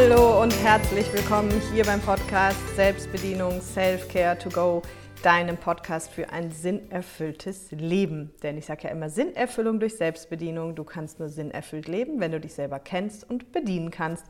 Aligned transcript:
Hallo 0.00 0.40
und 0.40 0.54
herzlich 0.62 1.12
willkommen 1.12 1.60
hier 1.72 1.84
beim 1.84 2.00
Podcast 2.00 2.56
Selbstbedienung 2.76 3.60
Self-Care 3.60 4.38
to 4.38 4.48
Go, 4.48 4.82
deinem 5.24 5.56
Podcast 5.56 6.12
für 6.12 6.30
ein 6.30 6.52
sinnerfülltes 6.52 7.72
Leben. 7.72 8.30
Denn 8.44 8.56
ich 8.56 8.66
sage 8.66 8.84
ja 8.84 8.90
immer 8.90 9.10
Sinnerfüllung 9.10 9.80
durch 9.80 9.96
Selbstbedienung. 9.96 10.76
Du 10.76 10.84
kannst 10.84 11.18
nur 11.18 11.28
sinnerfüllt 11.28 11.88
leben, 11.88 12.20
wenn 12.20 12.30
du 12.30 12.38
dich 12.38 12.54
selber 12.54 12.78
kennst 12.78 13.28
und 13.28 13.50
bedienen 13.50 13.90
kannst. 13.90 14.24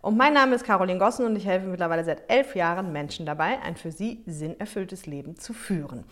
Und 0.00 0.16
mein 0.16 0.32
Name 0.32 0.54
ist 0.54 0.64
Caroline 0.64 0.98
Gossen 0.98 1.26
und 1.26 1.36
ich 1.36 1.44
helfe 1.44 1.66
mittlerweile 1.66 2.02
seit 2.02 2.30
elf 2.32 2.56
Jahren 2.56 2.90
Menschen 2.90 3.26
dabei, 3.26 3.58
ein 3.60 3.76
für 3.76 3.92
sie 3.92 4.22
sinnerfülltes 4.24 5.04
Leben 5.04 5.36
zu 5.36 5.52
führen. 5.52 6.04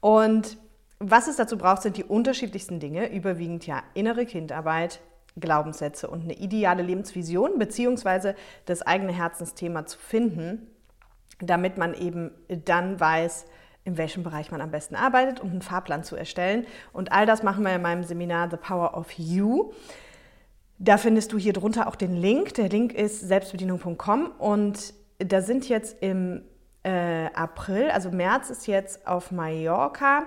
Und 0.00 0.58
was 0.98 1.26
es 1.26 1.36
dazu 1.36 1.56
braucht, 1.56 1.80
sind 1.80 1.96
die 1.96 2.04
unterschiedlichsten 2.04 2.80
Dinge, 2.80 3.10
überwiegend 3.10 3.66
ja 3.66 3.82
innere 3.94 4.26
Kindarbeit, 4.26 5.00
Glaubenssätze 5.38 6.08
und 6.08 6.22
eine 6.22 6.34
ideale 6.34 6.82
Lebensvision 6.82 7.58
beziehungsweise 7.58 8.34
das 8.64 8.82
eigene 8.82 9.12
Herzensthema 9.12 9.86
zu 9.86 9.98
finden, 9.98 10.66
damit 11.40 11.76
man 11.76 11.94
eben 11.94 12.30
dann 12.48 12.98
weiß, 12.98 13.46
in 13.84 13.96
welchem 13.98 14.24
Bereich 14.24 14.50
man 14.50 14.60
am 14.60 14.70
besten 14.70 14.96
arbeitet 14.96 15.40
und 15.40 15.50
einen 15.50 15.62
Fahrplan 15.62 16.02
zu 16.02 16.16
erstellen. 16.16 16.66
Und 16.92 17.12
all 17.12 17.24
das 17.24 17.42
machen 17.42 17.64
wir 17.64 17.74
in 17.74 17.82
meinem 17.82 18.02
Seminar 18.02 18.50
The 18.50 18.56
Power 18.56 18.96
of 18.96 19.12
You. 19.12 19.72
Da 20.78 20.98
findest 20.98 21.32
du 21.32 21.38
hier 21.38 21.52
drunter 21.52 21.86
auch 21.86 21.94
den 21.94 22.16
Link. 22.16 22.54
Der 22.54 22.68
Link 22.68 22.92
ist 22.92 23.20
selbstbedienung.com 23.20 24.32
und 24.38 24.92
da 25.18 25.40
sind 25.40 25.68
jetzt 25.68 26.02
im 26.02 26.42
äh, 26.82 27.26
April, 27.32 27.90
also 27.90 28.10
März 28.10 28.50
ist 28.50 28.66
jetzt 28.66 29.06
auf 29.06 29.30
Mallorca 29.30 30.26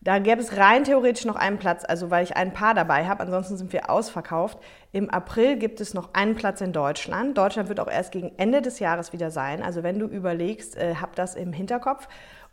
da 0.00 0.20
gäbe 0.20 0.40
es 0.40 0.56
rein 0.56 0.84
theoretisch 0.84 1.24
noch 1.24 1.34
einen 1.34 1.58
Platz, 1.58 1.84
also 1.86 2.10
weil 2.10 2.22
ich 2.22 2.36
ein 2.36 2.52
Paar 2.52 2.74
dabei 2.74 3.06
habe. 3.06 3.20
Ansonsten 3.20 3.56
sind 3.56 3.72
wir 3.72 3.90
ausverkauft. 3.90 4.58
Im 4.92 5.10
April 5.10 5.56
gibt 5.56 5.80
es 5.80 5.92
noch 5.92 6.14
einen 6.14 6.36
Platz 6.36 6.60
in 6.60 6.72
Deutschland. 6.72 7.36
Deutschland 7.36 7.68
wird 7.68 7.80
auch 7.80 7.90
erst 7.90 8.12
gegen 8.12 8.32
Ende 8.36 8.62
des 8.62 8.78
Jahres 8.78 9.12
wieder 9.12 9.30
sein. 9.30 9.62
Also 9.62 9.82
wenn 9.82 9.98
du 9.98 10.06
überlegst, 10.06 10.76
äh, 10.76 10.94
hab 10.96 11.16
das 11.16 11.34
im 11.34 11.52
Hinterkopf. 11.52 12.08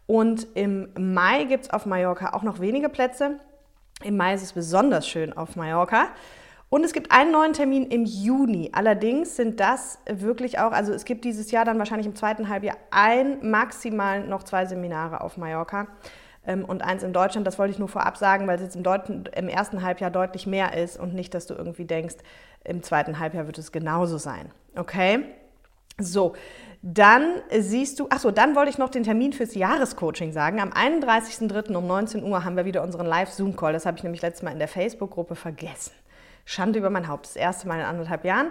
Und 0.07 0.47
im 0.55 0.89
Mai 0.97 1.45
gibt 1.45 1.65
es 1.65 1.69
auf 1.69 1.85
Mallorca 1.85 2.33
auch 2.33 2.43
noch 2.43 2.59
wenige 2.59 2.89
Plätze. 2.89 3.39
Im 4.03 4.17
Mai 4.17 4.33
ist 4.33 4.43
es 4.43 4.53
besonders 4.53 5.07
schön 5.07 5.31
auf 5.31 5.55
Mallorca. 5.55 6.07
Und 6.69 6.83
es 6.83 6.93
gibt 6.93 7.11
einen 7.11 7.31
neuen 7.31 7.53
Termin 7.53 7.85
im 7.85 8.05
Juni. 8.05 8.71
Allerdings 8.73 9.35
sind 9.35 9.59
das 9.59 9.99
wirklich 10.09 10.59
auch, 10.59 10.71
also 10.71 10.93
es 10.93 11.05
gibt 11.05 11.23
dieses 11.23 11.51
Jahr 11.51 11.63
dann 11.63 11.77
wahrscheinlich 11.77 12.07
im 12.07 12.15
zweiten 12.15 12.49
Halbjahr 12.49 12.75
ein, 12.89 13.49
maximal 13.49 14.25
noch 14.25 14.43
zwei 14.43 14.65
Seminare 14.65 15.21
auf 15.21 15.37
Mallorca. 15.37 15.87
Ähm, 16.47 16.65
und 16.65 16.83
eins 16.83 17.03
in 17.03 17.13
Deutschland. 17.13 17.45
Das 17.47 17.57
wollte 17.57 17.73
ich 17.73 17.79
nur 17.79 17.87
vorab 17.87 18.17
sagen, 18.17 18.47
weil 18.47 18.55
es 18.55 18.61
jetzt 18.61 18.75
im, 18.75 19.23
im, 19.35 19.47
ersten 19.47 19.81
Halbjahr 19.81 20.11
deutlich 20.11 20.47
mehr 20.47 20.77
ist 20.77 20.99
und 20.99 21.13
nicht, 21.13 21.33
dass 21.33 21.47
du 21.47 21.53
irgendwie 21.53 21.85
denkst, 21.85 22.15
im 22.63 22.83
zweiten 22.83 23.19
Halbjahr 23.19 23.47
wird 23.47 23.57
es 23.57 23.71
genauso 23.71 24.17
sein. 24.17 24.51
Okay? 24.75 25.25
So, 25.97 26.35
dann 26.81 27.41
siehst 27.57 27.99
du, 27.99 28.09
achso, 28.09 28.29
dann 28.29 28.55
wollte 28.55 28.69
ich 28.69 28.77
noch 28.77 28.89
den 28.89 29.03
Termin 29.03 29.33
fürs 29.33 29.55
Jahrescoaching 29.55 30.33
sagen. 30.33 30.59
Am 30.59 30.71
31.03. 30.71 31.73
um 31.73 31.87
19 31.87 32.23
Uhr 32.23 32.43
haben 32.43 32.57
wir 32.57 32.65
wieder 32.65 32.83
unseren 32.83 33.05
Live-Zoom-Call. 33.05 33.73
Das 33.73 33.85
habe 33.85 33.97
ich 33.97 34.03
nämlich 34.03 34.21
letztes 34.21 34.43
Mal 34.43 34.51
in 34.51 34.59
der 34.59 34.67
Facebook-Gruppe 34.67 35.35
vergessen. 35.35 35.93
Schande 36.43 36.79
über 36.79 36.89
mein 36.89 37.07
Haupt. 37.07 37.25
Das 37.25 37.35
erste 37.35 37.67
Mal 37.67 37.79
in 37.79 37.85
anderthalb 37.85 38.25
Jahren. 38.25 38.47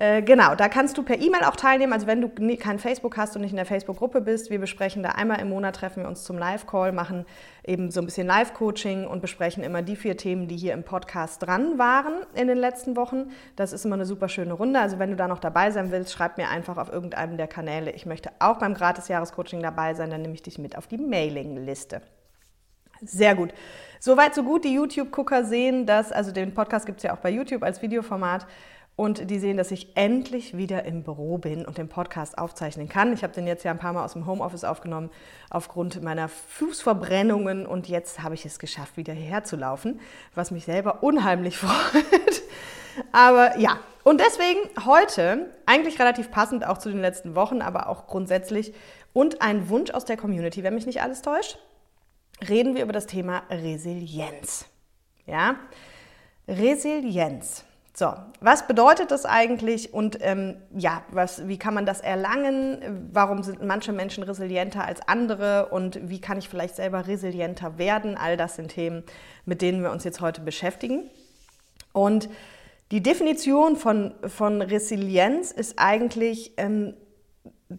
Äh, 0.00 0.22
genau, 0.22 0.54
da 0.54 0.70
kannst 0.70 0.96
du 0.96 1.02
per 1.02 1.20
E-Mail 1.20 1.44
auch 1.44 1.56
teilnehmen. 1.56 1.92
Also 1.92 2.06
wenn 2.06 2.22
du 2.22 2.30
kein 2.56 2.78
Facebook 2.78 3.18
hast 3.18 3.36
und 3.36 3.42
nicht 3.42 3.50
in 3.50 3.58
der 3.58 3.66
Facebook-Gruppe 3.66 4.22
bist, 4.22 4.48
wir 4.48 4.58
besprechen 4.58 5.02
da 5.02 5.10
einmal 5.10 5.40
im 5.40 5.50
Monat, 5.50 5.76
treffen 5.76 6.04
wir 6.04 6.08
uns 6.08 6.24
zum 6.24 6.38
Live-Call, 6.38 6.92
machen 6.92 7.26
eben 7.66 7.90
so 7.90 8.00
ein 8.00 8.06
bisschen 8.06 8.26
Live-Coaching 8.26 9.06
und 9.06 9.20
besprechen 9.20 9.62
immer 9.62 9.82
die 9.82 9.96
vier 9.96 10.16
Themen, 10.16 10.48
die 10.48 10.56
hier 10.56 10.72
im 10.72 10.84
Podcast 10.84 11.42
dran 11.42 11.78
waren 11.78 12.14
in 12.32 12.48
den 12.48 12.56
letzten 12.56 12.96
Wochen. 12.96 13.30
Das 13.56 13.74
ist 13.74 13.84
immer 13.84 13.96
eine 13.96 14.06
super 14.06 14.30
schöne 14.30 14.54
Runde. 14.54 14.80
Also 14.80 14.98
wenn 14.98 15.10
du 15.10 15.16
da 15.16 15.28
noch 15.28 15.38
dabei 15.38 15.70
sein 15.70 15.90
willst, 15.90 16.14
schreib 16.14 16.38
mir 16.38 16.48
einfach 16.48 16.78
auf 16.78 16.90
irgendeinem 16.90 17.36
der 17.36 17.46
Kanäle. 17.46 17.90
Ich 17.90 18.06
möchte 18.06 18.30
auch 18.38 18.56
beim 18.56 18.72
Gratis-Jahrescoaching 18.72 19.62
dabei 19.62 19.92
sein, 19.92 20.08
dann 20.08 20.22
nehme 20.22 20.32
ich 20.32 20.42
dich 20.42 20.56
mit 20.56 20.78
auf 20.78 20.86
die 20.86 20.96
Mailing-Liste. 20.96 22.00
Sehr 23.02 23.34
gut. 23.34 23.52
Soweit, 23.98 24.34
so 24.34 24.44
gut. 24.44 24.64
Die 24.64 24.72
YouTube-Gucker 24.72 25.44
sehen 25.44 25.84
das, 25.84 26.10
also 26.10 26.32
den 26.32 26.54
Podcast 26.54 26.86
gibt 26.86 27.00
es 27.00 27.02
ja 27.02 27.14
auch 27.14 27.18
bei 27.18 27.28
YouTube 27.28 27.62
als 27.62 27.82
Videoformat 27.82 28.46
und 29.00 29.30
die 29.30 29.38
sehen, 29.38 29.56
dass 29.56 29.70
ich 29.70 29.96
endlich 29.96 30.58
wieder 30.58 30.84
im 30.84 31.02
Büro 31.04 31.38
bin 31.38 31.64
und 31.64 31.78
den 31.78 31.88
Podcast 31.88 32.36
aufzeichnen 32.36 32.86
kann. 32.86 33.14
Ich 33.14 33.22
habe 33.22 33.32
den 33.32 33.46
jetzt 33.46 33.64
ja 33.64 33.70
ein 33.70 33.78
paar 33.78 33.94
Mal 33.94 34.04
aus 34.04 34.12
dem 34.12 34.26
Homeoffice 34.26 34.62
aufgenommen 34.62 35.08
aufgrund 35.48 36.02
meiner 36.02 36.28
Fußverbrennungen 36.28 37.64
und 37.64 37.88
jetzt 37.88 38.22
habe 38.22 38.34
ich 38.34 38.44
es 38.44 38.58
geschafft, 38.58 38.98
wieder 38.98 39.14
hierher 39.14 39.42
zu 39.42 39.56
laufen, 39.56 40.00
was 40.34 40.50
mich 40.50 40.66
selber 40.66 41.02
unheimlich 41.02 41.56
freut. 41.56 42.42
Aber 43.10 43.58
ja, 43.58 43.78
und 44.04 44.20
deswegen 44.20 44.60
heute, 44.84 45.48
eigentlich 45.64 45.98
relativ 45.98 46.30
passend 46.30 46.66
auch 46.66 46.76
zu 46.76 46.90
den 46.90 47.00
letzten 47.00 47.34
Wochen, 47.34 47.62
aber 47.62 47.88
auch 47.88 48.06
grundsätzlich 48.06 48.74
und 49.14 49.40
ein 49.40 49.70
Wunsch 49.70 49.92
aus 49.92 50.04
der 50.04 50.18
Community, 50.18 50.62
wenn 50.62 50.74
mich 50.74 50.84
nicht 50.84 51.00
alles 51.00 51.22
täuscht, 51.22 51.58
reden 52.46 52.74
wir 52.74 52.82
über 52.82 52.92
das 52.92 53.06
Thema 53.06 53.44
Resilienz. 53.48 54.66
Ja, 55.24 55.54
Resilienz. 56.46 57.64
So, 57.92 58.12
was 58.40 58.68
bedeutet 58.68 59.10
das 59.10 59.26
eigentlich 59.26 59.92
und 59.92 60.18
ähm, 60.20 60.56
ja, 60.76 61.02
was, 61.10 61.48
wie 61.48 61.58
kann 61.58 61.74
man 61.74 61.86
das 61.86 62.00
erlangen? 62.00 63.10
Warum 63.12 63.42
sind 63.42 63.62
manche 63.64 63.92
Menschen 63.92 64.22
resilienter 64.22 64.84
als 64.84 65.00
andere 65.08 65.66
und 65.70 66.08
wie 66.08 66.20
kann 66.20 66.38
ich 66.38 66.48
vielleicht 66.48 66.76
selber 66.76 67.08
resilienter 67.08 67.78
werden? 67.78 68.16
All 68.16 68.36
das 68.36 68.56
sind 68.56 68.68
Themen, 68.68 69.02
mit 69.44 69.60
denen 69.60 69.82
wir 69.82 69.90
uns 69.90 70.04
jetzt 70.04 70.20
heute 70.20 70.40
beschäftigen. 70.40 71.10
Und 71.92 72.28
die 72.92 73.02
Definition 73.02 73.74
von, 73.74 74.14
von 74.24 74.62
Resilienz 74.62 75.50
ist 75.50 75.78
eigentlich, 75.78 76.52
ähm, 76.58 76.94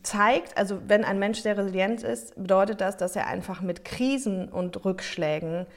zeigt, 0.04 0.58
also 0.58 0.82
wenn 0.88 1.06
ein 1.06 1.20
Mensch 1.20 1.40
sehr 1.40 1.58
resilient 1.58 2.04
ist, 2.04 2.36
bedeutet 2.36 2.82
das, 2.82 2.98
dass 2.98 3.16
er 3.16 3.28
einfach 3.28 3.62
mit 3.62 3.86
Krisen 3.86 4.50
und 4.50 4.84
Rückschlägen 4.86 5.68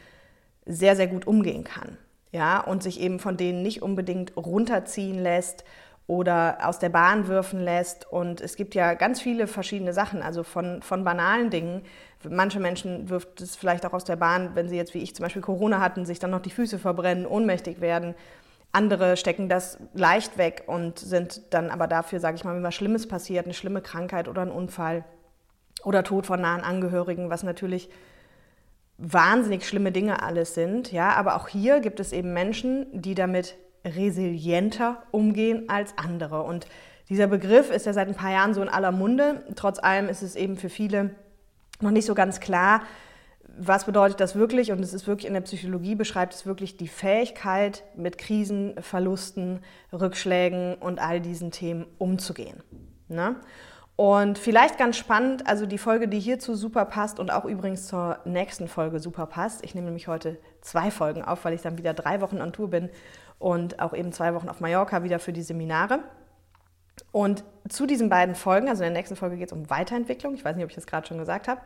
sehr, 0.67 0.97
sehr 0.97 1.07
gut 1.07 1.27
umgehen 1.27 1.63
kann 1.63 1.99
ja, 2.35 2.59
und 2.59 2.83
sich 2.83 3.01
eben 3.01 3.21
von 3.21 3.37
denen 3.37 3.63
nicht 3.63 3.81
unbedingt 3.81 4.37
runterziehen 4.37 5.21
lässt 5.21 5.65
oder 6.09 6.59
aus 6.63 6.81
der 6.81 6.89
Bahn 6.89 7.29
wirfen 7.29 7.61
lässt. 7.61 8.11
Und 8.11 8.41
es 8.41 8.57
gibt 8.57 8.75
ja 8.75 8.95
ganz 8.95 9.21
viele 9.21 9.47
verschiedene 9.47 9.93
Sachen, 9.93 10.21
also 10.21 10.43
von, 10.43 10.83
von 10.83 11.05
banalen 11.05 11.51
Dingen. 11.51 11.83
Manche 12.29 12.59
Menschen 12.59 13.09
wirft 13.09 13.41
es 13.41 13.55
vielleicht 13.55 13.87
auch 13.87 13.93
aus 13.93 14.03
der 14.03 14.17
Bahn, 14.17 14.51
wenn 14.57 14.69
sie 14.69 14.77
jetzt 14.77 14.95
wie 14.95 14.99
ich 14.99 15.15
zum 15.15 15.23
Beispiel 15.23 15.43
Corona 15.43 15.81
hatten, 15.81 16.05
sich 16.07 16.19
dann 16.19 16.33
noch 16.33 16.41
die 16.41 16.51
Füße 16.51 16.81
verbrennen, 16.81 17.25
ohnmächtig 17.25 17.81
werden. 17.81 18.17
Andere 18.73 19.17
stecken 19.17 19.49
das 19.49 19.79
leicht 19.95 20.37
weg 20.37 20.65
und 20.67 20.99
sind 20.99 21.55
dann 21.55 21.71
aber 21.71 21.87
dafür, 21.87 22.19
sage 22.19 22.35
ich 22.35 22.43
mal, 22.43 22.57
wenn 22.57 22.65
was 22.65 22.75
Schlimmes 22.75 23.07
passiert, 23.07 23.45
eine 23.45 23.55
schlimme 23.55 23.81
Krankheit 23.81 24.27
oder 24.27 24.43
ein 24.43 24.51
Unfall 24.51 25.05
oder 25.85 26.03
Tod 26.03 26.27
von 26.27 26.41
nahen 26.41 26.65
Angehörigen, 26.65 27.31
was 27.31 27.45
natürlich 27.45 27.91
wahnsinnig 28.99 29.67
schlimme 29.67 29.93
Dinge 29.93 30.23
alles 30.23 30.55
sind. 30.55 30.93
Ja, 30.93 31.11
aber 31.11 31.37
auch 31.37 31.49
hier 31.49 31.81
gibt 31.81 32.01
es 32.01 32.13
eben 32.13 32.33
Menschen, 32.33 32.87
die 32.93 33.15
damit 33.15 33.57
resilienter 33.85 35.03
umgehen 35.11 35.69
als 35.69 35.97
andere. 35.99 36.43
Und 36.43 36.67
dieser 37.09 37.27
Begriff 37.27 37.71
ist 37.71 37.87
ja 37.87 37.93
seit 37.93 38.09
ein 38.09 38.15
paar 38.15 38.33
Jahren 38.33 38.55
so 38.55 38.63
in 38.63 38.69
aller 38.69 38.93
Munde. 38.93 39.45
Trotz 39.57 39.79
allem 39.79 40.09
ist 40.09 40.23
es 40.23 40.37
eben 40.37 40.57
für 40.57 40.71
viele 40.71 41.11
noch 41.81 41.91
nicht 41.91 42.07
so 42.07 42.15
ganz 42.15 42.41
klar, 42.41 42.83
was 43.57 43.85
bedeutet 43.85 44.21
das 44.21 44.35
wirklich? 44.35 44.73
Und 44.73 44.81
es 44.81 44.95
ist 44.95 45.07
wirklich 45.07 45.27
in 45.27 45.35
der 45.35 45.41
Psychologie 45.43 45.95
beschreibt 45.95 46.35
es 46.35 46.47
wirklich 46.47 46.77
die 46.77 46.89
Fähigkeit, 46.89 47.85
mit 47.95 48.19
Krisen, 48.19 48.75
Verlusten, 48.81 49.61
Rückschlägen 49.93 50.75
und 50.75 50.99
all 50.99 51.21
diesen 51.21 51.51
Themen 51.51 51.87
umzugehen. 51.99 52.63
Ne? 53.09 53.37
Und 53.97 54.39
vielleicht 54.39 54.77
ganz 54.77 54.97
spannend, 54.97 55.47
also 55.47 55.67
die 55.67 55.79
Folge, 55.79 56.09
die 56.09 56.19
hierzu 56.19 56.57
super 56.57 56.85
passt 56.85 57.21
und 57.21 57.31
auch 57.31 57.45
übrigens 57.45 57.87
zur 57.87 58.19
nächsten 58.25 58.67
Folge 58.67 58.99
super 58.99 59.27
passt. 59.27 59.65
Ich 59.65 59.75
nehme 59.75 59.87
nämlich 59.87 60.09
heute 60.09 60.39
zwei 60.63 60.91
Folgen 60.91 61.23
auf, 61.23 61.45
weil 61.45 61.55
ich 61.55 61.63
dann 61.63 61.79
wieder 61.79 61.95
drei 61.95 62.21
Wochen 62.21 62.39
an 62.39 62.53
Tour 62.53 62.71
bin 62.71 62.91
und 63.39 63.81
auch 63.81 63.95
eben 63.95 64.13
zwei 64.13 64.35
Wochen 64.35 64.49
auf 64.49 64.61
Mallorca 64.61 65.05
wieder 65.05 65.21
für 65.21 65.33
die 65.33 65.43
Seminare. 65.43 66.01
Und 67.13 67.45
zu 67.69 67.87
diesen 67.87 68.09
beiden 68.09 68.35
Folgen, 68.35 68.69
also 68.69 68.83
in 68.83 68.93
der 68.93 68.99
nächsten 68.99 69.17
Folge 69.17 69.37
geht 69.37 69.49
es 69.49 69.53
um 69.53 69.71
Weiterentwicklung, 69.71 70.35
ich 70.35 70.45
weiß 70.45 70.57
nicht, 70.57 70.65
ob 70.65 70.71
ich 70.71 70.77
das 70.77 70.87
gerade 70.87 71.07
schon 71.07 71.19
gesagt 71.19 71.47
habe, 71.47 71.61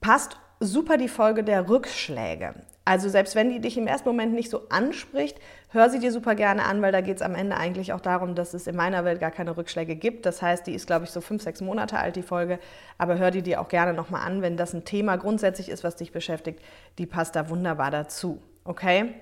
passt 0.00 0.38
super 0.60 0.98
die 0.98 1.08
Folge 1.08 1.44
der 1.44 1.68
Rückschläge. 1.68 2.54
Also 2.84 3.08
selbst 3.08 3.36
wenn 3.36 3.48
die 3.48 3.60
dich 3.60 3.78
im 3.78 3.86
ersten 3.86 4.08
Moment 4.08 4.34
nicht 4.34 4.50
so 4.50 4.68
anspricht, 4.68 5.38
hör 5.70 5.88
sie 5.88 6.00
dir 6.00 6.10
super 6.10 6.34
gerne 6.34 6.64
an, 6.64 6.82
weil 6.82 6.90
da 6.90 7.00
geht 7.00 7.16
es 7.16 7.22
am 7.22 7.36
Ende 7.36 7.56
eigentlich 7.56 7.92
auch 7.92 8.00
darum, 8.00 8.34
dass 8.34 8.54
es 8.54 8.66
in 8.66 8.74
meiner 8.74 9.04
Welt 9.04 9.20
gar 9.20 9.30
keine 9.30 9.56
Rückschläge 9.56 9.94
gibt. 9.94 10.26
Das 10.26 10.42
heißt, 10.42 10.66
die 10.66 10.74
ist, 10.74 10.88
glaube 10.88 11.04
ich, 11.04 11.10
so 11.12 11.20
fünf, 11.20 11.42
sechs 11.42 11.60
Monate 11.60 11.98
alt, 11.98 12.16
die 12.16 12.22
Folge. 12.22 12.58
Aber 12.98 13.18
hör 13.18 13.30
die 13.30 13.42
dir 13.42 13.60
auch 13.60 13.68
gerne 13.68 13.94
nochmal 13.94 14.26
an, 14.26 14.42
wenn 14.42 14.56
das 14.56 14.74
ein 14.74 14.84
Thema 14.84 15.16
grundsätzlich 15.16 15.68
ist, 15.68 15.84
was 15.84 15.94
dich 15.94 16.10
beschäftigt. 16.10 16.60
Die 16.98 17.06
passt 17.06 17.36
da 17.36 17.48
wunderbar 17.48 17.92
dazu. 17.92 18.42
Okay? 18.64 19.14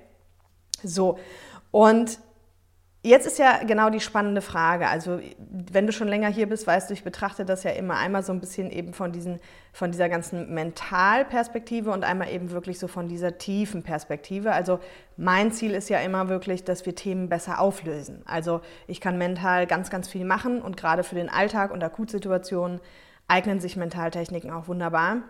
So, 0.82 1.18
und 1.70 2.18
Jetzt 3.02 3.26
ist 3.26 3.38
ja 3.38 3.62
genau 3.64 3.88
die 3.88 4.00
spannende 4.00 4.43
Frage. 4.43 4.87
Also, 4.87 5.20
wenn 5.49 5.87
du 5.87 5.93
schon 5.93 6.08
länger 6.08 6.29
hier 6.29 6.47
bist, 6.47 6.67
weißt 6.67 6.91
du, 6.91 6.94
ich 6.94 7.02
betrachte 7.02 7.47
das 7.47 7.62
ja 7.62 7.70
immer 7.70 7.97
einmal 7.97 8.23
so 8.23 8.31
ein 8.31 8.41
bisschen 8.41 8.70
eben 8.70 8.93
von, 8.93 9.11
diesen, 9.11 9.41
von 9.73 9.91
dieser 9.91 10.11
ganzen 10.11 10.52
Mentalperspektive 10.52 11.93
und 11.93 12.05
einmal 12.05 12.29
eben 12.31 12.50
wirklich 12.50 12.79
so 12.79 12.88
von 12.88 13.08
dieser 13.08 13.38
tiefen 13.38 13.82
Perspektive. 13.82 14.52
Also, 14.52 14.81
mein 15.17 15.50
Ziel 15.50 15.70
ist 15.70 15.88
ja 15.88 15.99
immer 16.00 16.29
wirklich, 16.29 16.64
dass 16.64 16.85
wir 16.85 16.94
Themen 16.94 17.31
besser 17.31 17.58
auflösen. 17.58 18.23
Also, 18.26 18.61
ich 18.87 19.00
kann 19.00 19.17
mental 19.17 19.67
ganz, 19.67 19.88
ganz 19.88 20.06
viel 20.06 20.26
machen 20.26 20.61
und 20.61 20.76
gerade 20.76 21.02
für 21.02 21.14
den 21.14 21.31
Alltag 21.31 21.70
und 21.70 21.82
Akutsituationen 21.82 22.81
eignen 23.29 23.61
sich 23.61 23.76
Mentaltechniken 23.76 24.50
auch 24.50 24.69
wunderbar. 24.69 25.23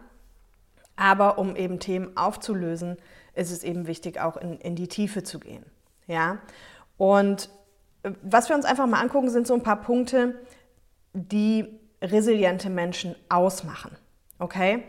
Aber 0.96 1.38
um 1.38 1.54
eben 1.54 1.78
Themen 1.78 2.16
aufzulösen, 2.16 2.96
ist 3.34 3.52
es 3.52 3.62
eben 3.62 3.86
wichtig, 3.86 4.20
auch 4.20 4.36
in, 4.36 4.58
in 4.58 4.74
die 4.74 4.88
Tiefe 4.88 5.22
zu 5.22 5.38
gehen. 5.38 5.64
Ja? 6.08 6.38
Und 6.96 7.48
was 8.22 8.48
wir 8.48 8.56
uns 8.56 8.64
einfach 8.64 8.86
mal 8.86 9.00
angucken, 9.00 9.30
sind 9.30 9.46
so 9.46 9.54
ein 9.54 9.62
paar 9.62 9.80
Punkte, 9.80 10.40
die 11.12 11.80
resiliente 12.02 12.70
Menschen 12.70 13.14
ausmachen. 13.28 13.96
Okay? 14.38 14.84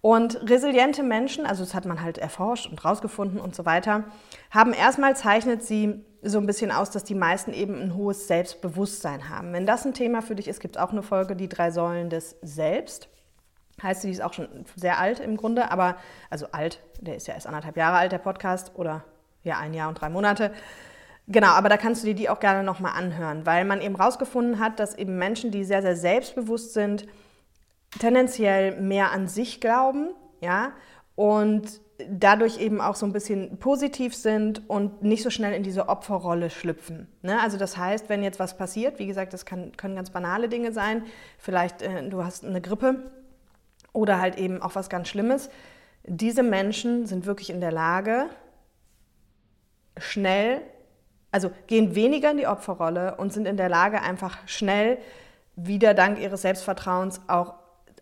Und 0.00 0.50
resiliente 0.50 1.02
Menschen, 1.02 1.46
also 1.46 1.64
das 1.64 1.74
hat 1.74 1.86
man 1.86 2.02
halt 2.02 2.18
erforscht 2.18 2.66
und 2.66 2.84
rausgefunden 2.84 3.40
und 3.40 3.54
so 3.54 3.64
weiter, 3.64 4.04
haben 4.50 4.74
erstmal 4.74 5.16
zeichnet 5.16 5.62
sie 5.62 6.04
so 6.20 6.38
ein 6.38 6.46
bisschen 6.46 6.70
aus, 6.70 6.90
dass 6.90 7.04
die 7.04 7.14
meisten 7.14 7.54
eben 7.54 7.80
ein 7.80 7.94
hohes 7.94 8.28
Selbstbewusstsein 8.28 9.30
haben. 9.30 9.52
Wenn 9.52 9.64
das 9.66 9.86
ein 9.86 9.94
Thema 9.94 10.20
für 10.20 10.34
dich 10.34 10.48
ist, 10.48 10.60
gibt 10.60 10.76
es 10.76 10.82
auch 10.82 10.92
eine 10.92 11.02
Folge, 11.02 11.36
die 11.36 11.48
drei 11.48 11.70
Säulen 11.70 12.10
des 12.10 12.36
Selbst. 12.42 13.08
Heißt, 13.82 14.04
die 14.04 14.10
ist 14.10 14.22
auch 14.22 14.34
schon 14.34 14.48
sehr 14.76 14.98
alt 14.98 15.20
im 15.20 15.36
Grunde, 15.36 15.70
aber, 15.70 15.96
also 16.30 16.48
alt, 16.52 16.80
der 17.00 17.16
ist 17.16 17.26
ja 17.26 17.34
erst 17.34 17.46
anderthalb 17.46 17.76
Jahre 17.76 17.96
alt, 17.96 18.12
der 18.12 18.18
Podcast, 18.18 18.72
oder 18.74 19.04
ja, 19.42 19.58
ein 19.58 19.74
Jahr 19.74 19.88
und 19.88 20.00
drei 20.00 20.10
Monate. 20.10 20.52
Genau, 21.26 21.48
aber 21.48 21.68
da 21.68 21.76
kannst 21.76 22.02
du 22.02 22.08
dir 22.08 22.14
die 22.14 22.28
auch 22.28 22.40
gerne 22.40 22.62
nochmal 22.62 22.92
anhören, 22.96 23.46
weil 23.46 23.64
man 23.64 23.80
eben 23.80 23.96
rausgefunden 23.96 24.58
hat, 24.58 24.78
dass 24.78 24.94
eben 24.94 25.16
Menschen, 25.16 25.50
die 25.50 25.64
sehr, 25.64 25.80
sehr 25.80 25.96
selbstbewusst 25.96 26.74
sind, 26.74 27.06
tendenziell 27.98 28.80
mehr 28.80 29.10
an 29.12 29.26
sich 29.26 29.60
glauben, 29.60 30.10
ja, 30.40 30.72
und 31.14 31.80
dadurch 32.08 32.60
eben 32.60 32.80
auch 32.80 32.96
so 32.96 33.06
ein 33.06 33.12
bisschen 33.12 33.58
positiv 33.58 34.14
sind 34.14 34.68
und 34.68 35.02
nicht 35.02 35.22
so 35.22 35.30
schnell 35.30 35.54
in 35.54 35.62
diese 35.62 35.88
Opferrolle 35.88 36.50
schlüpfen. 36.50 37.08
Ne? 37.22 37.40
Also 37.40 37.56
das 37.56 37.76
heißt, 37.76 38.08
wenn 38.08 38.22
jetzt 38.22 38.40
was 38.40 38.56
passiert, 38.56 38.98
wie 38.98 39.06
gesagt, 39.06 39.32
das 39.32 39.46
kann, 39.46 39.76
können 39.76 39.94
ganz 39.94 40.10
banale 40.10 40.48
Dinge 40.48 40.72
sein, 40.72 41.04
vielleicht 41.38 41.82
äh, 41.82 42.08
du 42.08 42.24
hast 42.24 42.44
eine 42.44 42.60
Grippe 42.60 43.12
oder 43.92 44.20
halt 44.20 44.38
eben 44.38 44.60
auch 44.60 44.74
was 44.74 44.88
ganz 44.90 45.08
Schlimmes, 45.08 45.50
diese 46.02 46.42
Menschen 46.42 47.06
sind 47.06 47.26
wirklich 47.26 47.50
in 47.50 47.60
der 47.60 47.72
Lage, 47.72 48.26
schnell 49.96 50.60
also 51.34 51.50
gehen 51.66 51.96
weniger 51.96 52.30
in 52.30 52.36
die 52.36 52.46
Opferrolle 52.46 53.16
und 53.16 53.32
sind 53.32 53.48
in 53.48 53.56
der 53.56 53.68
Lage, 53.68 54.00
einfach 54.02 54.38
schnell 54.46 54.98
wieder 55.56 55.92
dank 55.92 56.20
ihres 56.20 56.42
Selbstvertrauens 56.42 57.22
auch 57.26 57.54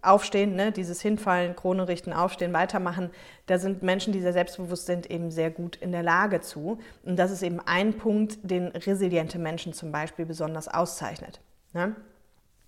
aufstehen, 0.02 0.54
ne? 0.54 0.70
dieses 0.70 1.00
Hinfallen, 1.00 1.56
Krone 1.56 1.88
richten, 1.88 2.12
aufstehen, 2.12 2.52
weitermachen. 2.52 3.10
Da 3.46 3.56
sind 3.58 3.82
Menschen, 3.82 4.12
die 4.12 4.20
sehr 4.20 4.34
selbstbewusst 4.34 4.84
sind, 4.84 5.10
eben 5.10 5.30
sehr 5.30 5.50
gut 5.50 5.76
in 5.76 5.92
der 5.92 6.02
Lage 6.02 6.42
zu. 6.42 6.78
Und 7.04 7.16
das 7.16 7.30
ist 7.30 7.42
eben 7.42 7.58
ein 7.64 7.96
Punkt, 7.96 8.38
den 8.42 8.66
resiliente 8.68 9.38
Menschen 9.38 9.72
zum 9.72 9.92
Beispiel 9.92 10.26
besonders 10.26 10.68
auszeichnet. 10.68 11.40
Ne? 11.72 11.96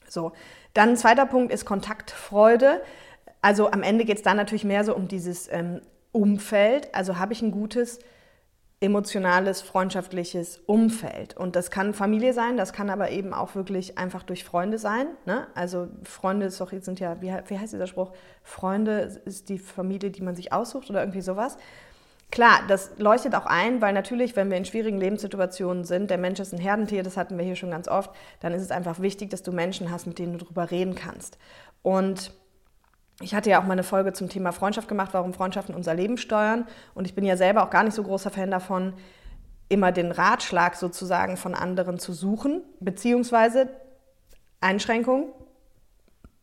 So, 0.08 0.32
dann 0.72 0.90
ein 0.90 0.96
zweiter 0.96 1.26
Punkt 1.26 1.52
ist 1.52 1.66
Kontaktfreude. 1.66 2.80
Also 3.42 3.70
am 3.70 3.82
Ende 3.82 4.06
geht 4.06 4.16
es 4.16 4.22
dann 4.22 4.38
natürlich 4.38 4.64
mehr 4.64 4.82
so 4.82 4.96
um 4.96 5.08
dieses 5.08 5.52
ähm, 5.52 5.82
Umfeld. 6.10 6.94
Also 6.94 7.18
habe 7.18 7.34
ich 7.34 7.42
ein 7.42 7.50
gutes 7.50 7.98
emotionales, 8.80 9.62
freundschaftliches 9.62 10.58
Umfeld. 10.66 11.36
Und 11.36 11.56
das 11.56 11.70
kann 11.70 11.94
Familie 11.94 12.32
sein, 12.32 12.56
das 12.56 12.72
kann 12.72 12.90
aber 12.90 13.10
eben 13.10 13.32
auch 13.32 13.54
wirklich 13.54 13.96
einfach 13.96 14.22
durch 14.22 14.44
Freunde 14.44 14.78
sein. 14.78 15.06
Ne? 15.26 15.46
Also 15.54 15.88
Freunde 16.02 16.46
ist 16.46 16.58
sind 16.58 17.00
ja, 17.00 17.20
wie, 17.22 17.32
wie 17.46 17.58
heißt 17.58 17.72
dieser 17.72 17.86
Spruch? 17.86 18.12
Freunde 18.42 19.20
ist 19.24 19.48
die 19.48 19.58
Familie, 19.58 20.10
die 20.10 20.22
man 20.22 20.34
sich 20.34 20.52
aussucht 20.52 20.90
oder 20.90 21.00
irgendwie 21.00 21.22
sowas. 21.22 21.56
Klar, 22.30 22.62
das 22.66 22.92
leuchtet 22.98 23.34
auch 23.36 23.46
ein, 23.46 23.80
weil 23.80 23.92
natürlich, 23.92 24.34
wenn 24.34 24.50
wir 24.50 24.56
in 24.56 24.64
schwierigen 24.64 24.98
Lebenssituationen 24.98 25.84
sind, 25.84 26.10
der 26.10 26.18
Mensch 26.18 26.40
ist 26.40 26.52
ein 26.52 26.58
Herdentier, 26.58 27.02
das 27.02 27.16
hatten 27.16 27.38
wir 27.38 27.44
hier 27.44 27.54
schon 27.54 27.70
ganz 27.70 27.86
oft, 27.86 28.10
dann 28.40 28.52
ist 28.52 28.62
es 28.62 28.72
einfach 28.72 29.00
wichtig, 29.00 29.30
dass 29.30 29.42
du 29.42 29.52
Menschen 29.52 29.90
hast, 29.90 30.06
mit 30.06 30.18
denen 30.18 30.36
du 30.36 30.44
darüber 30.44 30.70
reden 30.70 30.94
kannst. 30.96 31.38
Und 31.82 32.32
ich 33.20 33.34
hatte 33.34 33.50
ja 33.50 33.60
auch 33.60 33.64
mal 33.64 33.72
eine 33.72 33.84
Folge 33.84 34.12
zum 34.12 34.28
Thema 34.28 34.52
Freundschaft 34.52 34.88
gemacht, 34.88 35.10
warum 35.12 35.32
Freundschaften 35.32 35.74
unser 35.74 35.94
Leben 35.94 36.18
steuern. 36.18 36.66
Und 36.94 37.06
ich 37.06 37.14
bin 37.14 37.24
ja 37.24 37.36
selber 37.36 37.64
auch 37.64 37.70
gar 37.70 37.84
nicht 37.84 37.94
so 37.94 38.02
großer 38.02 38.30
Fan 38.30 38.50
davon, 38.50 38.94
immer 39.68 39.92
den 39.92 40.10
Ratschlag 40.10 40.74
sozusagen 40.74 41.36
von 41.36 41.54
anderen 41.54 41.98
zu 41.98 42.12
suchen, 42.12 42.62
beziehungsweise 42.80 43.68
Einschränkung, 44.60 45.32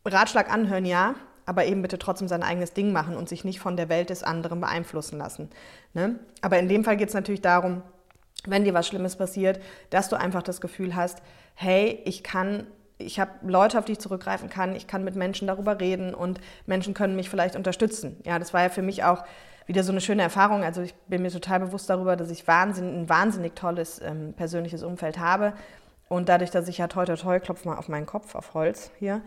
Ratschlag 0.04 0.52
anhören, 0.52 0.84
ja, 0.84 1.14
aber 1.46 1.66
eben 1.66 1.82
bitte 1.82 1.98
trotzdem 1.98 2.28
sein 2.28 2.42
eigenes 2.42 2.72
Ding 2.72 2.92
machen 2.92 3.16
und 3.16 3.28
sich 3.28 3.44
nicht 3.44 3.60
von 3.60 3.76
der 3.76 3.88
Welt 3.88 4.10
des 4.10 4.22
anderen 4.22 4.60
beeinflussen 4.60 5.18
lassen. 5.18 5.50
Ne? 5.92 6.18
Aber 6.40 6.58
in 6.58 6.68
dem 6.68 6.84
Fall 6.84 6.96
geht 6.96 7.08
es 7.08 7.14
natürlich 7.14 7.42
darum, 7.42 7.82
wenn 8.46 8.64
dir 8.64 8.74
was 8.74 8.86
Schlimmes 8.86 9.16
passiert, 9.16 9.60
dass 9.90 10.08
du 10.08 10.16
einfach 10.16 10.42
das 10.42 10.60
Gefühl 10.60 10.96
hast, 10.96 11.22
hey, 11.54 12.00
ich 12.04 12.22
kann 12.24 12.66
ich 13.02 13.20
habe 13.20 13.30
Leute, 13.42 13.78
auf 13.78 13.84
die 13.84 13.92
ich 13.92 13.98
zurückgreifen 13.98 14.48
kann, 14.48 14.74
ich 14.74 14.86
kann 14.86 15.04
mit 15.04 15.16
Menschen 15.16 15.46
darüber 15.46 15.80
reden 15.80 16.14
und 16.14 16.40
Menschen 16.66 16.94
können 16.94 17.16
mich 17.16 17.28
vielleicht 17.28 17.56
unterstützen. 17.56 18.16
Ja, 18.24 18.38
das 18.38 18.52
war 18.54 18.62
ja 18.62 18.68
für 18.68 18.82
mich 18.82 19.04
auch 19.04 19.24
wieder 19.66 19.84
so 19.84 19.92
eine 19.92 20.00
schöne 20.00 20.22
Erfahrung. 20.22 20.64
Also 20.64 20.82
ich 20.82 20.94
bin 21.06 21.22
mir 21.22 21.30
total 21.30 21.60
bewusst 21.60 21.88
darüber, 21.88 22.16
dass 22.16 22.30
ich 22.30 22.46
wahnsinn, 22.48 23.02
ein 23.02 23.08
wahnsinnig 23.08 23.54
tolles 23.54 24.00
ähm, 24.02 24.34
persönliches 24.34 24.82
Umfeld 24.82 25.18
habe. 25.18 25.52
Und 26.08 26.28
dadurch, 26.28 26.50
dass 26.50 26.68
ich 26.68 26.78
ja 26.78 26.88
toi 26.88 27.04
toi 27.04 27.16
toi, 27.16 27.40
klopf 27.40 27.64
mal 27.64 27.76
auf 27.76 27.88
meinen 27.88 28.06
Kopf, 28.06 28.34
auf 28.34 28.54
Holz 28.54 28.90
hier, 28.98 29.22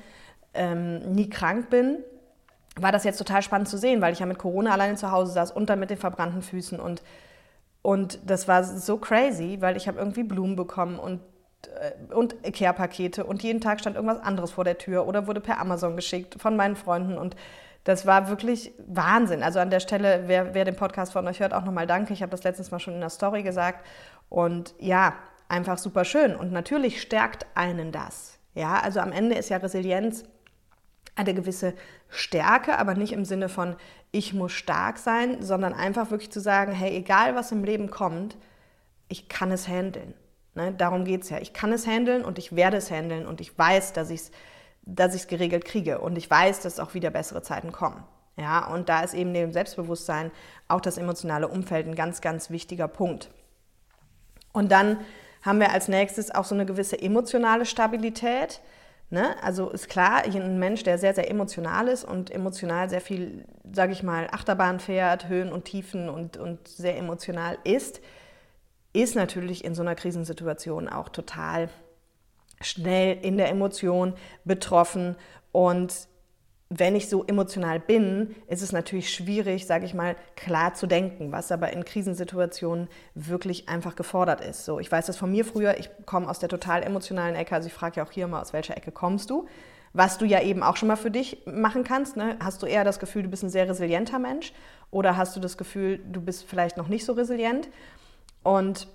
ähm, 0.54 1.00
nie 1.13 1.30
krank 1.30 1.69
bin, 1.69 2.00
war 2.77 2.92
das 2.92 3.04
jetzt 3.06 3.18
total 3.18 3.42
spannend 3.42 3.69
zu 3.69 3.77
sehen, 3.77 4.01
weil 4.01 4.13
ich 4.13 4.19
ja 4.19 4.25
mit 4.25 4.38
Corona 4.38 4.72
alleine 4.72 4.95
zu 4.95 5.12
Hause 5.12 5.31
saß 5.33 5.51
und 5.51 5.69
dann 5.69 5.80
mit 5.80 5.89
den 5.89 5.98
verbrannten 5.98 6.42
Füßen 6.42 6.80
und 6.80 7.01
und 7.81 8.18
das 8.25 8.48
war 8.48 8.63
so 8.63 8.98
crazy, 8.98 9.57
weil 9.60 9.77
ich 9.77 9.88
habe 9.88 10.00
irgendwie 10.00 10.24
Blumen 10.24 10.56
bekommen 10.56 10.98
und 10.98 11.22
und 12.14 12.36
Care-Pakete 12.44 13.26
und 13.26 13.44
jeden 13.44 13.62
Tag 13.62 13.80
stand 13.80 13.96
irgendwas 13.96 14.22
anderes 14.22 14.52
vor 14.52 14.64
der 14.64 14.78
Tür 14.78 15.08
oder 15.08 15.28
wurde 15.28 15.42
per 15.42 15.60
Amazon 15.60 15.96
geschickt 15.96 16.42
von 16.42 16.56
meinen 16.56 16.76
Freunden 16.76 17.18
und 17.18 17.36
das 17.86 18.08
war 18.08 18.30
wirklich 18.30 18.74
Wahnsinn. 18.88 19.44
Also 19.44 19.60
an 19.60 19.70
der 19.70 19.80
Stelle, 19.80 20.24
wer, 20.26 20.56
wer 20.56 20.66
den 20.66 20.76
Podcast 20.76 21.14
von 21.14 21.28
euch 21.28 21.40
hört, 21.40 21.54
auch 21.54 21.64
nochmal 21.64 21.86
danke. 21.86 22.14
Ich 22.14 22.24
habe 22.24 22.32
das 22.32 22.44
letztens 22.44 22.72
mal 22.72 22.80
schon 22.80 22.96
in 22.96 23.00
der 23.00 23.12
Story 23.12 23.44
gesagt. 23.44 23.86
Und 24.28 24.74
ja, 24.80 25.14
einfach 25.50 25.78
super 25.78 26.04
schön. 26.04 26.36
Und 26.36 26.52
natürlich 26.52 27.00
stärkt 27.00 27.46
einen 27.54 27.92
das. 27.92 28.40
Ja, 28.56 28.80
also 28.80 29.02
am 29.02 29.12
Ende 29.12 29.36
ist 29.36 29.50
ja 29.50 29.58
Resilienz 29.58 30.24
eine 31.16 31.36
gewisse 31.36 31.76
Stärke, 32.10 32.80
aber 32.80 32.96
nicht 32.96 33.14
im 33.14 33.24
Sinne 33.24 33.50
von, 33.50 33.75
ich 34.12 34.34
muss 34.34 34.51
stark 34.51 34.98
sein, 34.98 35.44
sondern 35.44 35.74
einfach 35.74 36.10
wirklich 36.10 36.32
zu 36.32 36.39
sagen, 36.39 36.72
hey, 36.72 36.96
egal 36.98 37.36
was 37.36 37.51
im 37.51 37.63
Leben 37.63 37.92
kommt, 37.92 38.36
ich 39.10 39.30
kann 39.30 39.51
es 39.51 39.68
handeln. 39.68 40.16
Ne, 40.56 40.74
darum 40.74 41.06
geht 41.06 41.24
es 41.24 41.30
ja. 41.30 41.38
Ich 41.40 41.54
kann 41.54 41.72
es 41.74 41.86
handeln 41.86 42.24
und 42.24 42.40
ich 42.40 42.56
werde 42.56 42.78
es 42.78 42.90
handeln 42.90 43.28
und 43.28 43.42
ich 43.42 43.58
weiß, 43.58 43.94
dass 43.94 44.10
ich 44.10 44.22
es 44.22 44.32
dass 44.86 45.28
geregelt 45.28 45.66
kriege 45.66 46.00
und 46.00 46.18
ich 46.18 46.30
weiß, 46.30 46.62
dass 46.62 46.80
auch 46.80 46.94
wieder 46.94 47.10
bessere 47.10 47.42
Zeiten 47.42 47.72
kommen. 47.72 48.04
Ja, 48.38 48.68
und 48.68 48.90
da 48.90 49.02
ist 49.02 49.14
eben 49.14 49.32
neben 49.32 49.52
Selbstbewusstsein 49.52 50.32
auch 50.68 50.82
das 50.82 50.98
emotionale 50.98 51.48
Umfeld 51.48 51.88
ein 51.88 51.96
ganz, 51.96 52.22
ganz 52.22 52.50
wichtiger 52.50 52.88
Punkt. 52.88 53.30
Und 54.52 54.72
dann 54.72 55.00
haben 55.42 55.60
wir 55.60 55.72
als 55.72 55.88
nächstes 55.88 56.34
auch 56.34 56.44
so 56.44 56.56
eine 56.56 56.66
gewisse 56.66 57.02
emotionale 57.02 57.66
Stabilität. 57.66 58.62
Ne? 59.10 59.36
Also 59.42 59.70
ist 59.70 59.90
klar, 59.90 60.24
ein 60.24 60.60
Mensch, 60.60 60.84
der 60.84 60.98
sehr, 60.98 61.14
sehr 61.14 61.30
emotional 61.30 61.88
ist 61.88 62.04
und 62.04 62.30
emotional 62.32 62.90
sehr 62.90 63.02
viel, 63.02 63.46
sage 63.72 63.94
ich 63.94 64.04
mal, 64.04 64.28
Achterbahn 64.32 64.80
fährt, 64.80 65.30
Höhen 65.30 65.52
und 65.52 65.66
Tiefen 65.66 66.10
und, 66.10 66.38
und 66.38 66.68
sehr 66.68 66.98
emotional 66.98 67.58
ist, 67.64 68.02
ist 68.96 69.16
natürlich 69.16 69.64
in 69.64 69.75
so 69.75 69.82
einer 69.82 69.96
Krisensituation 69.96 70.88
auch 70.88 71.10
total 71.10 71.70
schnell 72.62 73.18
in 73.22 73.38
der 73.38 73.50
Emotion 73.50 74.14
betroffen 74.46 75.16
und 75.52 75.94
wenn 76.70 76.96
ich 76.96 77.10
so 77.10 77.24
emotional 77.25 77.80
bin, 77.80 78.36
ist 78.48 78.64
es 78.64 78.72
natürlich 78.72 79.14
schwierig, 79.14 79.68
sage 79.68 79.86
ich 79.86 79.94
mal, 79.94 80.16
klar 80.36 80.74
zu 80.74 80.88
denken, 80.88 81.32
was 81.32 81.52
aber 81.52 81.72
in 81.72 81.86
Krisensituationen 81.86 82.88
wirklich 83.14 83.70
einfach 83.70 83.96
gefordert 83.96 84.42
ist. 84.42 84.66
So, 84.66 84.80
ich 84.80 84.92
weiß 84.92 85.06
das 85.06 85.16
von 85.16 85.32
mir 85.32 85.46
früher, 85.46 85.78
ich 85.78 85.90
komme 86.06 86.28
aus 86.28 86.40
der 86.40 86.50
total 86.50 86.82
emotionalen 86.82 87.36
Ecke, 87.36 87.54
also 87.54 87.68
ich 87.68 87.74
frage 87.74 87.98
ja 87.98 88.04
auch 88.06 88.12
hier 88.12 88.28
mal, 88.28 88.42
aus 88.42 88.52
welcher 88.52 88.75
Ecke 88.75 88.92
kommst 88.92 89.30
du? 89.30 89.48
Was 89.94 90.18
du 90.18 90.25
ja 90.25 90.42
eben 90.42 90.64
auch 90.64 90.75
schon 90.75 90.88
mal 90.88 90.98
für 90.98 91.12
dich 91.12 91.44
machen 91.46 91.84
kannst. 91.86 92.18
Ne? 92.18 92.36
Hast 92.44 92.62
du 92.64 92.66
eher 92.66 92.84
das 92.84 93.00
Gefühl, 93.00 93.24
du 93.24 93.30
bist 93.30 93.44
ein 93.44 93.50
sehr 93.50 93.70
resilienter 93.70 94.20
Mensch 94.20 94.52
oder 94.92 95.16
hast 95.16 95.36
du 95.36 95.40
das 95.40 95.58
Gefühl, 95.58 96.00
du 96.00 96.20
bist 96.20 96.46
vielleicht 96.46 96.78
noch 96.78 96.88
nicht 96.88 97.06
so 97.06 97.14
resilient? 97.14 97.70
Und 98.46 98.88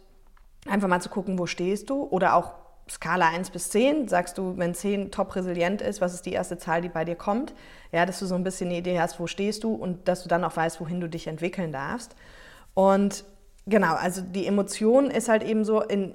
einfach 0.69 0.87
mal 0.87 1.01
zu 1.01 1.09
gucken, 1.09 1.37
wo 1.37 1.47
stehst 1.47 1.91
du 1.91 2.05
oder 2.05 2.37
auch 2.37 2.55
Skala 2.89 3.29
1 3.29 3.51
bis 3.51 3.71
10, 3.71 4.07
sagst 4.07 4.39
du, 4.39 4.57
wenn 4.57 4.75
10 4.75 5.11
top 5.11 5.35
resilient 5.35 5.83
ist, 5.83 6.01
was 6.01 6.15
ist 6.15 6.25
die 6.25 6.33
erste 6.33 6.57
Zahl, 6.57 6.83
die 6.83 6.89
bei 6.89 7.05
dir 7.05 7.17
kommt? 7.17 7.53
Ja, 7.91 8.07
dass 8.07 8.21
du 8.21 8.27
so 8.27 8.37
ein 8.37 8.45
bisschen 8.45 8.69
eine 8.69 8.79
Idee 8.79 9.01
hast, 9.01 9.19
wo 9.19 9.27
stehst 9.27 9.65
du 9.65 9.75
und 9.75 10.07
dass 10.07 10.23
du 10.23 10.29
dann 10.29 10.45
auch 10.45 10.57
weißt, 10.57 10.81
wohin 10.81 11.01
du 11.01 11.09
dich 11.09 11.27
entwickeln 11.27 11.73
darfst. 11.73 12.15
Und 12.75 13.25
genau, 13.67 13.95
also 13.95 14.21
die 14.23 14.47
Emotion 14.47 15.11
ist 15.11 15.29
halt 15.29 15.43
eben 15.43 15.65
so 15.65 15.81
in 15.83 16.15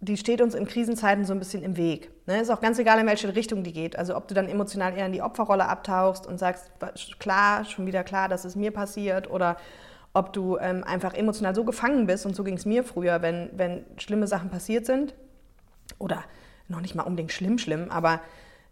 die 0.00 0.18
steht 0.18 0.42
uns 0.42 0.54
in 0.54 0.66
Krisenzeiten 0.66 1.24
so 1.24 1.32
ein 1.32 1.38
bisschen 1.38 1.62
im 1.62 1.78
Weg. 1.78 2.10
Ne? 2.26 2.42
Ist 2.42 2.50
auch 2.50 2.60
ganz 2.60 2.78
egal, 2.78 3.00
in 3.00 3.06
welche 3.06 3.34
Richtung 3.34 3.62
die 3.62 3.72
geht. 3.72 3.98
Also 3.98 4.14
ob 4.14 4.28
du 4.28 4.34
dann 4.34 4.46
emotional 4.46 4.94
eher 4.94 5.06
in 5.06 5.12
die 5.12 5.22
Opferrolle 5.22 5.66
abtauchst 5.66 6.26
und 6.26 6.38
sagst, 6.38 6.70
klar, 7.18 7.64
schon 7.64 7.86
wieder 7.86 8.04
klar, 8.04 8.28
dass 8.28 8.44
es 8.44 8.56
mir 8.56 8.70
passiert, 8.70 9.30
oder 9.30 9.56
ob 10.16 10.32
du 10.32 10.56
ähm, 10.56 10.82
einfach 10.82 11.12
emotional 11.12 11.54
so 11.54 11.64
gefangen 11.64 12.06
bist, 12.06 12.24
und 12.24 12.34
so 12.34 12.42
ging 12.42 12.56
es 12.56 12.64
mir 12.64 12.84
früher, 12.84 13.20
wenn, 13.20 13.50
wenn 13.52 13.84
schlimme 13.98 14.26
Sachen 14.26 14.48
passiert 14.48 14.86
sind, 14.86 15.14
oder 15.98 16.24
noch 16.68 16.80
nicht 16.80 16.94
mal 16.94 17.02
unbedingt 17.02 17.32
schlimm, 17.32 17.58
schlimm, 17.58 17.90
aber 17.90 18.20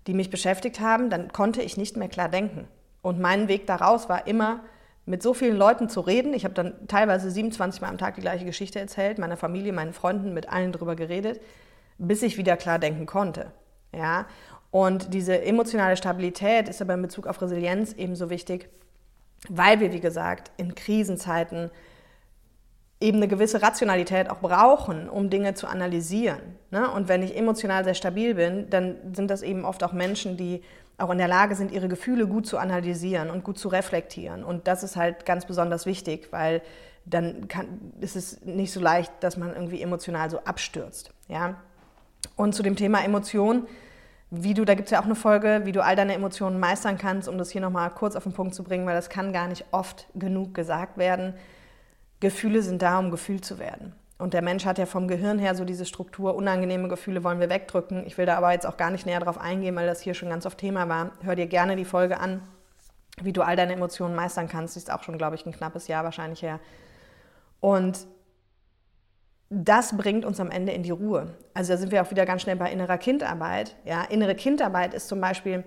die 0.06 0.14
mich 0.14 0.30
beschäftigt 0.30 0.80
haben, 0.80 1.10
dann 1.10 1.32
konnte 1.32 1.62
ich 1.62 1.76
nicht 1.76 1.96
mehr 1.96 2.08
klar 2.08 2.28
denken. 2.28 2.66
Und 3.02 3.20
mein 3.20 3.48
Weg 3.48 3.66
daraus 3.66 4.08
war 4.08 4.26
immer, 4.26 4.60
mit 5.06 5.22
so 5.22 5.34
vielen 5.34 5.56
Leuten 5.56 5.90
zu 5.90 6.00
reden. 6.00 6.32
Ich 6.32 6.44
habe 6.44 6.54
dann 6.54 6.88
teilweise 6.88 7.30
27 7.30 7.82
Mal 7.82 7.88
am 7.88 7.98
Tag 7.98 8.14
die 8.14 8.22
gleiche 8.22 8.46
Geschichte 8.46 8.80
erzählt, 8.80 9.18
meiner 9.18 9.36
Familie, 9.36 9.74
meinen 9.74 9.92
Freunden, 9.92 10.32
mit 10.32 10.48
allen 10.48 10.72
darüber 10.72 10.96
geredet, 10.96 11.42
bis 11.98 12.22
ich 12.22 12.38
wieder 12.38 12.56
klar 12.56 12.78
denken 12.78 13.04
konnte. 13.04 13.52
Ja? 13.92 14.26
Und 14.70 15.12
diese 15.12 15.42
emotionale 15.42 15.98
Stabilität 15.98 16.70
ist 16.70 16.80
aber 16.80 16.94
in 16.94 17.02
Bezug 17.02 17.26
auf 17.26 17.40
Resilienz 17.42 17.92
ebenso 17.92 18.30
wichtig, 18.30 18.70
weil 19.48 19.80
wir, 19.80 19.92
wie 19.92 20.00
gesagt, 20.00 20.50
in 20.56 20.74
Krisenzeiten 20.74 21.70
eben 23.00 23.18
eine 23.18 23.28
gewisse 23.28 23.62
Rationalität 23.62 24.30
auch 24.30 24.38
brauchen, 24.38 25.08
um 25.08 25.28
Dinge 25.28 25.54
zu 25.54 25.66
analysieren. 25.66 26.40
Ne? 26.70 26.90
Und 26.90 27.08
wenn 27.08 27.22
ich 27.22 27.36
emotional 27.36 27.84
sehr 27.84 27.94
stabil 27.94 28.34
bin, 28.34 28.70
dann 28.70 28.96
sind 29.14 29.30
das 29.30 29.42
eben 29.42 29.64
oft 29.64 29.82
auch 29.84 29.92
Menschen, 29.92 30.36
die 30.36 30.62
auch 30.96 31.10
in 31.10 31.18
der 31.18 31.28
Lage 31.28 31.56
sind, 31.56 31.72
ihre 31.72 31.88
Gefühle 31.88 32.26
gut 32.26 32.46
zu 32.46 32.56
analysieren 32.56 33.30
und 33.30 33.44
gut 33.44 33.58
zu 33.58 33.68
reflektieren. 33.68 34.44
Und 34.44 34.68
das 34.68 34.82
ist 34.82 34.96
halt 34.96 35.26
ganz 35.26 35.44
besonders 35.44 35.86
wichtig, 35.86 36.28
weil 36.30 36.62
dann 37.04 37.48
kann, 37.48 37.92
ist 38.00 38.16
es 38.16 38.42
nicht 38.42 38.72
so 38.72 38.80
leicht, 38.80 39.12
dass 39.20 39.36
man 39.36 39.52
irgendwie 39.52 39.82
emotional 39.82 40.30
so 40.30 40.38
abstürzt. 40.40 41.12
Ja? 41.28 41.56
Und 42.36 42.54
zu 42.54 42.62
dem 42.62 42.76
Thema 42.76 43.04
Emotion, 43.04 43.66
wie 44.30 44.54
du, 44.54 44.64
da 44.64 44.74
gibt 44.74 44.86
es 44.86 44.90
ja 44.90 45.00
auch 45.00 45.04
eine 45.04 45.14
Folge, 45.14 45.62
wie 45.64 45.72
du 45.72 45.82
all 45.82 45.96
deine 45.96 46.14
Emotionen 46.14 46.58
meistern 46.58 46.98
kannst, 46.98 47.28
um 47.28 47.38
das 47.38 47.50
hier 47.50 47.60
nochmal 47.60 47.90
kurz 47.90 48.16
auf 48.16 48.24
den 48.24 48.32
Punkt 48.32 48.54
zu 48.54 48.64
bringen, 48.64 48.86
weil 48.86 48.94
das 48.94 49.08
kann 49.08 49.32
gar 49.32 49.48
nicht 49.48 49.64
oft 49.70 50.06
genug 50.14 50.54
gesagt 50.54 50.98
werden. 50.98 51.34
Gefühle 52.20 52.62
sind 52.62 52.82
da, 52.82 52.98
um 52.98 53.10
gefühlt 53.10 53.44
zu 53.44 53.58
werden. 53.58 53.94
Und 54.18 54.32
der 54.32 54.42
Mensch 54.42 54.64
hat 54.64 54.78
ja 54.78 54.86
vom 54.86 55.08
Gehirn 55.08 55.38
her 55.38 55.54
so 55.54 55.64
diese 55.64 55.84
Struktur, 55.84 56.34
unangenehme 56.36 56.88
Gefühle 56.88 57.24
wollen 57.24 57.40
wir 57.40 57.50
wegdrücken. 57.50 58.06
Ich 58.06 58.16
will 58.16 58.26
da 58.26 58.36
aber 58.36 58.52
jetzt 58.52 58.66
auch 58.66 58.76
gar 58.76 58.90
nicht 58.90 59.06
näher 59.06 59.20
drauf 59.20 59.38
eingehen, 59.38 59.74
weil 59.76 59.86
das 59.86 60.00
hier 60.00 60.14
schon 60.14 60.30
ganz 60.30 60.46
oft 60.46 60.58
Thema 60.58 60.88
war. 60.88 61.10
Hör 61.22 61.34
dir 61.34 61.46
gerne 61.46 61.76
die 61.76 61.84
Folge 61.84 62.18
an, 62.20 62.40
wie 63.20 63.32
du 63.32 63.42
all 63.42 63.56
deine 63.56 63.72
Emotionen 63.72 64.14
meistern 64.14 64.48
kannst. 64.48 64.76
Das 64.76 64.84
ist 64.84 64.92
auch 64.92 65.02
schon, 65.02 65.18
glaube 65.18 65.34
ich, 65.34 65.44
ein 65.46 65.52
knappes 65.52 65.88
Jahr 65.88 66.04
wahrscheinlich 66.04 66.42
her. 66.42 66.60
Und 67.60 68.06
das 69.54 69.96
bringt 69.96 70.24
uns 70.24 70.40
am 70.40 70.50
Ende 70.50 70.72
in 70.72 70.82
die 70.82 70.90
Ruhe. 70.90 71.28
Also 71.54 71.72
da 71.72 71.78
sind 71.78 71.92
wir 71.92 72.02
auch 72.02 72.10
wieder 72.10 72.26
ganz 72.26 72.42
schnell 72.42 72.56
bei 72.56 72.72
innerer 72.72 72.98
Kindarbeit. 72.98 73.76
Ja, 73.84 74.02
innere 74.02 74.34
Kindarbeit 74.34 74.94
ist 74.94 75.08
zum 75.08 75.20
Beispiel 75.20 75.62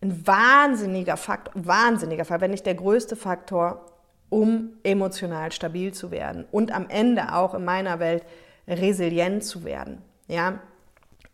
ein 0.00 0.26
wahnsinniger 0.26 1.16
Faktor, 1.16 1.52
wahnsinniger 1.56 2.24
Faktor, 2.24 2.42
wenn 2.42 2.50
nicht 2.52 2.66
der 2.66 2.74
größte 2.74 3.16
Faktor 3.16 3.86
um 4.28 4.70
emotional 4.82 5.52
stabil 5.52 5.92
zu 5.92 6.10
werden 6.10 6.46
und 6.50 6.72
am 6.72 6.88
Ende 6.88 7.34
auch 7.34 7.52
in 7.54 7.64
meiner 7.64 7.98
Welt 7.98 8.24
resilient 8.66 9.44
zu 9.44 9.64
werden. 9.64 10.00
Ja? 10.26 10.60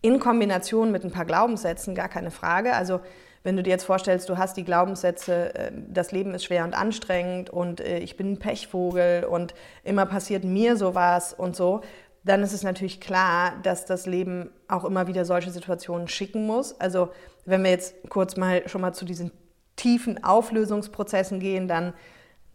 In 0.01 0.19
Kombination 0.19 0.91
mit 0.91 1.05
ein 1.05 1.13
paar 1.13 1.25
Glaubenssätzen, 1.25 1.95
gar 1.95 2.09
keine 2.09 2.31
Frage. 2.31 2.75
Also 2.75 3.01
wenn 3.43 3.57
du 3.57 3.63
dir 3.63 3.71
jetzt 3.71 3.85
vorstellst, 3.85 4.29
du 4.29 4.37
hast 4.37 4.57
die 4.57 4.65
Glaubenssätze, 4.65 5.55
äh, 5.55 5.73
das 5.89 6.13
Leben 6.13 6.35
ist 6.35 6.45
schwer 6.45 6.65
und 6.65 6.75
anstrengend 6.75 7.51
und 7.51 7.81
äh, 7.81 7.99
ich 7.99 8.17
bin 8.17 8.33
ein 8.33 8.39
Pechvogel 8.39 9.25
und 9.25 9.55
immer 9.85 10.07
passiert 10.07 10.45
mir 10.45 10.77
sowas 10.77 11.33
und 11.33 11.57
so, 11.57 11.83
dann 12.25 12.43
ist 12.43 12.53
es 12.53 12.63
natürlich 12.63 13.01
klar, 13.01 13.55
dass 13.63 13.87
das 13.87 14.07
Leben 14.07 14.51
auch 14.67 14.85
immer 14.85 15.07
wieder 15.07 15.25
solche 15.25 15.51
Situationen 15.51 16.09
schicken 16.09 16.47
muss. 16.47 16.79
Also 16.81 17.11
wenn 17.45 17.63
wir 17.63 17.71
jetzt 17.71 17.95
kurz 18.11 18.37
mal 18.37 18.69
schon 18.69 18.81
mal 18.81 18.93
zu 18.93 19.05
diesen 19.05 19.31
tiefen 19.77 20.23
Auflösungsprozessen 20.25 21.41
gehen, 21.41 21.69
dann 21.69 21.95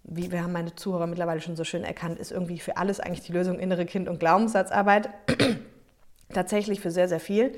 wie 0.04 0.32
wir 0.32 0.44
haben 0.44 0.52
meine 0.52 0.76
Zuhörer 0.76 1.08
mittlerweile 1.08 1.42
schon 1.42 1.56
so 1.56 1.64
schön 1.64 1.84
erkannt, 1.84 2.20
ist 2.20 2.32
irgendwie 2.32 2.60
für 2.60 2.78
alles 2.78 3.00
eigentlich 3.00 3.26
die 3.26 3.32
Lösung 3.32 3.58
innere 3.58 3.86
Kind- 3.86 4.10
und 4.10 4.20
Glaubenssatzarbeit. 4.20 5.10
Tatsächlich 6.34 6.82
für 6.82 6.92
sehr, 6.92 7.08
sehr 7.08 7.20
viel. 7.20 7.54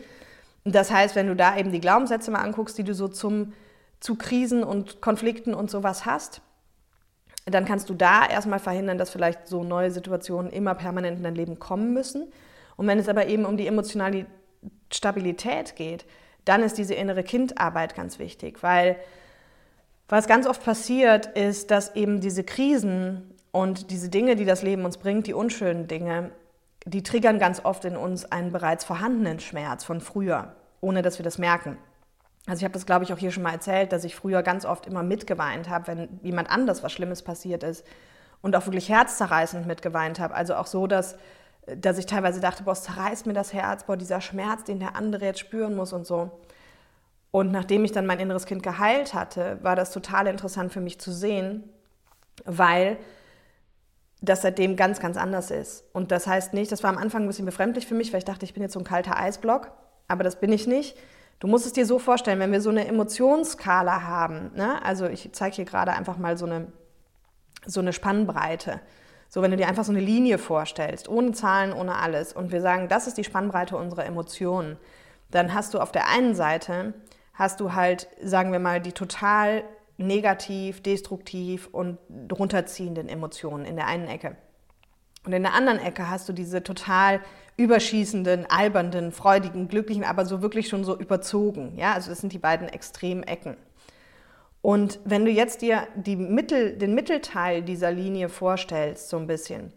Das 0.65 0.91
heißt, 0.91 1.15
wenn 1.15 1.27
du 1.27 1.35
da 1.35 1.57
eben 1.57 1.71
die 1.71 1.79
Glaubenssätze 1.79 2.31
mal 2.31 2.41
anguckst, 2.41 2.77
die 2.77 2.83
du 2.83 2.93
so 2.93 3.07
zum, 3.07 3.53
zu 3.99 4.15
Krisen 4.15 4.63
und 4.63 4.99
Konflikten 4.99 5.53
und 5.53 5.69
sowas 5.69 6.05
hast, 6.05 6.41
dann 7.45 7.65
kannst 7.65 7.89
du 7.89 7.93
da 7.93 8.25
erstmal 8.25 8.59
verhindern, 8.59 8.97
dass 8.97 9.11
vielleicht 9.11 9.47
so 9.47 9.63
neue 9.63 9.91
Situationen 9.91 10.51
immer 10.51 10.73
permanent 10.73 11.17
in 11.17 11.23
dein 11.23 11.35
Leben 11.35 11.59
kommen 11.59 11.93
müssen. 11.93 12.31
Und 12.75 12.87
wenn 12.87 12.97
es 12.97 13.07
aber 13.07 13.27
eben 13.27 13.45
um 13.45 13.57
die 13.57 13.67
emotionale 13.67 14.25
Stabilität 14.91 15.75
geht, 15.75 16.05
dann 16.43 16.63
ist 16.63 16.79
diese 16.79 16.95
innere 16.95 17.23
Kindarbeit 17.23 17.95
ganz 17.95 18.17
wichtig, 18.17 18.63
weil 18.63 18.97
was 20.07 20.27
ganz 20.27 20.47
oft 20.47 20.63
passiert, 20.63 21.27
ist, 21.37 21.71
dass 21.71 21.95
eben 21.95 22.21
diese 22.21 22.43
Krisen 22.43 23.33
und 23.51 23.89
diese 23.91 24.09
Dinge, 24.09 24.35
die 24.35 24.45
das 24.45 24.61
Leben 24.61 24.85
uns 24.85 24.97
bringt, 24.97 25.27
die 25.27 25.33
unschönen 25.33 25.87
Dinge, 25.87 26.31
die 26.85 27.03
triggern 27.03 27.39
ganz 27.39 27.63
oft 27.63 27.83
in 27.85 27.97
uns 27.97 28.31
einen 28.31 28.51
bereits 28.51 28.85
vorhandenen 28.85 29.39
Schmerz 29.39 29.83
von 29.83 30.01
früher, 30.01 30.55
ohne 30.81 31.01
dass 31.01 31.17
wir 31.19 31.23
das 31.23 31.37
merken. 31.37 31.77
Also 32.47 32.59
ich 32.59 32.63
habe 32.63 32.73
das, 32.73 32.85
glaube 32.85 33.03
ich, 33.03 33.11
auch 33.11 33.17
hier 33.17 33.31
schon 33.31 33.41
mal 33.41 33.53
erzählt, 33.53 33.91
dass 33.91 34.03
ich 34.03 34.15
früher 34.15 34.43
ganz 34.43 34.65
oft 34.65 34.85
immer 34.85 35.01
mitgeweint 35.01 35.67
habe, 35.67 35.87
wenn 35.87 36.19
jemand 36.21 36.49
anders 36.51 36.83
was 36.83 36.91
Schlimmes 36.91 37.23
passiert 37.23 37.63
ist 37.63 37.83
und 38.43 38.55
auch 38.55 38.67
wirklich 38.67 38.89
herzzerreißend 38.89 39.65
mitgeweint 39.65 40.19
habe. 40.19 40.35
Also 40.35 40.53
auch 40.55 40.67
so, 40.67 40.85
dass, 40.85 41.17
dass 41.65 41.97
ich 41.97 42.05
teilweise 42.05 42.39
dachte, 42.39 42.61
boah, 42.63 42.73
es 42.73 42.83
zerreißt 42.83 43.25
mir 43.25 43.33
das 43.33 43.51
Herz, 43.51 43.85
boah, 43.85 43.97
dieser 43.97 44.21
Schmerz, 44.21 44.63
den 44.63 44.79
der 44.79 44.95
andere 44.95 45.25
jetzt 45.25 45.39
spüren 45.39 45.75
muss 45.75 45.91
und 45.91 46.05
so. 46.05 46.39
Und 47.31 47.51
nachdem 47.51 47.83
ich 47.83 47.91
dann 47.91 48.05
mein 48.05 48.19
inneres 48.19 48.45
Kind 48.45 48.61
geheilt 48.61 49.15
hatte, 49.15 49.57
war 49.63 49.75
das 49.75 49.91
total 49.91 50.27
interessant 50.27 50.71
für 50.71 50.81
mich 50.81 50.99
zu 50.99 51.11
sehen, 51.11 51.63
weil 52.45 52.97
das 54.25 54.41
seitdem 54.41 54.75
ganz, 54.75 54.99
ganz 54.99 55.17
anders 55.17 55.51
ist. 55.51 55.83
Und 55.93 56.11
das 56.11 56.27
heißt 56.27 56.53
nicht, 56.53 56.71
das 56.71 56.83
war 56.83 56.89
am 56.89 56.97
Anfang 56.97 57.23
ein 57.23 57.27
bisschen 57.27 57.45
befremdlich 57.45 57.87
für 57.87 57.95
mich, 57.95 58.11
weil 58.11 58.19
ich 58.19 58.25
dachte, 58.25 58.45
ich 58.45 58.53
bin 58.53 58.63
jetzt 58.63 58.73
so 58.73 58.79
ein 58.79 58.85
kalter 58.85 59.17
Eisblock, 59.17 59.71
aber 60.07 60.23
das 60.23 60.39
bin 60.39 60.51
ich 60.51 60.67
nicht. 60.67 60.97
Du 61.39 61.47
musst 61.47 61.65
es 61.65 61.73
dir 61.73 61.85
so 61.85 61.99
vorstellen, 61.99 62.39
wenn 62.39 62.51
wir 62.51 62.61
so 62.61 62.69
eine 62.69 62.87
Emotionsskala 62.87 64.03
haben, 64.03 64.51
ne? 64.55 64.83
also 64.83 65.05
ich 65.05 65.29
zeige 65.33 65.57
hier 65.57 65.65
gerade 65.65 65.91
einfach 65.91 66.17
mal 66.17 66.37
so 66.37 66.45
eine, 66.45 66.67
so 67.65 67.81
eine 67.81 67.93
Spannbreite. 67.93 68.79
So, 69.27 69.41
wenn 69.41 69.51
du 69.51 69.57
dir 69.57 69.67
einfach 69.67 69.83
so 69.83 69.91
eine 69.91 69.99
Linie 69.99 70.37
vorstellst, 70.37 71.09
ohne 71.09 71.33
Zahlen, 71.33 71.73
ohne 71.73 71.95
alles, 71.95 72.31
und 72.31 72.51
wir 72.51 72.61
sagen, 72.61 72.87
das 72.87 73.07
ist 73.07 73.17
die 73.17 73.23
Spannbreite 73.23 73.75
unserer 73.75 74.05
Emotionen, 74.05 74.77
dann 75.31 75.53
hast 75.53 75.73
du 75.73 75.79
auf 75.79 75.91
der 75.91 76.07
einen 76.07 76.35
Seite 76.35 76.93
hast 77.33 77.59
du 77.59 77.73
halt, 77.73 78.07
sagen 78.23 78.51
wir 78.51 78.59
mal, 78.59 78.79
die 78.79 78.93
total 78.93 79.63
negativ, 79.97 80.81
destruktiv 80.81 81.67
und 81.71 81.97
runterziehenden 82.31 83.07
Emotionen 83.07 83.65
in 83.65 83.75
der 83.75 83.87
einen 83.87 84.07
Ecke. 84.07 84.35
Und 85.25 85.33
in 85.33 85.43
der 85.43 85.53
anderen 85.53 85.79
Ecke 85.79 86.09
hast 86.09 86.29
du 86.29 86.33
diese 86.33 86.63
total 86.63 87.21
überschießenden, 87.57 88.45
albernden, 88.49 89.11
freudigen, 89.11 89.67
glücklichen, 89.67 90.03
aber 90.03 90.25
so 90.25 90.41
wirklich 90.41 90.67
schon 90.67 90.83
so 90.83 90.97
überzogen. 90.97 91.73
Ja, 91.77 91.93
also 91.93 92.09
das 92.09 92.19
sind 92.19 92.33
die 92.33 92.39
beiden 92.39 92.67
Extremecken. 92.67 93.57
Und 94.61 94.99
wenn 95.05 95.25
du 95.25 95.31
jetzt 95.31 95.61
dir 95.61 95.87
die 95.95 96.15
Mittel, 96.15 96.77
den 96.77 96.95
Mittelteil 96.95 97.61
dieser 97.61 97.91
Linie 97.91 98.29
vorstellst, 98.29 99.09
so 99.09 99.17
ein 99.17 99.27
bisschen, 99.27 99.71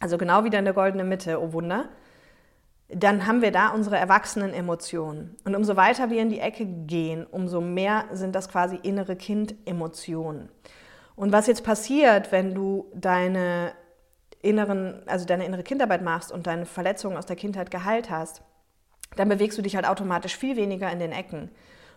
also 0.00 0.16
genau 0.16 0.44
wieder 0.44 0.58
in 0.58 0.64
der 0.64 0.74
goldenen 0.74 1.08
Mitte, 1.08 1.40
oh 1.40 1.52
Wunder, 1.52 1.88
dann 2.94 3.26
haben 3.26 3.42
wir 3.42 3.52
da 3.52 3.68
unsere 3.68 3.96
erwachsenen 3.96 4.52
Emotionen. 4.52 5.36
Und 5.44 5.54
umso 5.54 5.76
weiter 5.76 6.10
wir 6.10 6.20
in 6.20 6.28
die 6.28 6.40
Ecke 6.40 6.66
gehen, 6.66 7.26
umso 7.26 7.60
mehr 7.60 8.04
sind 8.12 8.34
das 8.34 8.48
quasi 8.48 8.76
innere 8.76 9.16
Kind-Emotionen. 9.16 10.50
Und 11.16 11.32
was 11.32 11.46
jetzt 11.46 11.64
passiert, 11.64 12.32
wenn 12.32 12.54
du 12.54 12.90
deine 12.94 13.72
inneren, 14.42 15.02
also 15.06 15.24
deine 15.24 15.46
innere 15.46 15.62
Kindarbeit 15.62 16.02
machst 16.02 16.32
und 16.32 16.46
deine 16.46 16.66
Verletzungen 16.66 17.16
aus 17.16 17.26
der 17.26 17.36
Kindheit 17.36 17.70
geheilt 17.70 18.10
hast, 18.10 18.42
dann 19.16 19.28
bewegst 19.28 19.56
du 19.56 19.62
dich 19.62 19.76
halt 19.76 19.86
automatisch 19.86 20.36
viel 20.36 20.56
weniger 20.56 20.90
in 20.90 20.98
den 20.98 21.12
Ecken. 21.12 21.50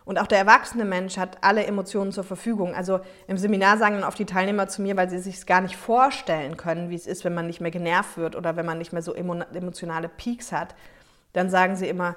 Und 0.06 0.20
auch 0.20 0.28
der 0.28 0.38
erwachsene 0.38 0.84
Mensch 0.84 1.16
hat 1.16 1.38
alle 1.42 1.66
Emotionen 1.66 2.12
zur 2.12 2.22
Verfügung. 2.22 2.76
Also 2.76 3.00
im 3.26 3.36
Seminar 3.36 3.76
sagen 3.76 3.96
dann 3.96 4.04
oft 4.04 4.18
die 4.18 4.24
Teilnehmer 4.24 4.68
zu 4.68 4.80
mir, 4.80 4.96
weil 4.96 5.10
sie 5.10 5.18
sich 5.18 5.34
es 5.34 5.46
gar 5.46 5.60
nicht 5.60 5.76
vorstellen 5.76 6.56
können, 6.56 6.90
wie 6.90 6.94
es 6.94 7.08
ist, 7.08 7.24
wenn 7.24 7.34
man 7.34 7.48
nicht 7.48 7.60
mehr 7.60 7.72
genervt 7.72 8.16
wird 8.16 8.36
oder 8.36 8.54
wenn 8.54 8.64
man 8.64 8.78
nicht 8.78 8.92
mehr 8.92 9.02
so 9.02 9.12
emotionale 9.12 10.08
Peaks 10.08 10.52
hat. 10.52 10.76
Dann 11.32 11.50
sagen 11.50 11.74
sie 11.74 11.88
immer, 11.88 12.14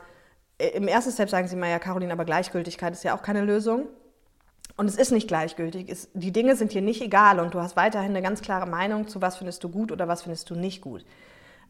äh, 0.60 0.67
im 0.67 0.88
ersten 0.88 1.12
Step 1.12 1.31
sagen 1.31 1.48
sie 1.48 1.55
immer, 1.55 1.67
ja, 1.67 1.79
Caroline, 1.79 2.13
aber 2.13 2.25
Gleichgültigkeit 2.25 2.93
ist 2.93 3.03
ja 3.03 3.15
auch 3.15 3.24
keine 3.24 3.41
Lösung. 3.41 3.88
Und 4.77 4.86
es 4.86 4.96
ist 4.96 5.12
nicht 5.12 5.27
gleichgültig. 5.27 5.89
Es, 5.89 6.10
die 6.13 6.31
Dinge 6.31 6.55
sind 6.55 6.74
dir 6.74 6.84
nicht 6.84 7.01
egal 7.01 7.39
und 7.39 7.55
du 7.55 7.60
hast 7.60 7.75
weiterhin 7.75 8.12
eine 8.12 8.22
ganz 8.22 8.41
klare 8.41 8.67
Meinung 8.67 9.08
zu, 9.08 9.19
was 9.19 9.38
findest 9.38 9.63
du 9.63 9.69
gut 9.69 9.91
oder 9.91 10.08
was 10.08 10.22
findest 10.22 10.48
du 10.51 10.55
nicht 10.55 10.81
gut. 10.81 11.03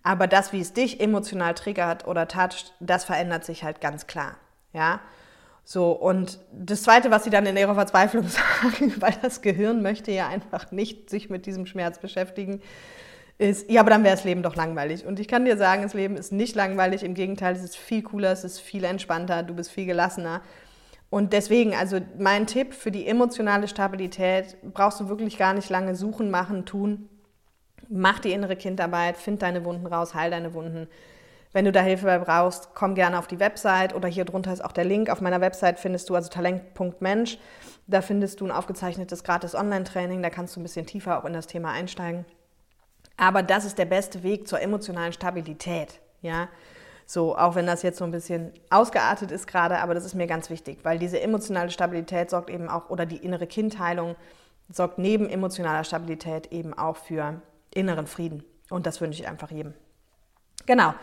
Aber 0.04 0.28
das, 0.28 0.52
wie 0.52 0.60
es 0.60 0.74
dich 0.74 1.00
emotional 1.00 1.54
triggert 1.54 2.06
oder 2.06 2.28
toucht, 2.28 2.76
das 2.82 3.06
verändert 3.06 3.46
sich 3.46 3.64
halt 3.64 3.80
ganz 3.80 4.06
klar. 4.06 4.36
Ja? 4.74 5.00
So, 5.72 5.92
und 5.92 6.40
das 6.52 6.82
Zweite, 6.82 7.12
was 7.12 7.26
sie 7.26 7.30
dann 7.30 7.46
in 7.46 7.56
ihrer 7.56 7.76
Verzweiflung 7.76 8.28
sagen, 8.28 8.92
weil 8.98 9.14
das 9.22 9.44
Gehirn 9.44 9.84
möchte 9.84 10.12
ja 10.12 10.28
einfach 10.28 10.72
nicht 10.72 11.12
sich 11.12 11.30
mit 11.30 11.46
diesem 11.46 11.68
Schmerz 11.68 12.00
beschäftigen, 12.00 12.64
ist, 13.38 13.70
ja, 13.70 13.82
aber 13.82 13.92
dann 13.92 14.04
wäre 14.04 14.16
das 14.16 14.24
Leben 14.24 14.42
doch 14.42 14.56
langweilig. 14.56 15.06
Und 15.06 15.20
ich 15.20 15.28
kann 15.28 15.46
dir 15.46 15.58
sagen, 15.58 15.84
das 15.84 15.94
Leben 15.94 16.18
ist 16.18 16.32
nicht 16.32 16.56
langweilig. 16.56 17.04
Im 17.04 17.14
Gegenteil, 17.14 17.56
es 17.56 17.62
ist 17.62 17.78
viel 17.78 18.02
cooler, 18.02 18.32
es 18.32 18.44
ist 18.44 18.60
viel 18.60 18.84
entspannter, 18.84 19.44
du 19.44 19.54
bist 19.54 19.70
viel 19.70 19.86
gelassener. 19.86 20.42
Und 21.12 21.34
deswegen, 21.34 21.76
also 21.76 22.00
mein 22.18 22.48
Tipp 22.48 22.74
für 22.74 22.90
die 22.90 23.06
emotionale 23.06 23.68
Stabilität, 23.68 24.58
brauchst 24.74 25.00
du 25.00 25.08
wirklich 25.08 25.38
gar 25.38 25.54
nicht 25.54 25.70
lange 25.70 25.94
suchen, 25.94 26.32
machen, 26.32 26.66
tun. 26.66 27.10
Mach 27.90 28.18
die 28.18 28.32
innere 28.32 28.56
Kindarbeit, 28.56 29.18
find 29.18 29.44
deine 29.44 29.64
Wunden 29.66 29.86
raus, 29.86 30.16
heil 30.16 30.32
deine 30.32 30.56
Wunden. 30.56 30.88
Wenn 31.51 31.65
du 31.65 31.72
da 31.72 31.82
Hilfe 31.82 32.06
bei 32.06 32.20
brauchst, 32.20 32.70
komm 32.75 32.94
gerne 32.94 33.18
auf 33.18 33.27
die 33.27 33.39
Website 33.39 33.96
oder 33.96 34.08
hier 34.08 34.25
drunter 34.25 34.53
ist 34.53 34.63
auch 34.63 34.72
der 34.72 34.86
Link. 34.86 35.10
Auf 35.10 35.20
meiner 35.20 35.41
Website 35.41 35.79
findest 35.79 36.10
du 36.10 36.15
also 36.15 36.29
talent.mensch. 36.29 37.39
Da 37.88 38.01
findest 38.01 38.39
du 38.39 38.46
ein 38.46 38.51
aufgezeichnetes 38.51 39.24
gratis 39.24 39.56
Online-Training. 39.56 40.22
Da 40.22 40.29
kannst 40.29 40.56
du 40.56 40.60
ein 40.60 40.63
bisschen 40.63 40.86
tiefer 40.86 41.18
auch 41.18 41.25
in 41.25 41.34
das 41.34 41.48
Thema 41.48 41.72
einsteigen. 41.72 42.25
Aber 43.18 43.41
das 43.41 43.65
ist 43.65 43.79
der 43.79 43.86
beste 43.86 44.22
Weg 44.22 44.48
zur 44.48 44.62
emotionalen 44.62 45.12
Stabilität. 45.12 46.00
Ja, 46.22 46.50
so, 47.06 47.36
auch 47.36 47.56
wenn 47.56 47.65
das 47.65 47.82
jetzt 47.82 47.98
so 47.98 48.06
ein 48.06 48.12
bisschen 48.12 48.53
ausgeartet 48.70 49.32
ist 49.32 49.48
gerade, 49.48 49.79
aber 49.79 49.96
das 49.96 50.06
ist 50.06 50.13
mir 50.13 50.27
ganz 50.27 50.51
wichtig, 50.51 50.79
weil 50.84 51.00
diese 51.00 51.20
emotionale 51.20 51.72
Stabilität 51.72 52.29
sorgt 52.29 52.51
eben 52.51 52.70
auch, 52.70 52.91
oder 52.91 53.08
die 53.08 53.18
innere 53.18 53.48
Kindheilung 53.48 54.15
sorgt 54.72 55.00
neben 55.00 55.27
emotionaler 55.27 55.84
Stabilität 55.84 56.51
eben 56.51 56.77
auch 56.77 56.98
für 56.98 57.41
inneren 57.74 58.06
Frieden. 58.06 58.44
Und 58.70 58.86
das 58.86 59.01
wünsche 59.01 59.24
ich 59.24 59.27
einfach 59.27 59.50
jedem. 59.50 59.74
Genau. 60.68 60.94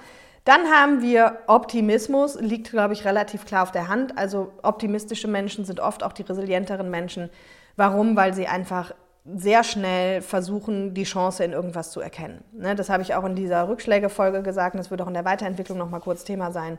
Dann 0.46 0.70
haben 0.70 1.02
wir 1.02 1.40
Optimismus, 1.48 2.40
liegt, 2.40 2.70
glaube 2.70 2.94
ich, 2.94 3.04
relativ 3.04 3.46
klar 3.46 3.64
auf 3.64 3.72
der 3.72 3.88
Hand. 3.88 4.16
Also 4.16 4.52
optimistische 4.62 5.26
Menschen 5.26 5.64
sind 5.64 5.80
oft 5.80 6.04
auch 6.04 6.12
die 6.12 6.22
resilienteren 6.22 6.88
Menschen. 6.88 7.30
Warum? 7.74 8.14
Weil 8.14 8.32
sie 8.32 8.46
einfach 8.46 8.94
sehr 9.24 9.64
schnell 9.64 10.22
versuchen, 10.22 10.94
die 10.94 11.02
Chance 11.02 11.42
in 11.42 11.50
irgendwas 11.50 11.90
zu 11.90 12.00
erkennen. 12.00 12.44
Ne, 12.52 12.76
das 12.76 12.88
habe 12.88 13.02
ich 13.02 13.16
auch 13.16 13.24
in 13.24 13.34
dieser 13.34 13.68
Rückschlägefolge 13.68 14.44
gesagt 14.44 14.76
und 14.76 14.78
das 14.78 14.92
wird 14.92 15.02
auch 15.02 15.08
in 15.08 15.14
der 15.14 15.24
Weiterentwicklung 15.24 15.78
nochmal 15.78 16.00
kurz 16.00 16.22
Thema 16.22 16.52
sein. 16.52 16.78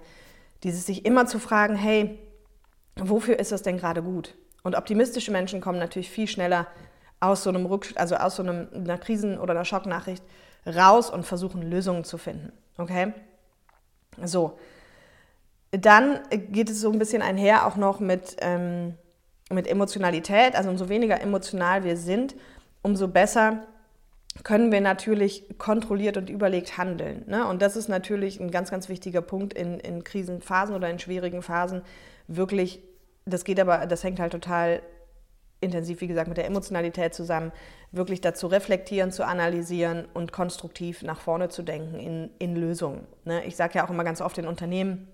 Dieses 0.63 0.86
sich 0.86 1.05
immer 1.05 1.25
zu 1.25 1.38
fragen, 1.38 1.75
hey, 1.75 2.17
wofür 2.95 3.38
ist 3.38 3.51
das 3.51 3.63
denn 3.63 3.77
gerade 3.77 4.01
gut? 4.01 4.33
Und 4.63 4.77
optimistische 4.77 5.31
Menschen 5.31 5.59
kommen 5.59 5.77
natürlich 5.77 6.09
viel 6.09 6.29
schneller 6.29 6.67
aus 7.19 7.43
so 7.43 7.50
einem 7.50 7.65
Rücksch 7.65 7.93
also 7.97 8.15
aus 8.15 8.38
so 8.38 8.43
einem, 8.43 8.69
einer 8.74 8.97
Krisen- 8.97 9.39
oder 9.39 9.51
einer 9.51 9.65
Schocknachricht 9.65 10.24
raus 10.65 11.09
und 11.09 11.25
versuchen 11.25 11.69
Lösungen 11.69 12.05
zu 12.05 12.17
finden. 12.17 12.53
Okay? 12.77 13.12
So. 14.24 14.57
Dann 15.71 16.19
geht 16.31 16.69
es 16.69 16.81
so 16.81 16.91
ein 16.91 17.00
bisschen 17.00 17.21
einher 17.21 17.67
auch 17.67 17.75
noch 17.75 18.00
mit, 18.00 18.38
ähm, 18.39 18.95
mit 19.51 19.67
Emotionalität. 19.67 20.55
Also 20.55 20.69
umso 20.69 20.89
weniger 20.89 21.21
emotional 21.21 21.83
wir 21.83 21.97
sind, 21.97 22.36
umso 22.81 23.07
besser 23.07 23.63
können 24.43 24.71
wir 24.71 24.81
natürlich 24.81 25.57
kontrolliert 25.57 26.17
und 26.17 26.29
überlegt 26.29 26.77
handeln. 26.77 27.24
Ne? 27.27 27.47
Und 27.47 27.62
das 27.62 27.75
ist 27.75 27.89
natürlich 27.89 28.39
ein 28.39 28.51
ganz, 28.51 28.71
ganz 28.71 28.88
wichtiger 28.89 29.21
Punkt 29.21 29.53
in, 29.53 29.79
in 29.79 30.03
Krisenphasen 30.03 30.75
oder 30.75 30.89
in 30.89 31.00
schwierigen 31.00 31.41
Phasen. 31.41 31.81
Wirklich, 32.27 32.81
das 33.25 33.43
geht 33.43 33.59
aber, 33.59 33.88
das 33.88 34.03
hängt 34.03 34.19
halt 34.19 34.31
total 34.31 34.81
intensiv, 35.59 36.01
wie 36.01 36.07
gesagt, 36.07 36.27
mit 36.27 36.37
der 36.37 36.45
Emotionalität 36.45 37.13
zusammen, 37.13 37.51
wirklich 37.91 38.21
dazu 38.21 38.47
reflektieren, 38.47 39.11
zu 39.11 39.25
analysieren 39.25 40.07
und 40.13 40.31
konstruktiv 40.31 41.03
nach 41.03 41.19
vorne 41.19 41.49
zu 41.49 41.63
denken 41.63 41.99
in, 41.99 42.29
in 42.39 42.55
Lösungen. 42.55 43.07
Ne? 43.25 43.43
Ich 43.45 43.55
sage 43.55 43.75
ja 43.75 43.85
auch 43.85 43.89
immer 43.89 44.03
ganz 44.03 44.21
oft 44.21 44.37
in 44.37 44.47
Unternehmen, 44.47 45.07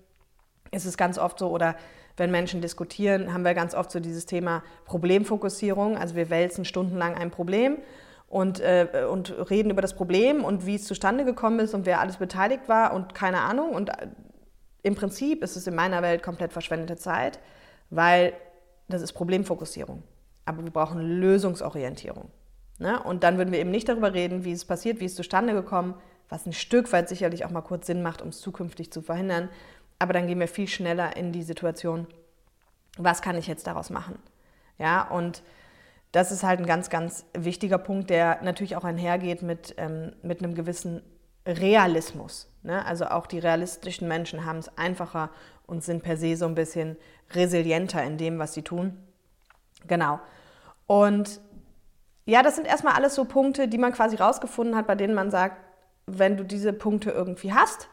ist 0.70 0.84
es 0.84 0.96
ganz 0.96 1.18
oft 1.18 1.38
so, 1.38 1.50
oder 1.50 1.76
wenn 2.16 2.30
Menschen 2.30 2.60
diskutieren, 2.60 3.32
haben 3.32 3.44
wir 3.44 3.54
ganz 3.54 3.74
oft 3.74 3.90
so 3.90 4.00
dieses 4.00 4.26
Thema 4.26 4.62
Problemfokussierung. 4.84 5.96
Also 5.96 6.14
wir 6.14 6.30
wälzen 6.30 6.64
stundenlang 6.64 7.14
ein 7.14 7.30
Problem 7.30 7.78
und, 8.28 8.60
äh, 8.60 9.06
und 9.10 9.50
reden 9.50 9.70
über 9.70 9.82
das 9.82 9.94
Problem 9.94 10.44
und 10.44 10.66
wie 10.66 10.76
es 10.76 10.84
zustande 10.84 11.24
gekommen 11.24 11.60
ist 11.60 11.74
und 11.74 11.86
wer 11.86 12.00
alles 12.00 12.16
beteiligt 12.16 12.68
war 12.68 12.92
und 12.92 13.14
keine 13.14 13.40
Ahnung. 13.40 13.70
Und 13.70 13.90
äh, 13.90 14.08
im 14.82 14.94
Prinzip 14.94 15.42
ist 15.42 15.56
es 15.56 15.66
in 15.66 15.74
meiner 15.74 16.02
Welt 16.02 16.22
komplett 16.22 16.52
verschwendete 16.52 16.96
Zeit, 16.96 17.40
weil 17.90 18.32
das 18.88 19.02
ist 19.02 19.12
Problemfokussierung. 19.12 20.02
Aber 20.44 20.62
wir 20.62 20.70
brauchen 20.70 21.00
Lösungsorientierung. 21.00 22.30
Ne? 22.78 23.02
Und 23.02 23.22
dann 23.22 23.38
würden 23.38 23.52
wir 23.52 23.60
eben 23.60 23.70
nicht 23.70 23.88
darüber 23.88 24.12
reden, 24.12 24.44
wie 24.44 24.52
es 24.52 24.64
passiert, 24.64 25.00
wie 25.00 25.06
es 25.06 25.14
zustande 25.14 25.52
gekommen, 25.52 25.94
was 26.28 26.46
ein 26.46 26.52
Stück 26.52 26.92
weit 26.92 27.08
sicherlich 27.08 27.44
auch 27.44 27.50
mal 27.50 27.62
kurz 27.62 27.86
Sinn 27.86 28.02
macht, 28.02 28.22
um 28.22 28.28
es 28.28 28.40
zukünftig 28.40 28.92
zu 28.92 29.02
verhindern. 29.02 29.48
Aber 29.98 30.12
dann 30.12 30.26
gehen 30.26 30.40
wir 30.40 30.48
viel 30.48 30.68
schneller 30.68 31.16
in 31.16 31.32
die 31.32 31.42
Situation, 31.42 32.06
was 32.98 33.22
kann 33.22 33.36
ich 33.36 33.46
jetzt 33.46 33.66
daraus 33.66 33.90
machen? 33.90 34.18
Ja, 34.78 35.08
und 35.08 35.42
das 36.12 36.30
ist 36.30 36.42
halt 36.42 36.60
ein 36.60 36.66
ganz, 36.66 36.90
ganz 36.90 37.24
wichtiger 37.36 37.78
Punkt, 37.78 38.10
der 38.10 38.40
natürlich 38.42 38.76
auch 38.76 38.84
einhergeht 38.84 39.42
mit, 39.42 39.74
ähm, 39.78 40.12
mit 40.22 40.42
einem 40.42 40.54
gewissen 40.54 41.02
Realismus. 41.46 42.48
Ne? 42.62 42.84
Also 42.86 43.06
auch 43.06 43.26
die 43.26 43.38
realistischen 43.38 44.08
Menschen 44.08 44.44
haben 44.44 44.58
es 44.58 44.78
einfacher 44.78 45.30
und 45.66 45.82
sind 45.82 46.02
per 46.02 46.16
se 46.16 46.36
so 46.36 46.46
ein 46.46 46.54
bisschen 46.54 46.96
resilienter 47.32 48.02
in 48.02 48.16
dem, 48.16 48.38
was 48.38 48.54
sie 48.54 48.62
tun. 48.62 48.96
Genau. 49.86 50.20
Und 50.86 51.40
ja, 52.26 52.42
das 52.42 52.56
sind 52.56 52.66
erstmal 52.66 52.94
alles 52.94 53.14
so 53.14 53.24
Punkte, 53.24 53.68
die 53.68 53.78
man 53.78 53.92
quasi 53.92 54.16
rausgefunden 54.16 54.76
hat, 54.76 54.86
bei 54.86 54.94
denen 54.94 55.14
man 55.14 55.30
sagt, 55.30 55.58
wenn 56.06 56.36
du 56.36 56.44
diese 56.44 56.72
Punkte 56.72 57.10
irgendwie 57.10 57.52
hast, 57.52 57.88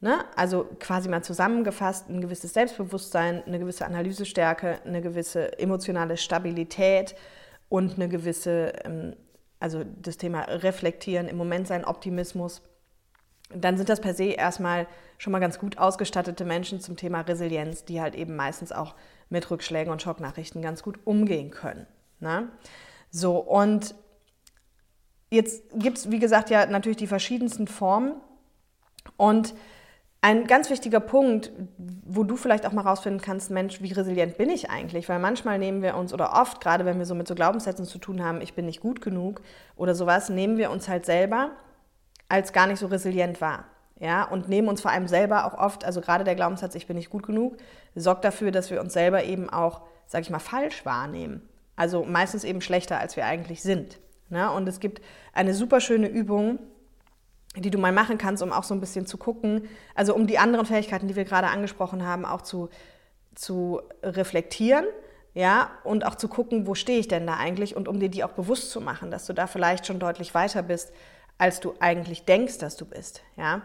ne, 0.00 0.24
also 0.36 0.68
quasi 0.78 1.08
mal 1.08 1.22
zusammengefasst, 1.22 2.08
ein 2.08 2.20
gewisses 2.20 2.54
Selbstbewusstsein, 2.54 3.42
eine 3.44 3.58
gewisse 3.58 3.86
Analysestärke, 3.86 4.80
eine 4.84 5.00
gewisse 5.00 5.58
emotionale 5.58 6.16
Stabilität 6.16 7.14
und 7.68 7.94
eine 7.94 8.08
gewisse, 8.08 8.72
ähm, 8.84 9.16
also 9.58 9.84
das 9.84 10.16
Thema 10.16 10.42
Reflektieren, 10.42 11.28
im 11.28 11.36
Moment 11.36 11.66
sein 11.66 11.84
Optimismus, 11.84 12.62
dann 13.52 13.76
sind 13.76 13.88
das 13.88 14.00
per 14.00 14.14
se 14.14 14.26
erstmal 14.26 14.86
schon 15.18 15.32
mal 15.32 15.40
ganz 15.40 15.58
gut 15.58 15.76
ausgestattete 15.76 16.44
Menschen 16.44 16.80
zum 16.80 16.96
Thema 16.96 17.22
Resilienz, 17.22 17.84
die 17.84 18.00
halt 18.00 18.14
eben 18.14 18.36
meistens 18.36 18.70
auch 18.72 18.94
mit 19.30 19.50
Rückschlägen 19.50 19.92
und 19.92 20.02
Schocknachrichten 20.02 20.60
ganz 20.60 20.82
gut 20.82 20.98
umgehen 21.04 21.50
können. 21.50 21.86
Ne? 22.18 22.48
So, 23.10 23.38
und 23.38 23.94
jetzt 25.30 25.62
gibt 25.74 25.98
es, 25.98 26.10
wie 26.10 26.18
gesagt, 26.18 26.50
ja 26.50 26.66
natürlich 26.66 26.98
die 26.98 27.06
verschiedensten 27.06 27.66
Formen. 27.66 28.14
Und 29.16 29.54
ein 30.20 30.46
ganz 30.46 30.68
wichtiger 30.68 31.00
Punkt, 31.00 31.50
wo 31.78 32.24
du 32.24 32.36
vielleicht 32.36 32.66
auch 32.66 32.72
mal 32.72 32.82
rausfinden 32.82 33.22
kannst, 33.22 33.50
Mensch, 33.50 33.80
wie 33.80 33.92
resilient 33.92 34.36
bin 34.36 34.50
ich 34.50 34.68
eigentlich? 34.68 35.08
Weil 35.08 35.18
manchmal 35.18 35.58
nehmen 35.58 35.80
wir 35.80 35.96
uns, 35.96 36.12
oder 36.12 36.34
oft, 36.34 36.60
gerade 36.60 36.84
wenn 36.84 36.98
wir 36.98 37.06
so 37.06 37.14
mit 37.14 37.26
so 37.26 37.34
Glaubenssätzen 37.34 37.86
zu 37.86 37.98
tun 37.98 38.22
haben, 38.22 38.42
ich 38.42 38.52
bin 38.52 38.66
nicht 38.66 38.80
gut 38.80 39.00
genug 39.00 39.40
oder 39.76 39.94
sowas, 39.94 40.28
nehmen 40.28 40.58
wir 40.58 40.70
uns 40.70 40.88
halt 40.88 41.06
selber 41.06 41.52
als 42.28 42.52
gar 42.52 42.66
nicht 42.66 42.80
so 42.80 42.86
resilient 42.88 43.40
wahr 43.40 43.64
ja, 44.00 44.24
und 44.24 44.48
nehmen 44.48 44.68
uns 44.68 44.80
vor 44.80 44.90
allem 44.90 45.06
selber 45.06 45.44
auch 45.44 45.58
oft, 45.58 45.84
also 45.84 46.00
gerade 46.00 46.24
der 46.24 46.34
Glaubenssatz, 46.34 46.74
ich 46.74 46.86
bin 46.86 46.96
nicht 46.96 47.10
gut 47.10 47.26
genug, 47.26 47.58
sorgt 47.94 48.24
dafür, 48.24 48.50
dass 48.50 48.70
wir 48.70 48.80
uns 48.80 48.94
selber 48.94 49.24
eben 49.24 49.50
auch, 49.50 49.82
sag 50.06 50.22
ich 50.22 50.30
mal, 50.30 50.38
falsch 50.38 50.86
wahrnehmen. 50.86 51.46
Also 51.76 52.04
meistens 52.04 52.44
eben 52.44 52.62
schlechter, 52.62 52.98
als 52.98 53.16
wir 53.16 53.26
eigentlich 53.26 53.62
sind. 53.62 54.00
Ne? 54.30 54.50
Und 54.50 54.66
es 54.68 54.80
gibt 54.80 55.02
eine 55.34 55.52
super 55.52 55.80
schöne 55.80 56.08
Übung, 56.08 56.58
die 57.56 57.70
du 57.70 57.78
mal 57.78 57.92
machen 57.92 58.16
kannst, 58.16 58.42
um 58.42 58.52
auch 58.52 58.64
so 58.64 58.72
ein 58.72 58.80
bisschen 58.80 59.04
zu 59.04 59.18
gucken, 59.18 59.68
also 59.94 60.14
um 60.14 60.26
die 60.26 60.38
anderen 60.38 60.64
Fähigkeiten, 60.64 61.08
die 61.08 61.16
wir 61.16 61.24
gerade 61.24 61.48
angesprochen 61.48 62.06
haben, 62.06 62.24
auch 62.24 62.40
zu, 62.40 62.70
zu 63.34 63.82
reflektieren. 64.02 64.86
Ja, 65.32 65.70
und 65.84 66.04
auch 66.04 66.16
zu 66.16 66.26
gucken, 66.26 66.66
wo 66.66 66.74
stehe 66.74 66.98
ich 66.98 67.06
denn 67.06 67.24
da 67.24 67.36
eigentlich 67.36 67.76
und 67.76 67.86
um 67.86 68.00
dir 68.00 68.08
die 68.08 68.24
auch 68.24 68.32
bewusst 68.32 68.72
zu 68.72 68.80
machen, 68.80 69.12
dass 69.12 69.26
du 69.26 69.32
da 69.32 69.46
vielleicht 69.46 69.86
schon 69.86 70.00
deutlich 70.00 70.34
weiter 70.34 70.60
bist, 70.60 70.92
als 71.40 71.58
du 71.58 71.74
eigentlich 71.80 72.26
denkst, 72.26 72.58
dass 72.58 72.76
du 72.76 72.84
bist. 72.84 73.22
Ja? 73.36 73.62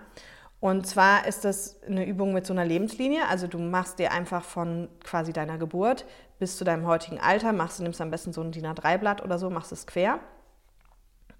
Und 0.61 0.87
zwar 0.87 1.27
ist 1.27 1.43
das 1.43 1.81
eine 1.83 2.05
Übung 2.05 2.33
mit 2.33 2.47
so 2.47 2.53
einer 2.53 2.63
Lebenslinie. 2.63 3.27
Also 3.27 3.47
du 3.47 3.59
machst 3.59 3.99
dir 3.99 4.13
einfach 4.13 4.43
von 4.43 4.87
quasi 5.03 5.33
deiner 5.33 5.57
Geburt 5.57 6.05
bis 6.39 6.57
zu 6.57 6.63
deinem 6.63 6.87
heutigen 6.87 7.19
Alter, 7.19 7.51
machst 7.51 7.79
du, 7.79 7.83
nimmst 7.83 7.99
am 7.99 8.11
besten 8.11 8.31
so 8.31 8.41
ein 8.41 8.51
DIN 8.51 8.65
A3-Blatt 8.65 9.23
oder 9.23 9.37
so, 9.37 9.49
machst 9.49 9.73
es 9.73 9.85
quer. 9.87 10.19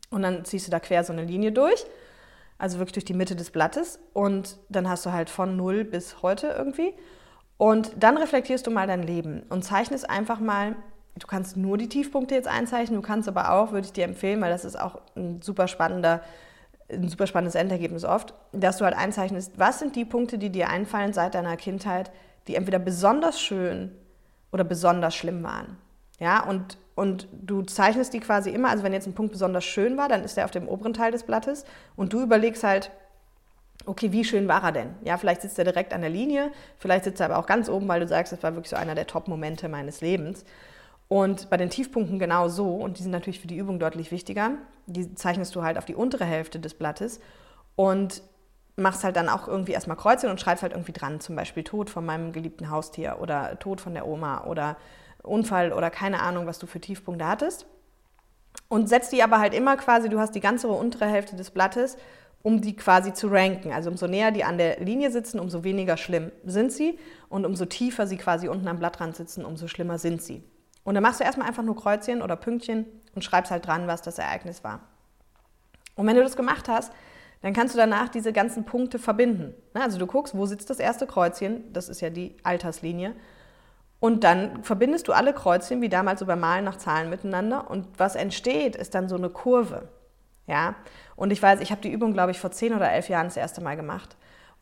Und 0.10 0.24
dann 0.24 0.43
ziehst 0.43 0.67
du 0.67 0.71
da 0.71 0.80
quer 0.82 1.06
so 1.06 1.13
eine 1.13 1.24
Linie 1.24 1.54
durch. 1.54 1.86
Also 2.58 2.80
wirklich 2.80 2.93
durch 2.93 3.06
die 3.06 3.13
Mitte 3.13 3.38
des 3.38 3.52
Blattes. 3.52 4.00
Und 4.12 4.58
dann 4.67 4.89
hast 4.89 5.06
du 5.06 5.13
halt 5.13 5.30
von 5.30 5.56
null 5.56 5.86
bis 5.86 6.21
heute 6.21 6.48
irgendwie. 6.48 6.93
Und 7.58 7.91
dann 7.98 8.17
reflektierst 8.17 8.67
du 8.67 8.71
mal 8.71 8.88
dein 8.88 9.04
Leben 9.04 9.43
und 9.48 9.63
zeichnest 9.63 10.10
einfach 10.10 10.41
mal 10.41 10.76
Du 11.17 11.28
kannst 11.28 11.56
nur 11.56 11.78
die 11.78 11.88
Tiefpunkte 11.88 12.36
jetzt 12.36 12.47
einzeichnen, 12.47 13.01
du 13.01 13.08
kannst 13.08 13.30
aber 13.30 13.51
auch, 13.51 13.71
würde 13.71 13.86
ich 13.86 13.93
dir 13.93 14.04
empfehlen, 14.04 14.41
weil 14.41 14.51
das 14.51 14.65
ist 14.65 14.80
auch 14.80 14.99
ein 15.15 15.41
super 15.41 15.67
spannender, 15.67 16.21
ein 16.89 17.08
super 17.08 17.25
spannendes 17.25 17.56
Endergebnis 17.56 18.04
oft, 18.04 18.34
dass 18.51 18.78
du 18.78 18.86
halt 18.86 18.97
einzeichnest, 18.97 19.54
was 19.58 19.80
sind 19.80 19.95
die 19.95 20.04
Punkte, 20.04 20.38
die 20.38 20.49
dir 20.49 20.69
einfallen 20.69 21.13
seit 21.13 21.34
deiner 21.36 21.56
Kindheit, 21.56 22.12
die 22.47 22.56
entweder 22.56 22.80
besonders 22.80 23.39
schön 23.39 23.91
oder 24.51 24.65
besonders 24.65 25.15
schlimm 25.15 25.41
waren. 25.43 25.78
Ja, 26.19 26.43
und, 26.43 26.78
und 26.95 27.28
du 27.32 27.62
zeichnest 27.62 28.13
die 28.13 28.19
quasi 28.19 28.49
immer, 28.49 28.69
also 28.69 28.84
wenn 28.84 28.93
jetzt 28.93 29.08
ein 29.08 29.15
Punkt 29.15 29.32
besonders 29.32 29.63
schön 29.63 29.97
war, 29.97 30.10
dann 30.10 30.23
ist 30.23 30.38
er 30.38 30.45
auf 30.45 30.51
dem 30.51 30.67
oberen 30.67 30.93
Teil 30.93 31.12
des 31.12 31.23
Blattes 31.23 31.65
und 31.95 32.12
du 32.12 32.21
überlegst 32.21 32.63
halt, 32.63 32.91
okay, 33.86 34.12
wie 34.12 34.23
schön 34.23 34.47
war 34.47 34.63
er 34.63 34.71
denn? 34.71 34.95
Ja, 35.04 35.17
vielleicht 35.17 35.41
sitzt 35.41 35.60
er 35.60 35.65
direkt 35.65 35.93
an 35.93 36.01
der 36.01 36.10
Linie, 36.10 36.51
vielleicht 36.78 37.06
sitzt 37.06 37.19
er 37.21 37.28
aber 37.28 37.38
auch 37.38 37.45
ganz 37.45 37.69
oben, 37.69 37.88
weil 37.88 37.99
du 37.99 38.08
sagst, 38.08 38.34
das 38.34 38.43
war 38.43 38.54
wirklich 38.56 38.69
so 38.69 38.75
einer 38.75 38.95
der 38.95 39.08
Top-Momente 39.08 39.69
meines 39.69 40.01
Lebens. 40.01 40.45
Und 41.08 41.50
bei 41.50 41.58
den 41.58 41.70
Tiefpunkten 41.70 42.18
genau 42.18 42.48
so, 42.50 42.76
und 42.76 42.98
die 42.98 43.04
sind 43.04 43.12
natürlich 43.12 43.39
für 43.39 43.48
die 43.48 43.58
Übung 43.58 43.80
deutlich 43.80 44.12
wichtiger. 44.12 44.52
Die 44.88 45.13
zeichnest 45.15 45.56
du 45.56 45.63
halt 45.63 45.78
auf 45.78 45.86
die 45.86 45.96
untere 45.96 46.26
Hälfte 46.26 46.60
des 46.60 46.74
Blattes 46.74 47.20
und 47.76 48.24
machst 48.76 49.04
halt 49.04 49.15
dann 49.15 49.30
auch 49.30 49.48
irgendwie 49.48 49.72
erstmal 49.72 49.98
Kreuzchen 49.98 50.30
und 50.30 50.41
schreibst 50.41 50.63
halt 50.63 50.74
irgendwie 50.74 50.91
dran, 50.91 51.20
zum 51.20 51.36
Beispiel 51.36 51.63
Tod 51.63 51.89
von 51.89 52.06
meinem 52.06 52.34
geliebten 52.34 52.70
Haustier 52.70 53.18
oder 53.22 53.58
Tod 53.60 53.82
von 53.82 53.94
der 53.94 54.08
Oma 54.08 54.46
oder 54.46 54.78
Unfall 55.24 55.72
oder 55.72 55.89
keine 55.89 56.22
Ahnung, 56.22 56.48
was 56.48 56.60
du 56.60 56.68
für 56.68 56.82
Tiefpunkte 56.82 57.28
hattest. 57.28 57.65
Und 58.68 58.89
setzt 58.89 59.12
die 59.12 59.24
aber 59.24 59.39
halt 59.39 59.54
immer 59.54 59.78
quasi, 59.78 60.10
du 60.10 60.20
hast 60.20 60.34
die 60.34 60.39
ganze 60.39 60.68
untere 60.68 61.06
Hälfte 61.06 61.36
des 61.36 61.52
Blattes, 61.52 61.98
um 62.41 62.62
die 62.62 62.76
quasi 62.76 63.13
zu 63.13 63.28
ranken. 63.28 63.72
Also 63.72 63.89
umso 63.89 64.08
näher 64.08 64.32
die 64.32 64.44
an 64.44 64.58
der 64.58 64.80
Linie 64.80 65.12
sitzen, 65.12 65.39
umso 65.39 65.63
weniger 65.63 65.98
schlimm 65.98 66.32
sind 66.46 66.72
sie. 66.72 67.00
Und 67.30 67.46
umso 67.46 67.65
tiefer 67.65 68.08
sie 68.08 68.18
quasi 68.18 68.48
unten 68.48 68.68
am 68.68 68.80
Blattrand 68.80 69.15
sitzen, 69.15 69.46
umso 69.46 69.68
schlimmer 69.68 69.98
sind 69.98 70.22
sie. 70.22 70.44
Und 70.86 70.93
dann 70.93 71.04
machst 71.04 71.19
du 71.19 71.26
erstmal 71.26 71.48
einfach 71.48 71.63
nur 71.63 71.76
Kreuzchen 71.76 72.21
oder 72.21 72.38
Pünktchen 72.38 72.86
und 73.13 73.24
schreibst 73.24 73.52
halt 73.52 73.67
dran, 73.67 73.88
was 73.88 74.02
das 74.02 74.17
Ereignis 74.17 74.63
war. 74.63 74.80
Und 75.95 76.08
wenn 76.08 76.15
du 76.15 76.24
das 76.24 76.38
gemacht 76.38 76.69
hast, 76.69 76.93
dann 77.41 77.54
kannst 77.54 77.74
du 77.76 77.78
danach 77.78 78.08
diese 78.08 78.32
ganzen 78.32 78.63
Punkte 78.63 79.00
verbinden. 79.00 79.54
Also 79.74 80.00
du 80.00 80.08
guckst, 80.08 80.38
wo 80.38 80.45
sitzt 80.45 80.69
das 80.69 80.80
erste 80.80 81.06
Kreuzchen, 81.08 81.74
das 81.74 81.89
ist 81.89 82.02
ja 82.02 82.10
die 82.10 82.38
Alterslinie, 82.43 83.13
und 84.00 84.24
dann 84.24 84.63
verbindest 84.63 85.08
du 85.08 85.13
alle 85.13 85.34
Kreuzchen 85.34 85.82
wie 85.82 85.89
damals 85.89 86.19
so 86.19 86.26
beim 86.26 86.39
Malen 86.39 86.65
nach 86.65 86.78
Zahlen 86.78 87.10
miteinander 87.10 87.69
und 87.71 87.88
was 87.98 88.15
entsteht, 88.15 88.76
ist 88.76 88.93
dann 88.93 89.10
so 89.10 89.15
eine 89.15 89.30
Kurve. 89.30 89.88
Ja? 90.48 90.76
Und 91.15 91.32
ich 91.32 91.41
weiß, 91.41 91.62
ich 91.62 91.71
habe 91.71 91.82
die 91.82 91.91
Übung, 91.91 92.13
glaube 92.13 92.32
ich, 92.32 92.39
vor 92.39 92.52
zehn 92.52 92.76
oder 92.76 92.91
elf 92.91 93.10
Jahren 93.10 93.28
das 93.28 93.38
erste 93.38 93.62
Mal 93.62 93.76
gemacht. 93.76 94.15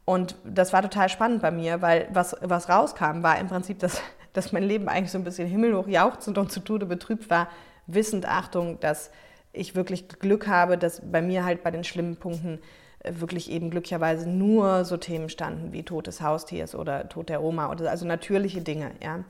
Und 0.05 0.36
das 0.45 0.71
war 0.71 0.81
total 0.81 1.09
spannend 1.09 1.41
bei 1.41 1.51
mir, 1.51 1.81
weil 1.81 2.07
was, 2.12 2.36
was 2.41 2.69
rauskam, 2.69 3.23
war 3.23 3.38
im 3.39 3.47
Prinzip, 3.47 3.79
dass, 3.79 4.01
dass 4.33 4.51
mein 4.51 4.63
Leben 4.63 4.89
eigentlich 4.89 5.11
so 5.11 5.17
ein 5.17 5.23
bisschen 5.23 5.47
himmelhoch 5.47 5.87
jauchzend 5.87 6.37
und 6.37 6.51
zu 6.51 6.59
Tode 6.59 6.85
betrübt 6.85 7.29
war, 7.29 7.47
wissend, 7.87 8.27
Achtung, 8.27 8.79
dass 8.79 9.11
ich 9.53 9.75
wirklich 9.75 10.07
Glück 10.07 10.47
habe, 10.47 10.77
dass 10.77 11.01
bei 11.09 11.21
mir 11.21 11.45
halt 11.45 11.63
bei 11.63 11.71
den 11.71 11.83
schlimmen 11.83 12.17
Punkten 12.17 12.59
äh, 12.99 13.13
wirklich 13.15 13.51
eben 13.51 13.69
glücklicherweise 13.69 14.27
nur 14.27 14.83
so 14.83 14.97
Themen 14.97 15.29
standen 15.29 15.71
wie 15.71 15.83
Tod 15.83 16.07
des 16.07 16.21
Haustiers 16.21 16.75
oder 16.75 17.07
Tod 17.07 17.29
der 17.29 17.43
Oma 17.43 17.71
oder 17.71 17.89
also 17.89 18.05
natürliche 18.05 18.61
Dinge, 18.61 18.91
ja, 19.01 19.23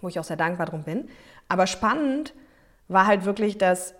wo 0.00 0.08
ich 0.08 0.18
auch 0.18 0.24
sehr 0.24 0.36
dankbar 0.36 0.66
drum 0.66 0.82
bin. 0.82 1.08
Aber 1.48 1.66
spannend 1.66 2.34
war 2.88 3.06
halt 3.06 3.24
wirklich, 3.24 3.56
dass, 3.56 3.94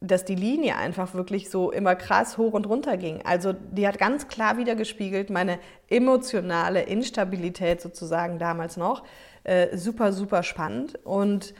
dass 0.00 0.24
die 0.24 0.36
Linie 0.36 0.76
einfach 0.76 1.14
wirklich 1.14 1.50
so 1.50 1.72
immer 1.72 1.96
krass 1.96 2.38
hoch 2.38 2.52
und 2.52 2.68
runter 2.68 2.96
ging. 2.96 3.22
Also 3.24 3.52
die 3.52 3.88
hat 3.88 3.98
ganz 3.98 4.28
klar 4.28 4.56
wieder 4.56 4.76
gespiegelt 4.76 5.30
meine 5.30 5.58
emotionale 5.88 6.82
Instabilität 6.82 7.80
sozusagen 7.80 8.38
damals 8.38 8.76
noch. 8.76 9.02
Äh, 9.48 9.78
super, 9.78 10.12
super 10.12 10.42
spannend 10.42 10.98
und 11.06 11.54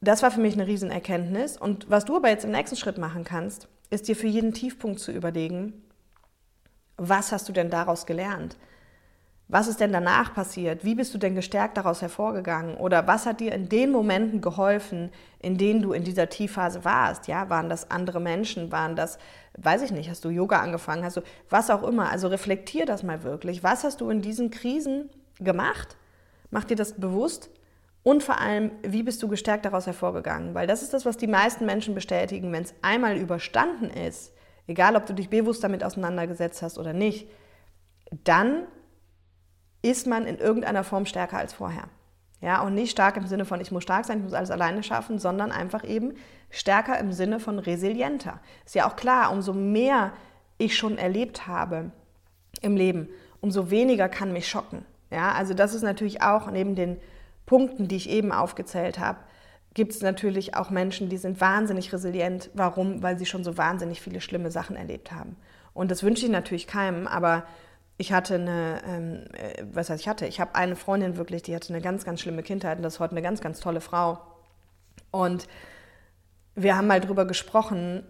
das 0.00 0.22
war 0.22 0.30
für 0.30 0.40
mich 0.40 0.54
eine 0.54 0.66
Riesenerkenntnis. 0.66 1.58
Und 1.58 1.90
was 1.90 2.06
du 2.06 2.16
aber 2.16 2.30
jetzt 2.30 2.46
im 2.46 2.50
nächsten 2.50 2.76
Schritt 2.76 2.96
machen 2.96 3.24
kannst, 3.24 3.68
ist 3.90 4.08
dir 4.08 4.16
für 4.16 4.26
jeden 4.26 4.54
Tiefpunkt 4.54 5.00
zu 5.00 5.12
überlegen, 5.12 5.82
was 6.96 7.30
hast 7.30 7.46
du 7.46 7.52
denn 7.52 7.68
daraus 7.68 8.06
gelernt? 8.06 8.56
Was 9.48 9.68
ist 9.68 9.80
denn 9.80 9.92
danach 9.92 10.32
passiert? 10.32 10.82
Wie 10.82 10.94
bist 10.94 11.12
du 11.12 11.18
denn 11.18 11.34
gestärkt 11.34 11.76
daraus 11.76 12.00
hervorgegangen? 12.00 12.78
Oder 12.78 13.06
was 13.06 13.26
hat 13.26 13.40
dir 13.40 13.52
in 13.52 13.68
den 13.68 13.92
Momenten 13.92 14.40
geholfen, 14.40 15.10
in 15.40 15.58
denen 15.58 15.82
du 15.82 15.92
in 15.92 16.04
dieser 16.04 16.30
Tiefphase 16.30 16.86
warst? 16.86 17.28
Ja, 17.28 17.50
waren 17.50 17.68
das 17.68 17.90
andere 17.90 18.20
Menschen? 18.20 18.72
Waren 18.72 18.96
das, 18.96 19.18
weiß 19.58 19.82
ich 19.82 19.90
nicht, 19.90 20.08
hast 20.08 20.24
du 20.24 20.30
Yoga 20.30 20.60
angefangen? 20.60 21.04
Hast 21.04 21.18
du 21.18 21.22
was 21.50 21.68
auch 21.68 21.82
immer? 21.82 22.10
Also 22.10 22.28
reflektier 22.28 22.86
das 22.86 23.02
mal 23.02 23.22
wirklich. 23.24 23.62
Was 23.62 23.84
hast 23.84 24.00
du 24.00 24.08
in 24.08 24.22
diesen 24.22 24.50
Krisen 24.50 25.10
gemacht? 25.38 25.98
Mach 26.54 26.62
dir 26.62 26.76
das 26.76 26.92
bewusst 26.92 27.50
und 28.04 28.22
vor 28.22 28.40
allem, 28.40 28.70
wie 28.82 29.02
bist 29.02 29.20
du 29.24 29.26
gestärkt 29.26 29.64
daraus 29.64 29.88
hervorgegangen? 29.88 30.54
Weil 30.54 30.68
das 30.68 30.82
ist 30.82 30.94
das, 30.94 31.04
was 31.04 31.16
die 31.16 31.26
meisten 31.26 31.66
Menschen 31.66 31.96
bestätigen, 31.96 32.52
wenn 32.52 32.62
es 32.62 32.74
einmal 32.80 33.16
überstanden 33.16 33.90
ist, 33.90 34.32
egal 34.68 34.94
ob 34.94 35.04
du 35.04 35.14
dich 35.14 35.28
bewusst 35.28 35.64
damit 35.64 35.82
auseinandergesetzt 35.82 36.62
hast 36.62 36.78
oder 36.78 36.92
nicht, 36.92 37.28
dann 38.22 38.68
ist 39.82 40.06
man 40.06 40.26
in 40.26 40.38
irgendeiner 40.38 40.84
Form 40.84 41.06
stärker 41.06 41.38
als 41.38 41.52
vorher. 41.52 41.88
Ja, 42.40 42.62
und 42.62 42.74
nicht 42.74 42.92
stark 42.92 43.16
im 43.16 43.26
Sinne 43.26 43.46
von, 43.46 43.60
ich 43.60 43.72
muss 43.72 43.82
stark 43.82 44.04
sein, 44.04 44.18
ich 44.18 44.24
muss 44.24 44.32
alles 44.32 44.52
alleine 44.52 44.84
schaffen, 44.84 45.18
sondern 45.18 45.50
einfach 45.50 45.82
eben 45.82 46.14
stärker 46.50 47.00
im 47.00 47.12
Sinne 47.12 47.40
von 47.40 47.58
resilienter. 47.58 48.40
Ist 48.64 48.76
ja 48.76 48.88
auch 48.88 48.94
klar, 48.94 49.32
umso 49.32 49.54
mehr 49.54 50.12
ich 50.58 50.76
schon 50.76 50.98
erlebt 50.98 51.48
habe 51.48 51.90
im 52.60 52.76
Leben, 52.76 53.08
umso 53.40 53.70
weniger 53.70 54.08
kann 54.08 54.32
mich 54.32 54.46
schocken. 54.46 54.84
Ja, 55.10 55.32
also 55.32 55.54
das 55.54 55.74
ist 55.74 55.82
natürlich 55.82 56.22
auch 56.22 56.50
neben 56.50 56.74
den 56.74 56.98
Punkten, 57.46 57.88
die 57.88 57.96
ich 57.96 58.08
eben 58.08 58.32
aufgezählt 58.32 58.98
habe, 58.98 59.18
gibt 59.74 59.92
es 59.92 60.02
natürlich 60.02 60.54
auch 60.54 60.70
Menschen, 60.70 61.08
die 61.08 61.16
sind 61.16 61.40
wahnsinnig 61.40 61.92
resilient. 61.92 62.50
Warum? 62.54 63.02
Weil 63.02 63.18
sie 63.18 63.26
schon 63.26 63.44
so 63.44 63.58
wahnsinnig 63.58 64.00
viele 64.00 64.20
schlimme 64.20 64.50
Sachen 64.50 64.76
erlebt 64.76 65.12
haben. 65.12 65.36
Und 65.74 65.90
das 65.90 66.02
wünsche 66.02 66.24
ich 66.24 66.30
natürlich 66.30 66.66
keinem, 66.66 67.06
aber 67.06 67.44
ich 67.96 68.12
hatte 68.12 68.36
eine, 68.36 68.80
ähm, 68.86 69.24
äh, 69.32 69.64
was 69.72 69.90
heißt 69.90 70.00
ich 70.00 70.08
hatte? 70.08 70.26
Ich 70.26 70.40
habe 70.40 70.54
eine 70.54 70.76
Freundin 70.76 71.16
wirklich, 71.16 71.42
die 71.42 71.54
hatte 71.54 71.72
eine 71.72 71.82
ganz, 71.82 72.04
ganz 72.04 72.20
schlimme 72.20 72.42
Kindheit 72.42 72.78
und 72.78 72.82
das 72.82 72.94
ist 72.94 73.00
heute 73.00 73.12
eine 73.12 73.22
ganz, 73.22 73.40
ganz 73.40 73.60
tolle 73.60 73.80
Frau. 73.80 74.20
Und 75.10 75.46
wir 76.54 76.76
haben 76.76 76.86
mal 76.86 77.00
drüber 77.00 77.24
gesprochen, 77.24 78.04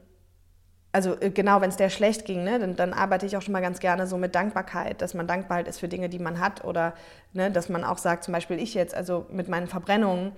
also 0.95 1.21
äh, 1.21 1.31
genau, 1.31 1.61
wenn 1.61 1.71
es 1.71 1.77
der 1.77 1.91
schlecht 1.91 2.25
ging, 2.25 2.45
ne, 2.45 2.61
dann, 2.61 2.77
dann, 2.77 2.93
arbeite 2.93 3.27
ich 3.27 3.37
auch 3.37 3.43
schon 3.43 3.53
mal 3.53 3.61
ganz 3.61 3.81
gerne 3.81 4.07
so 4.07 4.17
mit 4.17 4.37
Dankbarkeit, 4.37 5.03
dass 5.03 5.13
man 5.13 5.27
dankbar 5.27 5.57
halt 5.57 5.69
ist 5.69 5.81
für 5.81 5.89
Dinge, 5.89 6.09
die 6.09 6.21
man 6.21 6.39
hat 6.39 6.65
oder 6.65 6.95
ne, 7.33 7.51
dass 7.51 7.69
man 7.69 7.83
auch 7.83 7.99
sagt, 7.99 8.23
zum 8.23 8.33
Beispiel 8.33 8.61
ich 8.61 8.75
jetzt, 8.75 8.95
also 8.95 9.27
mit 9.29 9.49
meinen 9.49 9.67
Verbrennungen, 9.67 10.33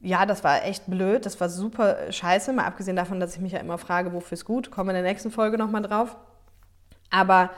ja, 0.00 0.24
das 0.24 0.42
war 0.44 0.64
echt 0.64 0.86
blöd, 0.86 1.26
das 1.26 1.38
war 1.40 1.50
super 1.50 2.10
scheiße, 2.10 2.54
mal 2.54 2.64
abgesehen 2.64 2.96
davon, 2.96 3.20
dass 3.20 3.34
ich 3.34 3.42
mich 3.42 3.52
ja 3.52 3.58
immer 3.58 3.76
frage, 3.76 4.14
wofür 4.14 4.36
es 4.36 4.46
gut, 4.46 4.70
kommen 4.70 4.88
wir 4.88 4.96
in 4.96 5.02
der 5.02 5.12
nächsten 5.12 5.30
Folge 5.30 5.58
nochmal 5.58 5.82
drauf. 5.82 6.16
Aber 7.10 7.50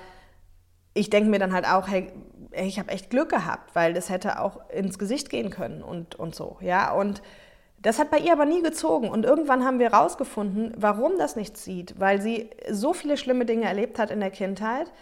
ich 0.92 1.08
denke 1.08 1.30
mir 1.30 1.38
dann 1.38 1.52
halt 1.52 1.68
auch, 1.68 1.86
hey, 1.86 2.10
ich 2.50 2.80
habe 2.80 2.90
echt 2.90 3.10
Glück 3.10 3.28
gehabt, 3.28 3.76
weil 3.76 3.94
das 3.94 4.10
hätte 4.10 4.40
auch 4.40 4.68
ins 4.70 4.98
Gesicht 4.98 5.30
gehen 5.30 5.50
können 5.50 5.82
und, 5.82 6.16
und 6.16 6.34
so, 6.34 6.58
ja, 6.60 6.90
und 6.90 7.22
das 7.82 7.98
hat 7.98 8.10
bei 8.10 8.18
ihr 8.18 8.32
aber 8.32 8.44
nie 8.44 8.62
gezogen. 8.62 9.08
Und 9.08 9.24
irgendwann 9.24 9.64
haben 9.64 9.78
wir 9.78 9.90
herausgefunden, 9.90 10.72
warum 10.76 11.18
das 11.18 11.34
nicht 11.34 11.56
zieht. 11.56 11.98
Weil 11.98 12.20
sie 12.20 12.50
so 12.70 12.92
viele 12.92 13.16
schlimme 13.16 13.46
Dinge 13.46 13.64
erlebt 13.64 13.98
hat 13.98 14.10
in 14.10 14.20
der 14.20 14.30
Kindheit. 14.30 14.92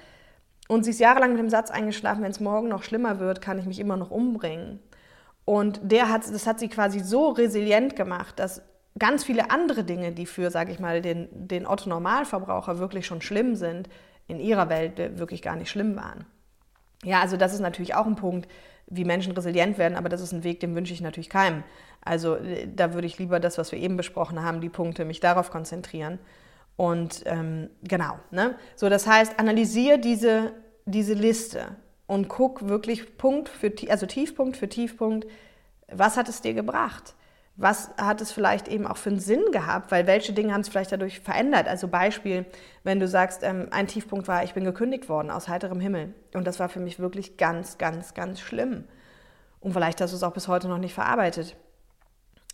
Und 0.69 0.85
sie 0.85 0.91
ist 0.91 1.01
jahrelang 1.01 1.31
mit 1.33 1.41
dem 1.41 1.51
Satz 1.51 1.71
eingeschlafen, 1.71 2.23
wenn 2.23 2.31
es 2.31 2.41
morgen 2.41 2.69
noch 2.69 2.83
schlimmer 2.83 3.19
wird, 3.19 3.41
kann 3.41 3.59
ich 3.59 3.67
mich 3.67 3.81
immer 3.81 3.97
noch 3.97 4.11
umbringen. 4.11 4.81
Und 5.45 5.81
der 5.83 6.11
hat, 6.11 6.23
das 6.33 6.47
hat 6.47 6.61
sie 6.61 6.69
quasi 6.69 7.01
so 7.01 7.31
resilient 7.31 7.97
gemacht, 7.97 8.39
dass 8.39 8.63
ganz 8.99 9.25
viele 9.25 9.51
andere 9.51 9.83
Dinge, 9.83 10.13
die 10.13 10.27
für, 10.27 10.51
sage 10.51 10.71
ich 10.71 10.79
mal, 10.79 11.01
den, 11.01 11.29
den 11.33 11.67
Otto-Normalverbraucher 11.67 12.79
wirklich 12.79 13.07
schon 13.07 13.23
schlimm 13.23 13.55
sind, 13.55 13.89
in 14.27 14.41
ihrer 14.41 14.69
Welt 14.69 14.99
wirklich 15.19 15.41
gar 15.41 15.57
nicht 15.57 15.71
schlimm 15.71 15.97
waren. 15.97 16.27
Ja, 17.03 17.21
also 17.21 17.37
das 17.37 17.55
ist 17.55 17.61
natürlich 17.61 17.95
auch 17.95 18.07
ein 18.07 18.17
Punkt, 18.17 18.49
wie 18.91 19.05
Menschen 19.05 19.33
resilient 19.33 19.79
werden, 19.79 19.97
aber 19.97 20.09
das 20.09 20.21
ist 20.21 20.33
ein 20.33 20.45
Weg, 20.45 20.61
den 20.61 20.75
wünsche 20.75 20.93
ich 20.93 21.01
natürlich 21.01 21.31
keinem. 21.31 21.63
Also 22.01 22.37
äh, 22.37 22.69
da 22.75 22.95
würde 22.95 23.07
ich 23.07 23.19
lieber 23.19 23.41
das, 23.41 23.59
was 23.59 23.73
wir 23.73 23.79
eben 23.79 23.97
besprochen 23.97 24.43
haben, 24.43 24.61
die 24.61 24.69
Punkte, 24.69 25.05
mich 25.05 25.21
darauf 25.21 25.51
konzentrieren. 25.51 26.19
Und 26.77 27.25
ähm, 27.27 27.71
genau, 27.83 28.19
ne? 28.31 28.55
So, 28.77 28.89
das 28.89 29.07
heißt, 29.07 29.39
analysiere 29.39 29.99
diese, 29.99 30.53
diese 30.87 31.15
Liste 31.15 31.77
und 32.07 32.29
guck 32.29 32.69
wirklich 32.69 33.19
Punkt 33.19 33.49
für, 33.49 33.73
also 33.89 34.07
Tiefpunkt 34.07 34.57
für 34.57 34.69
Tiefpunkt, 34.69 35.27
was 35.91 36.17
hat 36.17 36.29
es 36.29 36.41
dir 36.41 36.55
gebracht? 36.55 37.15
Was 37.61 37.91
hat 38.01 38.21
es 38.21 38.31
vielleicht 38.31 38.69
eben 38.69 38.87
auch 38.87 38.97
für 38.97 39.11
einen 39.11 39.19
Sinn 39.19 39.43
gehabt? 39.51 39.91
Weil 39.91 40.07
welche 40.07 40.33
Dinge 40.33 40.53
haben 40.53 40.61
es 40.61 40.69
vielleicht 40.69 40.93
dadurch 40.93 41.19
verändert? 41.19 41.67
Also 41.67 41.89
Beispiel, 41.89 42.47
wenn 42.85 43.01
du 43.01 43.09
sagst, 43.09 43.43
ähm, 43.43 43.67
ein 43.73 43.89
Tiefpunkt 43.89 44.29
war, 44.29 44.45
ich 44.45 44.55
bin 44.55 44.63
gekündigt 44.63 45.09
worden 45.09 45.33
aus 45.33 45.49
heiterem 45.49 45.81
Himmel. 45.81 46.15
Und 46.35 46.47
das 46.47 46.61
war 46.61 46.69
für 46.69 46.79
mich 46.79 47.01
wirklich 47.01 47.37
ganz, 47.37 47.77
ganz, 47.77 48.15
ganz 48.15 48.39
schlimm. 48.39 48.85
Und 49.59 49.73
vielleicht 49.73 50.01
hast 50.01 50.13
du 50.13 50.17
es 50.17 50.23
auch 50.23 50.33
bis 50.33 50.47
heute 50.47 50.69
noch 50.69 50.79
nicht 50.79 50.95
verarbeitet. 50.95 51.57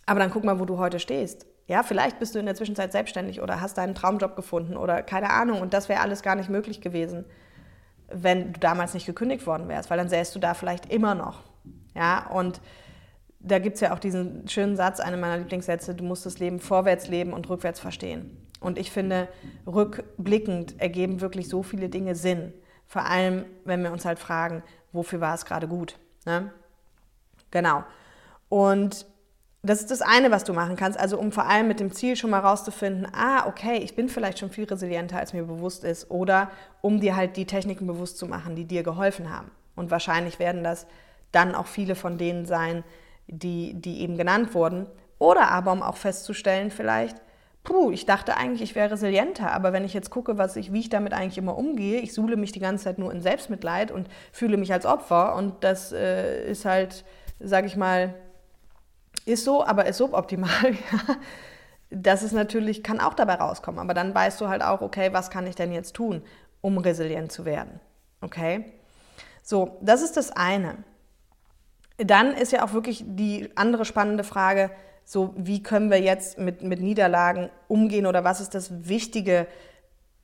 Aber 0.07 0.19
dann 0.19 0.31
guck 0.31 0.43
mal, 0.43 0.59
wo 0.59 0.65
du 0.65 0.79
heute 0.79 0.97
stehst. 0.97 1.45
Ja, 1.67 1.83
vielleicht 1.83 2.17
bist 2.17 2.33
du 2.33 2.39
in 2.39 2.47
der 2.47 2.55
Zwischenzeit 2.55 2.91
selbstständig 2.91 3.41
oder 3.41 3.61
hast 3.61 3.77
deinen 3.77 3.93
Traumjob 3.93 4.35
gefunden 4.35 4.75
oder 4.75 5.03
keine 5.03 5.29
Ahnung. 5.29 5.61
Und 5.61 5.75
das 5.75 5.87
wäre 5.87 6.01
alles 6.01 6.23
gar 6.23 6.33
nicht 6.33 6.49
möglich 6.49 6.81
gewesen, 6.81 7.25
wenn 8.07 8.53
du 8.53 8.59
damals 8.59 8.95
nicht 8.95 9.05
gekündigt 9.05 9.45
worden 9.45 9.67
wärst, 9.67 9.91
weil 9.91 9.99
dann 9.99 10.09
säßt 10.09 10.33
du 10.33 10.39
da 10.39 10.55
vielleicht 10.55 10.91
immer 10.91 11.13
noch. 11.13 11.43
Ja, 11.93 12.25
und 12.27 12.59
da 13.45 13.59
gibt 13.59 13.75
es 13.75 13.81
ja 13.81 13.93
auch 13.93 13.99
diesen 13.99 14.47
schönen 14.47 14.75
Satz, 14.75 14.99
einer 14.99 15.17
meiner 15.17 15.37
Lieblingssätze, 15.37 15.93
du 15.93 16.03
musst 16.03 16.25
das 16.25 16.39
Leben 16.39 16.59
vorwärts 16.59 17.07
leben 17.07 17.31
und 17.31 17.47
rückwärts 17.49 17.79
verstehen. 17.79 18.37
Und 18.59 18.79
ich 18.79 18.91
finde, 18.91 19.27
rückblickend 19.67 20.81
ergeben 20.81 21.21
wirklich 21.21 21.47
so 21.47 21.61
viele 21.61 21.89
Dinge 21.89 22.15
Sinn. 22.15 22.53
Vor 22.87 23.05
allem, 23.05 23.45
wenn 23.63 23.83
wir 23.83 23.91
uns 23.91 24.05
halt 24.05 24.17
fragen, 24.17 24.63
wofür 24.91 25.21
war 25.21 25.35
es 25.35 25.45
gerade 25.45 25.67
gut. 25.67 25.97
Ne? 26.25 26.51
Genau. 27.51 27.83
Und 28.49 29.05
das 29.61 29.81
ist 29.81 29.91
das 29.91 30.01
eine, 30.01 30.31
was 30.31 30.43
du 30.43 30.53
machen 30.53 30.75
kannst, 30.75 30.99
also 30.99 31.19
um 31.19 31.31
vor 31.31 31.47
allem 31.47 31.67
mit 31.67 31.79
dem 31.79 31.91
Ziel 31.91 32.15
schon 32.15 32.29
mal 32.29 32.39
rauszufinden, 32.39 33.07
ah, 33.13 33.47
okay, 33.47 33.77
ich 33.77 33.95
bin 33.95 34.09
vielleicht 34.09 34.39
schon 34.39 34.51
viel 34.51 34.65
resilienter, 34.65 35.17
als 35.17 35.33
mir 35.33 35.43
bewusst 35.43 35.83
ist, 35.83 36.11
oder 36.11 36.51
um 36.81 36.99
dir 36.99 37.15
halt 37.15 37.35
die 37.37 37.45
Techniken 37.45 37.87
bewusst 37.87 38.17
zu 38.17 38.27
machen, 38.27 38.55
die 38.55 38.65
dir 38.65 38.83
geholfen 38.83 39.31
haben. 39.35 39.51
Und 39.75 39.91
wahrscheinlich 39.91 40.39
werden 40.39 40.63
das 40.63 40.85
dann 41.31 41.55
auch 41.55 41.67
viele 41.67 41.95
von 41.95 42.17
denen 42.17 42.45
sein, 42.45 42.83
die, 43.27 43.73
die 43.73 44.01
eben 44.01 44.17
genannt 44.17 44.53
wurden. 44.53 44.87
Oder 45.17 45.49
aber, 45.49 45.71
um 45.71 45.81
auch 45.81 45.97
festzustellen, 45.97 46.71
vielleicht, 46.71 47.17
puh, 47.63 47.91
ich 47.91 48.05
dachte 48.05 48.37
eigentlich, 48.37 48.61
ich 48.61 48.75
wäre 48.75 48.91
resilienter, 48.91 49.51
aber 49.51 49.73
wenn 49.73 49.85
ich 49.85 49.93
jetzt 49.93 50.09
gucke, 50.09 50.37
was 50.37 50.55
ich, 50.55 50.71
wie 50.71 50.79
ich 50.79 50.89
damit 50.89 51.13
eigentlich 51.13 51.37
immer 51.37 51.57
umgehe, 51.57 51.99
ich 51.99 52.13
suhle 52.13 52.37
mich 52.37 52.51
die 52.51 52.59
ganze 52.59 52.85
Zeit 52.85 52.99
nur 52.99 53.11
in 53.11 53.21
Selbstmitleid 53.21 53.91
und 53.91 54.07
fühle 54.31 54.57
mich 54.57 54.71
als 54.71 54.85
Opfer 54.85 55.35
und 55.35 55.63
das 55.63 55.91
äh, 55.91 56.49
ist 56.49 56.65
halt, 56.65 57.03
sage 57.39 57.67
ich 57.67 57.75
mal, 57.75 58.13
ist 59.25 59.43
so, 59.43 59.65
aber 59.65 59.85
ist 59.85 59.97
suboptimal. 59.97 60.49
das 61.89 62.23
ist 62.23 62.33
natürlich, 62.33 62.83
kann 62.83 62.99
auch 62.99 63.13
dabei 63.13 63.35
rauskommen, 63.35 63.79
aber 63.79 63.93
dann 63.93 64.13
weißt 64.13 64.39
du 64.39 64.47
halt 64.47 64.61
auch, 64.61 64.81
okay, 64.81 65.09
was 65.11 65.29
kann 65.29 65.47
ich 65.47 65.55
denn 65.55 65.71
jetzt 65.71 65.95
tun, 65.95 66.21
um 66.61 66.77
resilient 66.77 67.31
zu 67.31 67.45
werden? 67.45 67.79
Okay? 68.21 68.73
So, 69.41 69.77
das 69.81 70.01
ist 70.01 70.17
das 70.17 70.31
eine. 70.31 70.77
Dann 71.97 72.33
ist 72.33 72.51
ja 72.51 72.65
auch 72.65 72.73
wirklich 72.73 73.03
die 73.05 73.49
andere 73.55 73.85
spannende 73.85 74.23
Frage, 74.23 74.71
so 75.05 75.33
wie 75.37 75.61
können 75.61 75.91
wir 75.91 76.01
jetzt 76.01 76.37
mit, 76.37 76.61
mit 76.61 76.81
Niederlagen 76.81 77.49
umgehen 77.67 78.05
oder 78.05 78.23
was 78.23 78.41
ist 78.41 78.55
das 78.55 78.87
Wichtige 78.87 79.47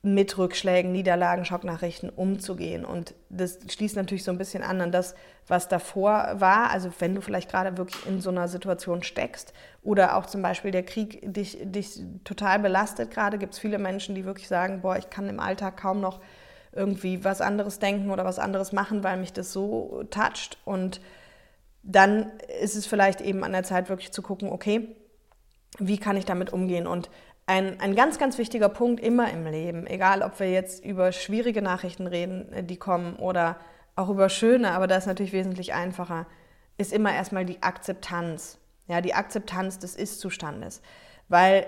mit 0.04 0.36
Rückschlägen, 0.36 0.90
Niederlagen, 0.90 1.44
Schocknachrichten 1.44 2.10
umzugehen. 2.10 2.84
Und 2.84 3.14
das 3.30 3.60
schließt 3.68 3.94
natürlich 3.94 4.24
so 4.24 4.32
ein 4.32 4.38
bisschen 4.38 4.64
an 4.64 4.80
an 4.80 4.90
das, 4.90 5.14
was 5.46 5.68
davor 5.68 6.34
war. 6.40 6.70
Also 6.70 6.90
wenn 6.98 7.14
du 7.14 7.20
vielleicht 7.20 7.48
gerade 7.48 7.76
wirklich 7.76 8.04
in 8.06 8.20
so 8.20 8.30
einer 8.30 8.48
Situation 8.48 9.04
steckst 9.04 9.52
oder 9.84 10.16
auch 10.16 10.26
zum 10.26 10.42
Beispiel 10.42 10.72
der 10.72 10.82
Krieg 10.82 11.20
dich, 11.32 11.58
dich 11.62 12.00
total 12.24 12.58
belastet 12.58 13.12
gerade, 13.12 13.38
gibt 13.38 13.54
es 13.54 13.60
viele 13.60 13.78
Menschen, 13.78 14.16
die 14.16 14.24
wirklich 14.24 14.48
sagen, 14.48 14.80
boah, 14.80 14.96
ich 14.96 15.08
kann 15.08 15.28
im 15.28 15.38
Alltag 15.38 15.76
kaum 15.76 16.00
noch 16.00 16.20
irgendwie 16.72 17.22
was 17.24 17.40
anderes 17.40 17.78
denken 17.78 18.10
oder 18.10 18.24
was 18.24 18.40
anderes 18.40 18.72
machen, 18.72 19.04
weil 19.04 19.18
mich 19.18 19.32
das 19.32 19.52
so 19.52 20.02
toucht. 20.10 20.58
Und 20.64 21.00
dann 21.82 22.30
ist 22.60 22.76
es 22.76 22.86
vielleicht 22.86 23.20
eben 23.20 23.44
an 23.44 23.52
der 23.52 23.64
Zeit, 23.64 23.88
wirklich 23.88 24.12
zu 24.12 24.22
gucken, 24.22 24.50
okay, 24.50 24.96
wie 25.78 25.98
kann 25.98 26.16
ich 26.16 26.24
damit 26.24 26.52
umgehen? 26.52 26.86
Und 26.86 27.10
ein, 27.46 27.80
ein 27.80 27.94
ganz, 27.94 28.18
ganz 28.18 28.38
wichtiger 28.38 28.68
Punkt 28.68 29.00
immer 29.00 29.30
im 29.30 29.44
Leben, 29.46 29.86
egal 29.86 30.22
ob 30.22 30.38
wir 30.38 30.50
jetzt 30.50 30.84
über 30.84 31.12
schwierige 31.12 31.60
Nachrichten 31.60 32.06
reden, 32.06 32.52
äh, 32.52 32.64
die 32.64 32.76
kommen, 32.76 33.16
oder 33.16 33.56
auch 33.96 34.08
über 34.08 34.28
schöne, 34.28 34.72
aber 34.72 34.86
das 34.86 35.00
ist 35.04 35.06
natürlich 35.06 35.32
wesentlich 35.32 35.74
einfacher, 35.74 36.26
ist 36.78 36.92
immer 36.92 37.12
erstmal 37.12 37.44
die 37.44 37.62
Akzeptanz. 37.62 38.58
Ja, 38.88 39.00
die 39.00 39.14
Akzeptanz 39.14 39.78
des 39.78 39.94
Ist-Zustandes. 39.94 40.82
Weil 41.28 41.66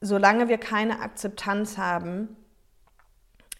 solange 0.00 0.48
wir 0.48 0.58
keine 0.58 1.00
Akzeptanz 1.00 1.78
haben, 1.78 2.36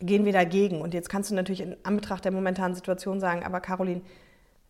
gehen 0.00 0.24
wir 0.24 0.32
dagegen. 0.32 0.80
Und 0.80 0.94
jetzt 0.94 1.08
kannst 1.08 1.30
du 1.30 1.34
natürlich 1.34 1.60
in 1.60 1.76
Anbetracht 1.84 2.24
der 2.24 2.32
momentanen 2.32 2.74
Situation 2.74 3.20
sagen, 3.20 3.44
aber 3.44 3.60
Caroline, 3.60 4.02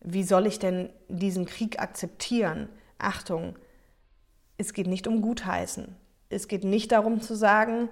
wie 0.03 0.23
soll 0.23 0.47
ich 0.47 0.59
denn 0.59 0.89
diesen 1.07 1.45
Krieg 1.45 1.79
akzeptieren? 1.79 2.69
Achtung, 2.97 3.55
es 4.57 4.73
geht 4.73 4.87
nicht 4.87 5.07
um 5.07 5.21
Gutheißen. 5.21 5.95
Es 6.29 6.47
geht 6.47 6.63
nicht 6.63 6.91
darum 6.91 7.21
zu 7.21 7.35
sagen, 7.35 7.89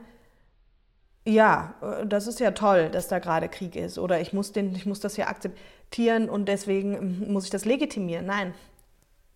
ja, 1.26 1.76
das 2.06 2.28
ist 2.28 2.40
ja 2.40 2.52
toll, 2.52 2.90
dass 2.90 3.08
da 3.08 3.20
gerade 3.20 3.48
Krieg 3.48 3.76
ist 3.76 4.00
oder 4.00 4.20
ich 4.20 4.34
muss, 4.34 4.52
den, 4.52 4.74
ich 4.76 4.86
muss 4.86 5.00
das 5.00 5.18
ja 5.18 5.28
akzeptieren 5.28 6.30
und 6.30 6.48
deswegen 6.48 7.32
muss 7.32 7.46
ich 7.46 7.52
das 7.52 7.66
legitimieren. 7.66 8.26
Nein, 8.26 8.54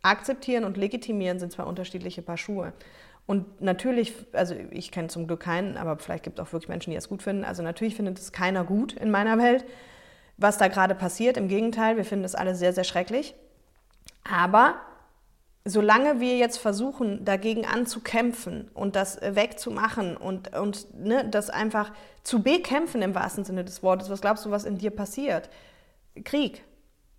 akzeptieren 0.02 0.64
und 0.64 0.78
legitimieren 0.78 1.40
sind 1.40 1.52
zwei 1.52 1.64
unterschiedliche 1.64 2.22
Paar 2.22 2.38
Schuhe. 2.38 2.74
Und 3.28 3.62
natürlich, 3.62 4.14
also 4.34 4.56
ich 4.72 4.92
kenne 4.92 5.08
zum 5.08 5.28
Glück 5.28 5.42
keinen, 5.42 5.78
aber 5.78 5.98
vielleicht 5.98 6.24
gibt 6.24 6.40
es 6.40 6.46
auch 6.46 6.54
wirklich 6.54 6.70
Menschen, 6.70 6.92
die 6.92 6.98
es 6.98 7.10
gut 7.10 7.24
finden. 7.24 7.44
Also 7.44 7.64
natürlich 7.64 7.96
findet 7.96 8.20
es 8.20 8.32
keiner 8.32 8.64
gut 8.64 8.94
in 8.94 9.10
meiner 9.10 9.38
Welt, 9.38 9.66
was 10.38 10.58
da 10.58 10.68
gerade 10.68 10.96
passiert. 10.96 11.38
Im 11.38 11.48
Gegenteil, 11.48 11.98
wir 11.98 12.06
finden 12.06 12.26
es 12.26 12.36
alle 12.36 12.56
sehr, 12.56 12.74
sehr 12.74 12.84
schrecklich. 12.84 13.36
Aber 14.30 14.76
solange 15.66 16.20
wir 16.20 16.38
jetzt 16.38 16.58
versuchen, 16.58 17.26
dagegen 17.26 17.66
anzukämpfen 17.66 18.70
und 18.74 18.96
das 18.96 19.20
wegzumachen 19.22 20.16
und, 20.16 20.56
und 20.56 20.94
ne, 20.94 21.28
das 21.28 21.50
einfach 21.50 21.92
zu 22.24 22.44
bekämpfen 22.44 23.02
im 23.02 23.16
wahrsten 23.16 23.44
Sinne 23.44 23.66
des 23.66 23.82
Wortes, 23.82 24.10
was 24.10 24.22
glaubst 24.22 24.46
du, 24.46 24.52
was 24.52 24.66
in 24.66 24.78
dir 24.78 24.92
passiert? 24.92 25.50
Krieg. 26.24 26.64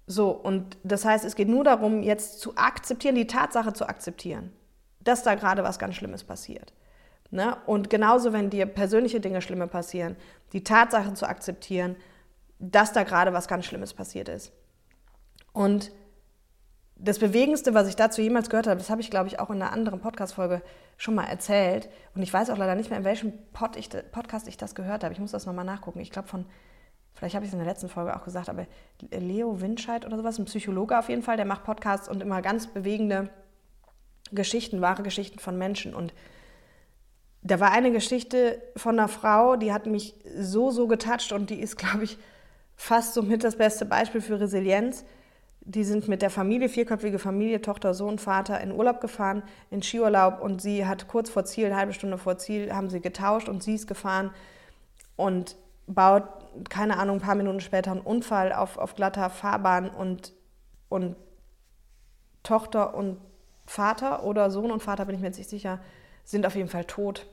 So, 0.06 0.30
und 0.30 0.78
das 0.84 1.04
heißt, 1.04 1.24
es 1.24 1.34
geht 1.34 1.48
nur 1.48 1.64
darum, 1.64 2.02
jetzt 2.02 2.38
zu 2.38 2.56
akzeptieren, 2.56 3.16
die 3.16 3.26
Tatsache 3.26 3.72
zu 3.72 3.88
akzeptieren, 3.88 4.52
dass 5.00 5.24
da 5.24 5.34
gerade 5.34 5.64
was 5.64 5.80
ganz 5.80 5.96
Schlimmes 5.96 6.22
passiert. 6.22 6.72
Ne? 7.30 7.56
Und 7.66 7.90
genauso, 7.90 8.32
wenn 8.32 8.50
dir 8.50 8.66
persönliche 8.66 9.18
Dinge 9.18 9.42
Schlimme 9.42 9.66
passieren, 9.66 10.14
die 10.52 10.62
Tatsache 10.62 11.14
zu 11.14 11.26
akzeptieren, 11.26 11.96
dass 12.58 12.92
da 12.92 13.02
gerade 13.02 13.32
was 13.32 13.48
ganz 13.48 13.66
Schlimmes 13.66 13.94
passiert 13.94 14.28
ist. 14.28 14.52
Und 15.52 15.90
das 16.98 17.18
Bewegendste, 17.18 17.74
was 17.74 17.88
ich 17.88 17.96
dazu 17.96 18.22
jemals 18.22 18.48
gehört 18.48 18.66
habe, 18.66 18.78
das 18.78 18.88
habe 18.88 19.02
ich, 19.02 19.10
glaube 19.10 19.28
ich, 19.28 19.38
auch 19.38 19.50
in 19.50 19.60
einer 19.60 19.72
anderen 19.72 20.00
Podcast-Folge 20.00 20.62
schon 20.96 21.14
mal 21.14 21.24
erzählt. 21.24 21.90
Und 22.14 22.22
ich 22.22 22.32
weiß 22.32 22.48
auch 22.48 22.56
leider 22.56 22.74
nicht 22.74 22.88
mehr, 22.88 22.98
in 22.98 23.04
welchem 23.04 23.32
Pod 23.52 23.76
ich, 23.76 23.90
Podcast 24.12 24.48
ich 24.48 24.56
das 24.56 24.74
gehört 24.74 25.04
habe. 25.04 25.12
Ich 25.12 25.20
muss 25.20 25.32
das 25.32 25.44
nochmal 25.44 25.66
nachgucken. 25.66 26.00
Ich 26.00 26.10
glaube 26.10 26.28
von, 26.28 26.46
vielleicht 27.12 27.34
habe 27.34 27.44
ich 27.44 27.50
es 27.50 27.52
in 27.52 27.58
der 27.58 27.68
letzten 27.68 27.90
Folge 27.90 28.16
auch 28.16 28.24
gesagt, 28.24 28.48
aber 28.48 28.66
Leo 29.10 29.60
Winscheid 29.60 30.06
oder 30.06 30.16
sowas, 30.16 30.38
ein 30.38 30.46
Psychologe 30.46 30.98
auf 30.98 31.10
jeden 31.10 31.22
Fall, 31.22 31.36
der 31.36 31.44
macht 31.44 31.64
Podcasts 31.64 32.08
und 32.08 32.22
immer 32.22 32.40
ganz 32.40 32.66
bewegende 32.66 33.28
Geschichten, 34.32 34.80
wahre 34.80 35.02
Geschichten 35.02 35.38
von 35.38 35.58
Menschen. 35.58 35.94
Und 35.94 36.14
da 37.42 37.60
war 37.60 37.72
eine 37.72 37.92
Geschichte 37.92 38.60
von 38.74 38.98
einer 38.98 39.08
Frau, 39.08 39.56
die 39.56 39.72
hat 39.72 39.84
mich 39.86 40.14
so, 40.38 40.70
so 40.70 40.86
getatscht 40.86 41.32
und 41.32 41.50
die 41.50 41.60
ist, 41.60 41.76
glaube 41.78 42.04
ich, 42.04 42.18
fast 42.76 43.14
somit 43.14 43.42
das 43.42 43.56
beste 43.56 43.84
Beispiel 43.84 44.20
für 44.20 44.38
Resilienz 44.38 45.04
die 45.68 45.82
sind 45.82 46.06
mit 46.06 46.22
der 46.22 46.30
Familie, 46.30 46.68
vierköpfige 46.68 47.18
Familie, 47.18 47.60
Tochter, 47.60 47.92
Sohn, 47.92 48.20
Vater, 48.20 48.60
in 48.60 48.70
Urlaub 48.70 49.00
gefahren, 49.00 49.42
in 49.70 49.82
Skiurlaub 49.82 50.40
und 50.40 50.62
sie 50.62 50.86
hat 50.86 51.08
kurz 51.08 51.28
vor 51.28 51.44
Ziel, 51.44 51.66
eine 51.66 51.76
halbe 51.76 51.92
Stunde 51.92 52.18
vor 52.18 52.38
Ziel, 52.38 52.72
haben 52.72 52.88
sie 52.88 53.00
getauscht 53.00 53.48
und 53.48 53.64
sie 53.64 53.74
ist 53.74 53.88
gefahren 53.88 54.30
und 55.16 55.56
baut, 55.88 56.22
keine 56.70 56.98
Ahnung, 56.98 57.16
ein 57.16 57.22
paar 57.22 57.34
Minuten 57.34 57.60
später 57.60 57.90
einen 57.90 58.00
Unfall 58.00 58.52
auf, 58.52 58.78
auf 58.78 58.94
glatter 58.94 59.28
Fahrbahn 59.28 59.90
und, 59.90 60.34
und 60.88 61.16
Tochter 62.44 62.94
und 62.94 63.18
Vater 63.66 64.22
oder 64.22 64.52
Sohn 64.52 64.70
und 64.70 64.84
Vater, 64.84 65.04
bin 65.04 65.16
ich 65.16 65.20
mir 65.20 65.26
jetzt 65.26 65.38
nicht 65.38 65.50
sicher, 65.50 65.80
sind 66.22 66.46
auf 66.46 66.54
jeden 66.54 66.68
Fall 66.68 66.84
tot. 66.84 67.26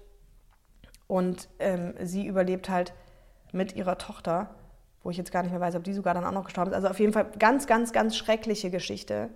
Und 1.06 1.50
ähm, 1.60 1.94
sie 2.02 2.26
überlebt 2.26 2.68
halt 2.68 2.94
mit 3.52 3.76
ihrer 3.76 4.00
Tochter 4.00 4.56
wo 5.04 5.10
ich 5.10 5.18
jetzt 5.18 5.32
gar 5.32 5.44
nicht 5.44 5.52
mehr 5.52 5.60
weiß, 5.60 5.76
ob 5.76 5.84
die 5.84 5.94
sogar 5.94 6.14
dann 6.14 6.26
auch 6.26 6.32
noch 6.32 6.46
gestorben 6.46 6.72
ist. 6.72 6.76
Also 6.76 6.88
auf 6.88 7.00
jeden 7.00 7.14
Fall 7.14 7.28
ganz, 7.38 7.68
ganz, 7.68 7.92
ganz 7.92 8.16
schreckliche 8.16 8.72
Geschichte. 8.72 9.30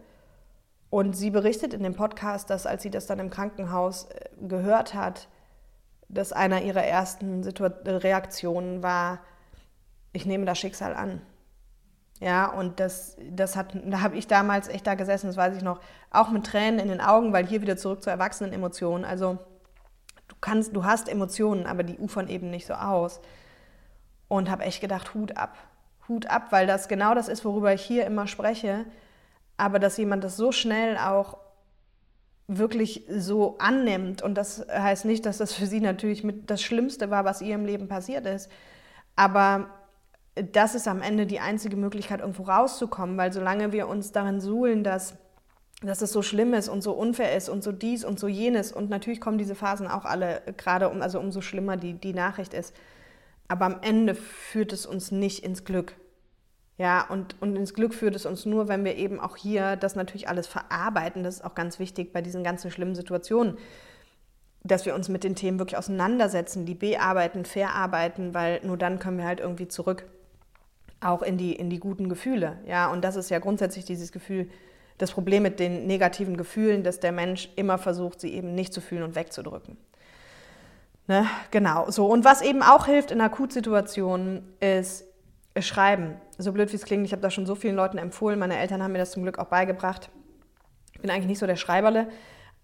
Und 0.89 1.15
sie 1.15 1.29
berichtet 1.29 1.73
in 1.73 1.83
dem 1.83 1.95
Podcast, 1.95 2.49
dass 2.49 2.65
als 2.65 2.81
sie 2.81 2.89
das 2.89 3.07
dann 3.07 3.19
im 3.19 3.29
Krankenhaus 3.29 4.05
äh, 4.05 4.29
gehört 4.47 4.93
hat, 4.93 5.27
dass 6.07 6.31
einer 6.31 6.61
ihrer 6.61 6.83
ersten 6.83 7.43
Reaktionen 7.43 8.81
war, 8.81 9.19
ich 10.13 10.25
nehme 10.25 10.45
das 10.45 10.57
Schicksal 10.57 10.95
an. 10.95 11.21
Ja, 12.21 12.47
und 12.47 12.79
das, 12.79 13.17
das 13.29 13.57
hat, 13.57 13.77
da 13.85 14.01
habe 14.01 14.15
ich 14.15 14.25
damals 14.25 14.69
echt 14.69 14.87
da 14.87 14.95
gesessen, 14.95 15.27
das 15.27 15.37
weiß 15.37 15.55
ich 15.57 15.63
noch, 15.63 15.81
auch 16.09 16.29
mit 16.29 16.45
Tränen 16.45 16.79
in 16.79 16.87
den 16.87 17.01
Augen, 17.01 17.33
weil 17.33 17.45
hier 17.45 17.61
wieder 17.61 17.77
zurück 17.77 18.01
zu 18.01 18.09
erwachsenen 18.09 18.53
Emotionen. 18.53 19.03
Also 19.03 19.37
du 20.29 20.35
kannst, 20.39 20.73
du 20.75 20.85
hast 20.85 21.09
Emotionen, 21.09 21.67
aber 21.67 21.83
die 21.83 21.97
ufern 21.97 22.29
eben 22.29 22.49
nicht 22.49 22.65
so 22.65 22.73
aus 22.73 23.19
und 24.27 24.49
habe 24.49 24.63
echt 24.63 24.81
gedacht, 24.81 25.13
Hut 25.13 25.37
ab. 25.37 25.57
Hut 26.07 26.27
ab, 26.27 26.47
weil 26.51 26.67
das 26.67 26.87
genau 26.87 27.15
das 27.15 27.27
ist, 27.27 27.43
worüber 27.45 27.73
ich 27.73 27.81
hier 27.81 28.05
immer 28.05 28.27
spreche. 28.27 28.85
Aber 29.57 29.79
dass 29.79 29.97
jemand 29.97 30.23
das 30.23 30.37
so 30.37 30.51
schnell 30.51 30.97
auch 30.97 31.37
wirklich 32.47 33.05
so 33.09 33.57
annimmt. 33.59 34.21
Und 34.21 34.35
das 34.35 34.65
heißt 34.69 35.05
nicht, 35.05 35.25
dass 35.25 35.37
das 35.37 35.53
für 35.53 35.65
sie 35.65 35.81
natürlich 35.81 36.25
das 36.45 36.61
Schlimmste 36.61 37.09
war, 37.09 37.25
was 37.25 37.41
ihr 37.41 37.55
im 37.55 37.65
Leben 37.65 37.87
passiert 37.87 38.25
ist. 38.25 38.49
Aber 39.15 39.69
das 40.35 40.75
ist 40.75 40.87
am 40.87 41.01
Ende 41.01 41.25
die 41.25 41.39
einzige 41.39 41.75
Möglichkeit, 41.75 42.21
irgendwo 42.21 42.43
rauszukommen, 42.43 43.17
weil 43.17 43.33
solange 43.33 43.71
wir 43.71 43.87
uns 43.87 44.11
darin 44.11 44.39
suhlen, 44.39 44.83
dass, 44.83 45.15
dass 45.81 46.01
es 46.01 46.11
so 46.11 46.21
schlimm 46.21 46.53
ist 46.53 46.69
und 46.69 46.81
so 46.81 46.93
unfair 46.93 47.35
ist 47.35 47.49
und 47.49 47.63
so 47.63 47.71
dies 47.71 48.05
und 48.05 48.19
so 48.19 48.27
jenes, 48.27 48.71
und 48.71 48.89
natürlich 48.89 49.19
kommen 49.19 49.37
diese 49.37 49.55
Phasen 49.55 49.87
auch 49.87 50.05
alle 50.05 50.41
gerade 50.57 50.89
um, 50.89 51.01
also 51.01 51.19
umso 51.19 51.41
schlimmer 51.41 51.75
die, 51.75 51.93
die 51.93 52.13
Nachricht 52.13 52.53
ist, 52.53 52.75
aber 53.47 53.65
am 53.65 53.79
Ende 53.81 54.15
führt 54.15 54.73
es 54.73 54.85
uns 54.85 55.11
nicht 55.11 55.43
ins 55.43 55.63
Glück. 55.63 55.95
Ja, 56.77 57.07
und, 57.09 57.41
und 57.41 57.55
ins 57.55 57.73
Glück 57.73 57.93
führt 57.93 58.15
es 58.15 58.25
uns 58.25 58.45
nur, 58.45 58.67
wenn 58.67 58.85
wir 58.85 58.95
eben 58.95 59.19
auch 59.19 59.35
hier 59.35 59.75
das 59.75 59.95
natürlich 59.95 60.29
alles 60.29 60.45
verarbeiten. 60.45 61.23
Das 61.23 61.35
ist 61.35 61.43
auch 61.43 61.55
ganz 61.55 61.79
wichtig 61.79 62.13
bei 62.13 62.21
diesen 62.21 62.43
ganzen 62.43 62.69
schlimmen 62.69 62.93
Situationen, 62.93 63.57
dass 64.63 64.85
wir 64.85 64.93
uns 64.93 65.09
mit 65.09 65.23
den 65.23 65.35
Themen 65.35 65.59
wirklich 65.59 65.77
auseinandersetzen, 65.77 66.65
die 66.65 66.75
bearbeiten, 66.75 67.45
verarbeiten, 67.45 68.33
weil 68.35 68.59
nur 68.63 68.77
dann 68.77 68.99
können 68.99 69.17
wir 69.17 69.25
halt 69.25 69.39
irgendwie 69.39 69.67
zurück 69.67 70.05
auch 70.99 71.21
in 71.21 71.37
die, 71.37 71.53
in 71.53 71.69
die 71.69 71.79
guten 71.79 72.09
Gefühle. 72.09 72.57
Ja, 72.65 72.91
und 72.91 73.03
das 73.03 73.15
ist 73.15 73.29
ja 73.29 73.39
grundsätzlich 73.39 73.85
dieses 73.85 74.11
Gefühl, 74.11 74.49
das 74.97 75.11
Problem 75.11 75.43
mit 75.43 75.59
den 75.59 75.85
negativen 75.87 76.37
Gefühlen, 76.37 76.83
dass 76.83 76.99
der 76.99 77.11
Mensch 77.11 77.49
immer 77.55 77.77
versucht, 77.77 78.19
sie 78.19 78.33
eben 78.33 78.55
nicht 78.55 78.73
zu 78.73 78.81
fühlen 78.81 79.03
und 79.03 79.15
wegzudrücken. 79.15 79.77
Ne? 81.07 81.25
Genau, 81.51 81.89
so. 81.89 82.05
Und 82.05 82.25
was 82.25 82.41
eben 82.41 82.61
auch 82.61 82.85
hilft 82.85 83.11
in 83.11 83.21
Akutsituationen, 83.21 84.53
ist 84.59 85.05
Schreiben. 85.59 86.15
So 86.37 86.51
blöd 86.53 86.71
wie 86.71 86.75
es 86.75 86.83
klingt, 86.85 87.05
ich 87.05 87.13
habe 87.13 87.21
das 87.21 87.33
schon 87.33 87.45
so 87.45 87.55
vielen 87.55 87.75
Leuten 87.75 87.97
empfohlen. 87.97 88.37
Meine 88.37 88.57
Eltern 88.57 88.83
haben 88.83 88.91
mir 88.91 88.99
das 88.99 89.11
zum 89.11 89.23
Glück 89.23 89.39
auch 89.39 89.47
beigebracht. 89.47 90.09
Ich 90.93 91.01
bin 91.01 91.09
eigentlich 91.09 91.27
nicht 91.27 91.39
so 91.39 91.47
der 91.47 91.55
Schreiberle, 91.55 92.09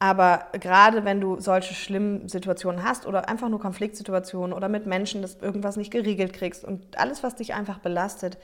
Aber 0.03 0.47
gerade 0.59 1.05
wenn 1.05 1.21
du 1.21 1.39
solche 1.39 1.73
schlimmen 1.73 2.27
Situationen 2.27 2.83
hast 2.83 3.05
oder 3.05 3.29
einfach 3.29 3.47
nur 3.47 3.61
Konfliktsituationen 3.61 4.51
oder 4.51 4.67
mit 4.67 4.85
Menschen, 4.85 5.21
dass 5.21 5.37
irgendwas 5.37 5.77
nicht 5.77 5.91
geregelt 5.91 6.33
kriegst 6.33 6.65
und 6.65 6.99
alles, 6.99 7.23
was 7.23 7.35
dich 7.35 7.53
einfach 7.53 7.79
belastet, 7.79 8.37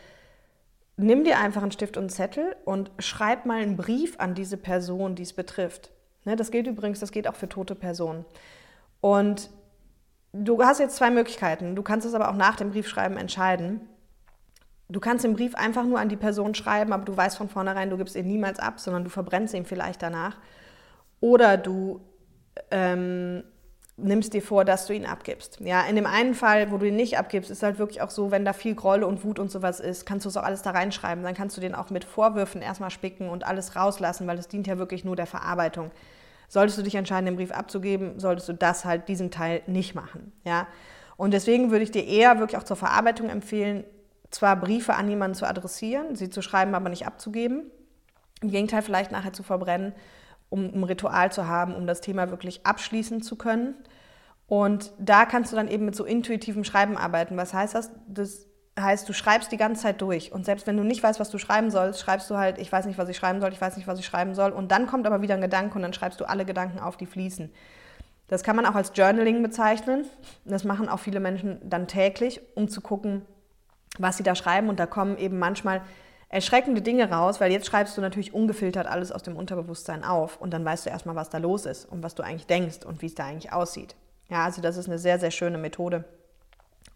nimm 0.95 1.25
dir 1.25 1.37
einfach 1.37 1.61
einen 1.61 1.73
Stift 1.73 1.97
und 1.97 2.03
einen 2.03 2.09
Zettel 2.11 2.55
und 2.63 2.91
schreib 2.99 3.45
mal 3.45 3.61
einen 3.61 3.75
Brief 3.75 4.15
an 4.19 4.35
diese 4.35 4.55
Person, 4.55 5.15
die 5.15 5.23
es 5.23 5.33
betrifft. 5.33 5.91
Ne, 6.23 6.37
das 6.37 6.51
gilt 6.51 6.65
übrigens, 6.65 7.01
das 7.01 7.11
geht 7.11 7.27
auch 7.27 7.35
für 7.35 7.49
tote 7.49 7.75
Personen. 7.75 8.23
Und 9.01 9.49
du 10.33 10.63
hast 10.63 10.79
jetzt 10.79 10.95
zwei 10.95 11.11
Möglichkeiten. 11.11 11.75
Du 11.75 11.83
kannst 11.83 12.05
es 12.05 12.13
aber 12.13 12.29
auch 12.29 12.35
nach 12.35 12.55
dem 12.55 12.71
Briefschreiben 12.71 13.17
entscheiden. 13.17 13.81
Du 14.87 14.99
kannst 14.99 15.23
den 15.23 15.33
Brief 15.33 15.55
einfach 15.55 15.83
nur 15.83 15.99
an 15.99 16.09
die 16.09 16.15
Person 16.15 16.55
schreiben, 16.55 16.93
aber 16.93 17.05
du 17.05 17.15
weißt 17.15 17.37
von 17.37 17.49
vornherein, 17.49 17.89
du 17.89 17.97
gibst 17.97 18.15
ihn 18.15 18.27
niemals 18.27 18.59
ab, 18.59 18.79
sondern 18.79 19.03
du 19.03 19.09
verbrennst 19.09 19.53
ihn 19.53 19.65
vielleicht 19.65 20.01
danach. 20.01 20.37
Oder 21.19 21.57
du 21.57 22.01
ähm, 22.71 23.43
nimmst 23.97 24.33
dir 24.33 24.41
vor, 24.41 24.65
dass 24.65 24.87
du 24.87 24.93
ihn 24.93 25.05
abgibst. 25.05 25.59
Ja, 25.59 25.81
in 25.81 25.95
dem 25.95 26.05
einen 26.05 26.33
Fall, 26.33 26.71
wo 26.71 26.77
du 26.77 26.87
ihn 26.87 26.95
nicht 26.95 27.17
abgibst, 27.17 27.51
ist 27.51 27.61
halt 27.61 27.77
wirklich 27.77 28.01
auch 28.01 28.09
so, 28.09 28.31
wenn 28.31 28.45
da 28.45 28.53
viel 28.53 28.73
Groll 28.73 29.03
und 29.03 29.23
Wut 29.23 29.37
und 29.37 29.51
sowas 29.51 29.79
ist, 29.79 30.05
kannst 30.05 30.25
du 30.25 30.29
es 30.29 30.37
auch 30.37 30.43
alles 30.43 30.61
da 30.61 30.71
reinschreiben. 30.71 31.23
Dann 31.23 31.35
kannst 31.35 31.55
du 31.57 31.61
den 31.61 31.75
auch 31.75 31.89
mit 31.89 32.03
Vorwürfen 32.03 32.61
erstmal 32.61 32.91
spicken 32.91 33.29
und 33.29 33.45
alles 33.45 33.75
rauslassen, 33.75 34.25
weil 34.27 34.39
es 34.39 34.47
dient 34.47 34.67
ja 34.67 34.77
wirklich 34.77 35.03
nur 35.03 35.15
der 35.15 35.27
Verarbeitung. 35.27 35.91
Solltest 36.49 36.77
du 36.77 36.81
dich 36.81 36.95
entscheiden, 36.95 37.25
den 37.25 37.37
Brief 37.37 37.51
abzugeben, 37.51 38.19
solltest 38.19 38.49
du 38.49 38.53
das 38.53 38.83
halt, 38.83 39.07
diesen 39.07 39.31
Teil 39.31 39.61
nicht 39.65 39.95
machen. 39.95 40.33
Ja? 40.43 40.67
Und 41.15 41.33
deswegen 41.33 41.71
würde 41.71 41.83
ich 41.83 41.91
dir 41.91 42.05
eher 42.05 42.39
wirklich 42.39 42.57
auch 42.59 42.65
zur 42.65 42.75
Verarbeitung 42.75 43.29
empfehlen, 43.29 43.85
zwar 44.31 44.57
Briefe 44.57 44.95
an 44.95 45.09
jemanden 45.09 45.35
zu 45.35 45.47
adressieren, 45.47 46.15
sie 46.15 46.29
zu 46.29 46.41
schreiben, 46.41 46.75
aber 46.75 46.89
nicht 46.89 47.07
abzugeben. 47.07 47.71
Im 48.41 48.51
Gegenteil, 48.51 48.81
vielleicht 48.81 49.11
nachher 49.11 49.33
zu 49.33 49.43
verbrennen 49.43 49.93
um 50.49 50.73
ein 50.73 50.83
Ritual 50.83 51.31
zu 51.31 51.47
haben, 51.47 51.75
um 51.75 51.87
das 51.87 52.01
Thema 52.01 52.29
wirklich 52.31 52.65
abschließen 52.65 53.21
zu 53.21 53.35
können. 53.35 53.75
Und 54.47 54.91
da 54.97 55.25
kannst 55.25 55.51
du 55.51 55.55
dann 55.55 55.67
eben 55.67 55.85
mit 55.85 55.95
so 55.95 56.03
intuitivem 56.03 56.63
Schreiben 56.63 56.97
arbeiten. 56.97 57.37
Was 57.37 57.53
heißt 57.53 57.75
das? 57.75 57.91
Das 58.07 58.47
heißt, 58.81 59.07
du 59.07 59.13
schreibst 59.13 59.51
die 59.51 59.57
ganze 59.57 59.83
Zeit 59.83 60.01
durch. 60.01 60.31
Und 60.31 60.45
selbst 60.45 60.67
wenn 60.67 60.77
du 60.77 60.83
nicht 60.83 61.01
weißt, 61.03 61.19
was 61.19 61.29
du 61.29 61.37
schreiben 61.37 61.71
sollst, 61.71 61.99
schreibst 61.99 62.29
du 62.29 62.37
halt, 62.37 62.57
ich 62.57 62.71
weiß 62.71 62.85
nicht, 62.85 62.97
was 62.97 63.09
ich 63.09 63.17
schreiben 63.17 63.41
soll, 63.41 63.51
ich 63.53 63.61
weiß 63.61 63.77
nicht, 63.77 63.87
was 63.87 63.99
ich 63.99 64.05
schreiben 64.05 64.35
soll. 64.35 64.51
Und 64.51 64.71
dann 64.71 64.87
kommt 64.87 65.05
aber 65.07 65.21
wieder 65.21 65.35
ein 65.35 65.41
Gedanke 65.41 65.75
und 65.75 65.81
dann 65.81 65.93
schreibst 65.93 66.19
du 66.19 66.25
alle 66.27 66.45
Gedanken 66.45 66.79
auf, 66.79 66.97
die 66.97 67.05
fließen. 67.05 67.51
Das 68.27 68.43
kann 68.43 68.55
man 68.55 68.65
auch 68.65 68.75
als 68.75 68.91
Journaling 68.93 69.41
bezeichnen. 69.41 70.05
Das 70.45 70.63
machen 70.63 70.87
auch 70.87 70.99
viele 70.99 71.19
Menschen 71.19 71.59
dann 71.67 71.87
täglich, 71.87 72.41
um 72.55 72.69
zu 72.69 72.81
gucken, 72.81 73.25
was 73.97 74.17
sie 74.17 74.23
da 74.23 74.35
schreiben. 74.35 74.69
Und 74.69 74.79
da 74.79 74.85
kommen 74.85 75.17
eben 75.17 75.39
manchmal 75.39 75.81
erschreckende 76.29 76.81
Dinge 76.81 77.09
raus, 77.09 77.41
weil 77.41 77.51
jetzt 77.51 77.65
schreibst 77.65 77.97
du 77.97 78.01
natürlich 78.01 78.33
ungefiltert 78.33 78.85
alles 78.85 79.11
aus 79.11 79.23
dem 79.23 79.35
Unterbewusstsein 79.35 80.03
auf 80.03 80.39
und 80.39 80.51
dann 80.51 80.63
weißt 80.63 80.85
du 80.85 80.91
erstmal, 80.91 81.15
was 81.15 81.29
da 81.29 81.39
los 81.39 81.65
ist 81.65 81.85
und 81.85 82.03
was 82.03 82.13
du 82.13 82.23
eigentlich 82.23 82.45
denkst 82.45 82.85
und 82.85 83.01
wie 83.01 83.07
es 83.07 83.15
da 83.15 83.25
eigentlich 83.25 83.51
aussieht. 83.51 83.95
Ja, 84.29 84.45
also 84.45 84.61
das 84.61 84.77
ist 84.77 84.87
eine 84.87 84.99
sehr, 84.99 85.17
sehr 85.17 85.31
schöne 85.31 85.57
Methode, 85.57 86.03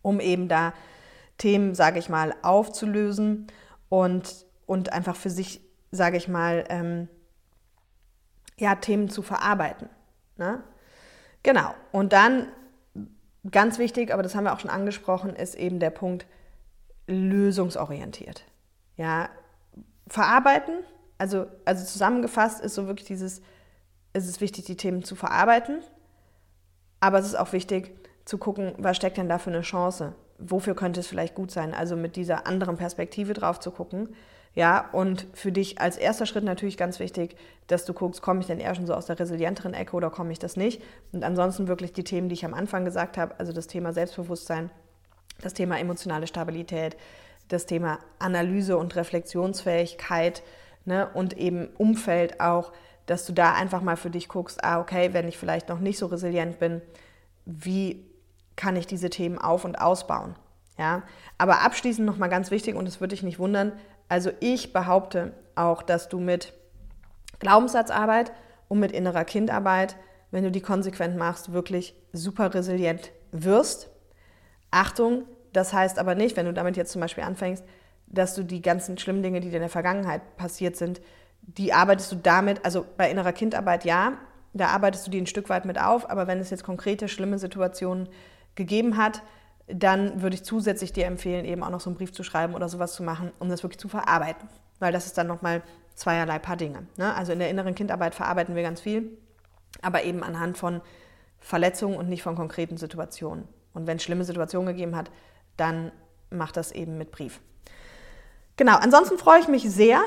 um 0.04 0.20
eben 0.20 0.48
da 0.48 0.74
Themen, 1.38 1.76
sage 1.76 2.00
ich 2.00 2.10
mal, 2.10 2.36
aufzulösen 2.42 3.48
und, 3.90 4.46
und 4.66 4.94
einfach 4.94 5.16
für 5.16 5.30
sich, 5.30 5.62
sage 5.92 6.18
ich 6.18 6.28
mal, 6.28 6.66
ähm, 6.70 7.08
ja, 8.58 8.76
Themen 8.76 9.10
zu 9.10 9.22
verarbeiten. 9.22 9.90
Ne? 10.38 10.64
Genau. 11.42 11.74
Und 11.92 12.14
dann, 12.14 12.48
ganz 13.50 13.78
wichtig, 13.78 14.14
aber 14.14 14.24
das 14.24 14.36
haben 14.36 14.46
wir 14.46 14.54
auch 14.54 14.60
schon 14.60 14.70
angesprochen, 14.70 15.36
ist 15.36 15.56
eben 15.56 15.80
der 15.80 15.90
Punkt 15.90 16.26
lösungsorientiert. 17.08 18.46
Ja, 18.96 19.30
verarbeiten, 20.08 20.80
also, 21.18 21.48
also 21.66 21.86
zusammengefasst 21.86 22.62
ist 22.62 22.76
so 22.76 22.88
wirklich 22.88 23.08
dieses, 23.08 23.42
es 24.14 24.28
ist 24.28 24.42
wichtig, 24.42 24.66
die 24.66 24.78
Themen 24.78 25.04
zu 25.04 25.16
verarbeiten, 25.16 25.82
aber 27.00 27.20
es 27.20 27.26
ist 27.26 27.36
auch 27.36 27.54
wichtig 27.54 27.96
zu 28.26 28.38
gucken, 28.38 28.74
was 28.78 28.98
steckt 28.98 29.18
denn 29.18 29.30
da 29.30 29.38
für 29.38 29.50
eine 29.50 29.62
Chance? 29.62 30.16
Wofür 30.46 30.76
könnte 30.76 31.00
es 31.00 31.08
vielleicht 31.08 31.36
gut 31.36 31.52
sein? 31.52 31.74
Also 31.74 31.96
mit 31.96 32.16
dieser 32.16 32.48
anderen 32.48 32.78
Perspektive 32.78 33.34
drauf 33.34 33.60
zu 33.60 33.72
gucken. 33.72 34.10
Ja, 34.56 34.90
und 34.92 35.26
für 35.34 35.52
dich 35.52 35.82
als 35.82 35.98
erster 35.98 36.28
Schritt 36.28 36.44
natürlich 36.44 36.78
ganz 36.78 37.00
wichtig, 37.00 37.36
dass 37.68 37.86
du 37.86 37.94
guckst, 37.94 38.22
komme 38.22 38.42
ich 38.42 38.46
denn 38.46 38.60
eher 38.60 38.76
schon 38.76 38.86
so 38.86 38.94
aus 38.94 39.08
der 39.08 39.20
resilienteren 39.20 39.74
Ecke 39.74 39.96
oder 39.96 40.12
komme 40.12 40.32
ich 40.32 40.38
das 40.38 40.58
nicht? 40.58 40.82
Und 41.12 41.24
ansonsten 41.24 41.68
wirklich 41.68 41.94
die 41.94 42.04
Themen, 42.04 42.30
die 42.30 42.36
ich 42.36 42.46
am 42.46 42.54
Anfang 42.54 42.86
gesagt 42.86 43.18
habe, 43.18 43.40
also 43.40 43.52
das 43.52 43.66
Thema 43.66 43.94
Selbstbewusstsein, 43.94 44.70
das 45.42 45.54
Thema 45.54 45.80
emotionale 45.80 46.28
Stabilität, 46.28 46.98
das 47.48 47.66
Thema 47.66 48.00
Analyse 48.20 48.78
und 48.78 48.96
Reflexionsfähigkeit 48.96 50.44
ne, 50.86 51.10
und 51.14 51.36
eben 51.38 51.70
Umfeld 51.78 52.40
auch, 52.40 52.74
dass 53.08 53.26
du 53.26 53.34
da 53.34 53.54
einfach 53.54 53.82
mal 53.82 53.98
für 53.98 54.12
dich 54.12 54.28
guckst, 54.28 54.64
ah, 54.64 54.80
okay, 54.80 55.14
wenn 55.14 55.28
ich 55.28 55.38
vielleicht 55.38 55.70
noch 55.70 55.80
nicht 55.80 55.98
so 55.98 56.06
resilient 56.06 56.60
bin, 56.60 56.82
wie 57.46 58.06
kann 58.56 58.76
ich 58.76 58.88
diese 58.88 59.10
Themen 59.10 59.38
auf- 59.38 59.66
und 59.66 59.80
ausbauen? 59.80 60.36
Ja? 60.78 61.04
Aber 61.38 61.62
abschließend 61.62 62.06
nochmal 62.06 62.30
ganz 62.30 62.52
wichtig, 62.52 62.76
und 62.76 62.86
das 62.86 63.00
würde 63.00 63.16
dich 63.16 63.24
nicht 63.24 63.40
wundern, 63.40 63.74
also 64.10 64.32
ich 64.40 64.74
behaupte 64.74 65.34
auch, 65.56 65.82
dass 65.82 66.10
du 66.10 66.20
mit 66.20 66.54
Glaubenssatzarbeit 67.40 68.32
und 68.68 68.80
mit 68.80 68.92
innerer 68.92 69.26
Kindarbeit, 69.26 69.96
wenn 70.32 70.44
du 70.44 70.52
die 70.52 70.62
konsequent 70.62 71.18
machst, 71.18 71.54
wirklich 71.54 71.96
super 72.12 72.54
resilient 72.54 73.12
wirst. 73.32 73.90
Achtung, 74.72 75.26
das 75.52 75.74
heißt 75.74 76.00
aber 76.00 76.16
nicht, 76.16 76.36
wenn 76.36 76.46
du 76.46 76.54
damit 76.54 76.78
jetzt 76.78 76.92
zum 76.92 77.02
Beispiel 77.02 77.24
anfängst, 77.24 77.64
dass 78.08 78.36
du 78.36 78.44
die 78.44 78.62
ganzen 78.62 78.98
schlimmen 78.98 79.24
Dinge, 79.24 79.40
die 79.40 79.50
dir 79.50 79.58
in 79.58 79.62
der 79.62 79.70
Vergangenheit 79.70 80.38
passiert 80.38 80.76
sind, 80.76 81.02
die 81.42 81.74
arbeitest 81.74 82.12
du 82.12 82.16
damit, 82.16 82.64
also 82.64 82.86
bei 82.98 83.12
innerer 83.12 83.34
Kindarbeit 83.34 83.86
ja, 83.86 84.14
da 84.54 84.68
arbeitest 84.68 85.08
du 85.08 85.12
die 85.12 85.20
ein 85.20 85.28
Stück 85.28 85.50
weit 85.50 85.66
mit 85.66 85.80
auf, 85.80 86.10
aber 86.10 86.28
wenn 86.28 86.40
es 86.40 86.50
jetzt 86.50 86.64
konkrete 86.64 87.08
schlimme 87.08 87.40
Situationen 87.40 88.08
gegeben 88.56 88.98
hat, 88.98 89.22
dann 89.68 90.22
würde 90.22 90.36
ich 90.36 90.44
zusätzlich 90.44 90.94
dir 90.94 91.06
empfehlen, 91.06 91.46
eben 91.46 91.64
auch 91.64 91.70
noch 91.70 91.80
so 91.80 91.90
einen 91.90 91.98
Brief 91.98 92.12
zu 92.12 92.24
schreiben 92.24 92.54
oder 92.54 92.68
sowas 92.70 92.94
zu 92.94 93.04
machen, 93.04 93.32
um 93.40 93.50
das 93.50 93.64
wirklich 93.64 93.80
zu 93.80 93.88
verarbeiten. 93.88 94.50
Weil 94.80 94.92
das 94.92 95.06
ist 95.06 95.18
dann 95.18 95.28
nochmal 95.28 95.62
zweierlei 95.96 96.40
Paar 96.40 96.58
Dinge. 96.58 96.88
Ne? 96.98 97.14
Also 97.16 97.32
in 97.32 97.40
der 97.40 97.50
inneren 97.50 97.76
Kindarbeit 97.76 98.16
verarbeiten 98.16 98.56
wir 98.56 98.64
ganz 98.64 98.82
viel, 98.82 99.18
aber 99.82 100.04
eben 100.04 100.24
anhand 100.24 100.58
von 100.58 100.82
Verletzungen 101.40 101.98
und 101.98 102.10
nicht 102.10 102.24
von 102.24 102.36
konkreten 102.36 102.78
Situationen. 102.78 103.48
Und 103.74 103.88
wenn 103.88 103.98
es 103.98 104.04
schlimme 104.04 104.24
Situationen 104.24 104.68
gegeben 104.68 104.96
hat, 104.96 105.12
dann 105.58 105.92
mach 106.30 106.52
das 106.52 106.72
eben 106.72 106.98
mit 106.98 107.12
Brief. 107.12 107.40
Genau, 108.56 108.78
ansonsten 108.78 109.18
freue 109.18 109.40
ich 109.40 109.48
mich 109.48 109.70
sehr 109.70 110.02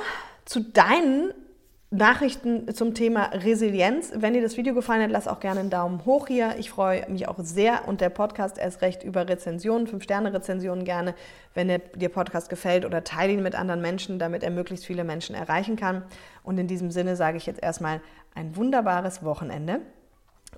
zu 0.45 0.61
deinen 0.61 1.33
Nachrichten 1.91 2.75
zum 2.75 2.95
Thema 2.95 3.27
Resilienz. 3.33 4.11
Wenn 4.15 4.35
dir 4.35 4.43
das 4.43 4.57
Video 4.57 4.75
gefallen 4.75 5.03
hat, 5.03 5.11
lass 5.11 5.29
auch 5.29 5.39
gerne 5.39 5.61
einen 5.61 5.71
Daumen 5.71 6.05
hoch 6.05 6.27
hier. 6.27 6.57
Ich 6.59 6.69
freue 6.69 7.09
mich 7.09 7.29
auch 7.29 7.39
sehr 7.39 7.87
und 7.87 8.01
der 8.01 8.09
Podcast 8.11 8.59
erst 8.59 8.83
recht 8.83 9.05
über 9.05 9.29
Rezensionen, 9.29 9.87
5-Sterne-Rezensionen 9.87 10.85
gerne, 10.85 11.15
wenn 11.55 11.69
der, 11.69 11.79
dir 11.79 12.09
Podcast 12.09 12.49
gefällt 12.49 12.85
oder 12.85 13.05
teile 13.05 13.33
ihn 13.33 13.43
mit 13.43 13.55
anderen 13.55 13.81
Menschen, 13.81 14.19
damit 14.19 14.43
er 14.43 14.51
möglichst 14.51 14.85
viele 14.85 15.05
Menschen 15.05 15.37
erreichen 15.37 15.77
kann. 15.77 16.03
Und 16.43 16.59
in 16.59 16.67
diesem 16.67 16.91
Sinne 16.91 17.15
sage 17.15 17.37
ich 17.37 17.47
jetzt 17.47 17.63
erstmal 17.63 18.01
ein 18.35 18.57
wunderbares 18.57 19.23
Wochenende 19.23 19.81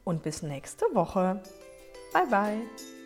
und 0.04 0.22
bis 0.22 0.42
nächste 0.42 0.86
Woche. 0.94 1.42
Bye 2.14 2.26
bye. 2.30 2.97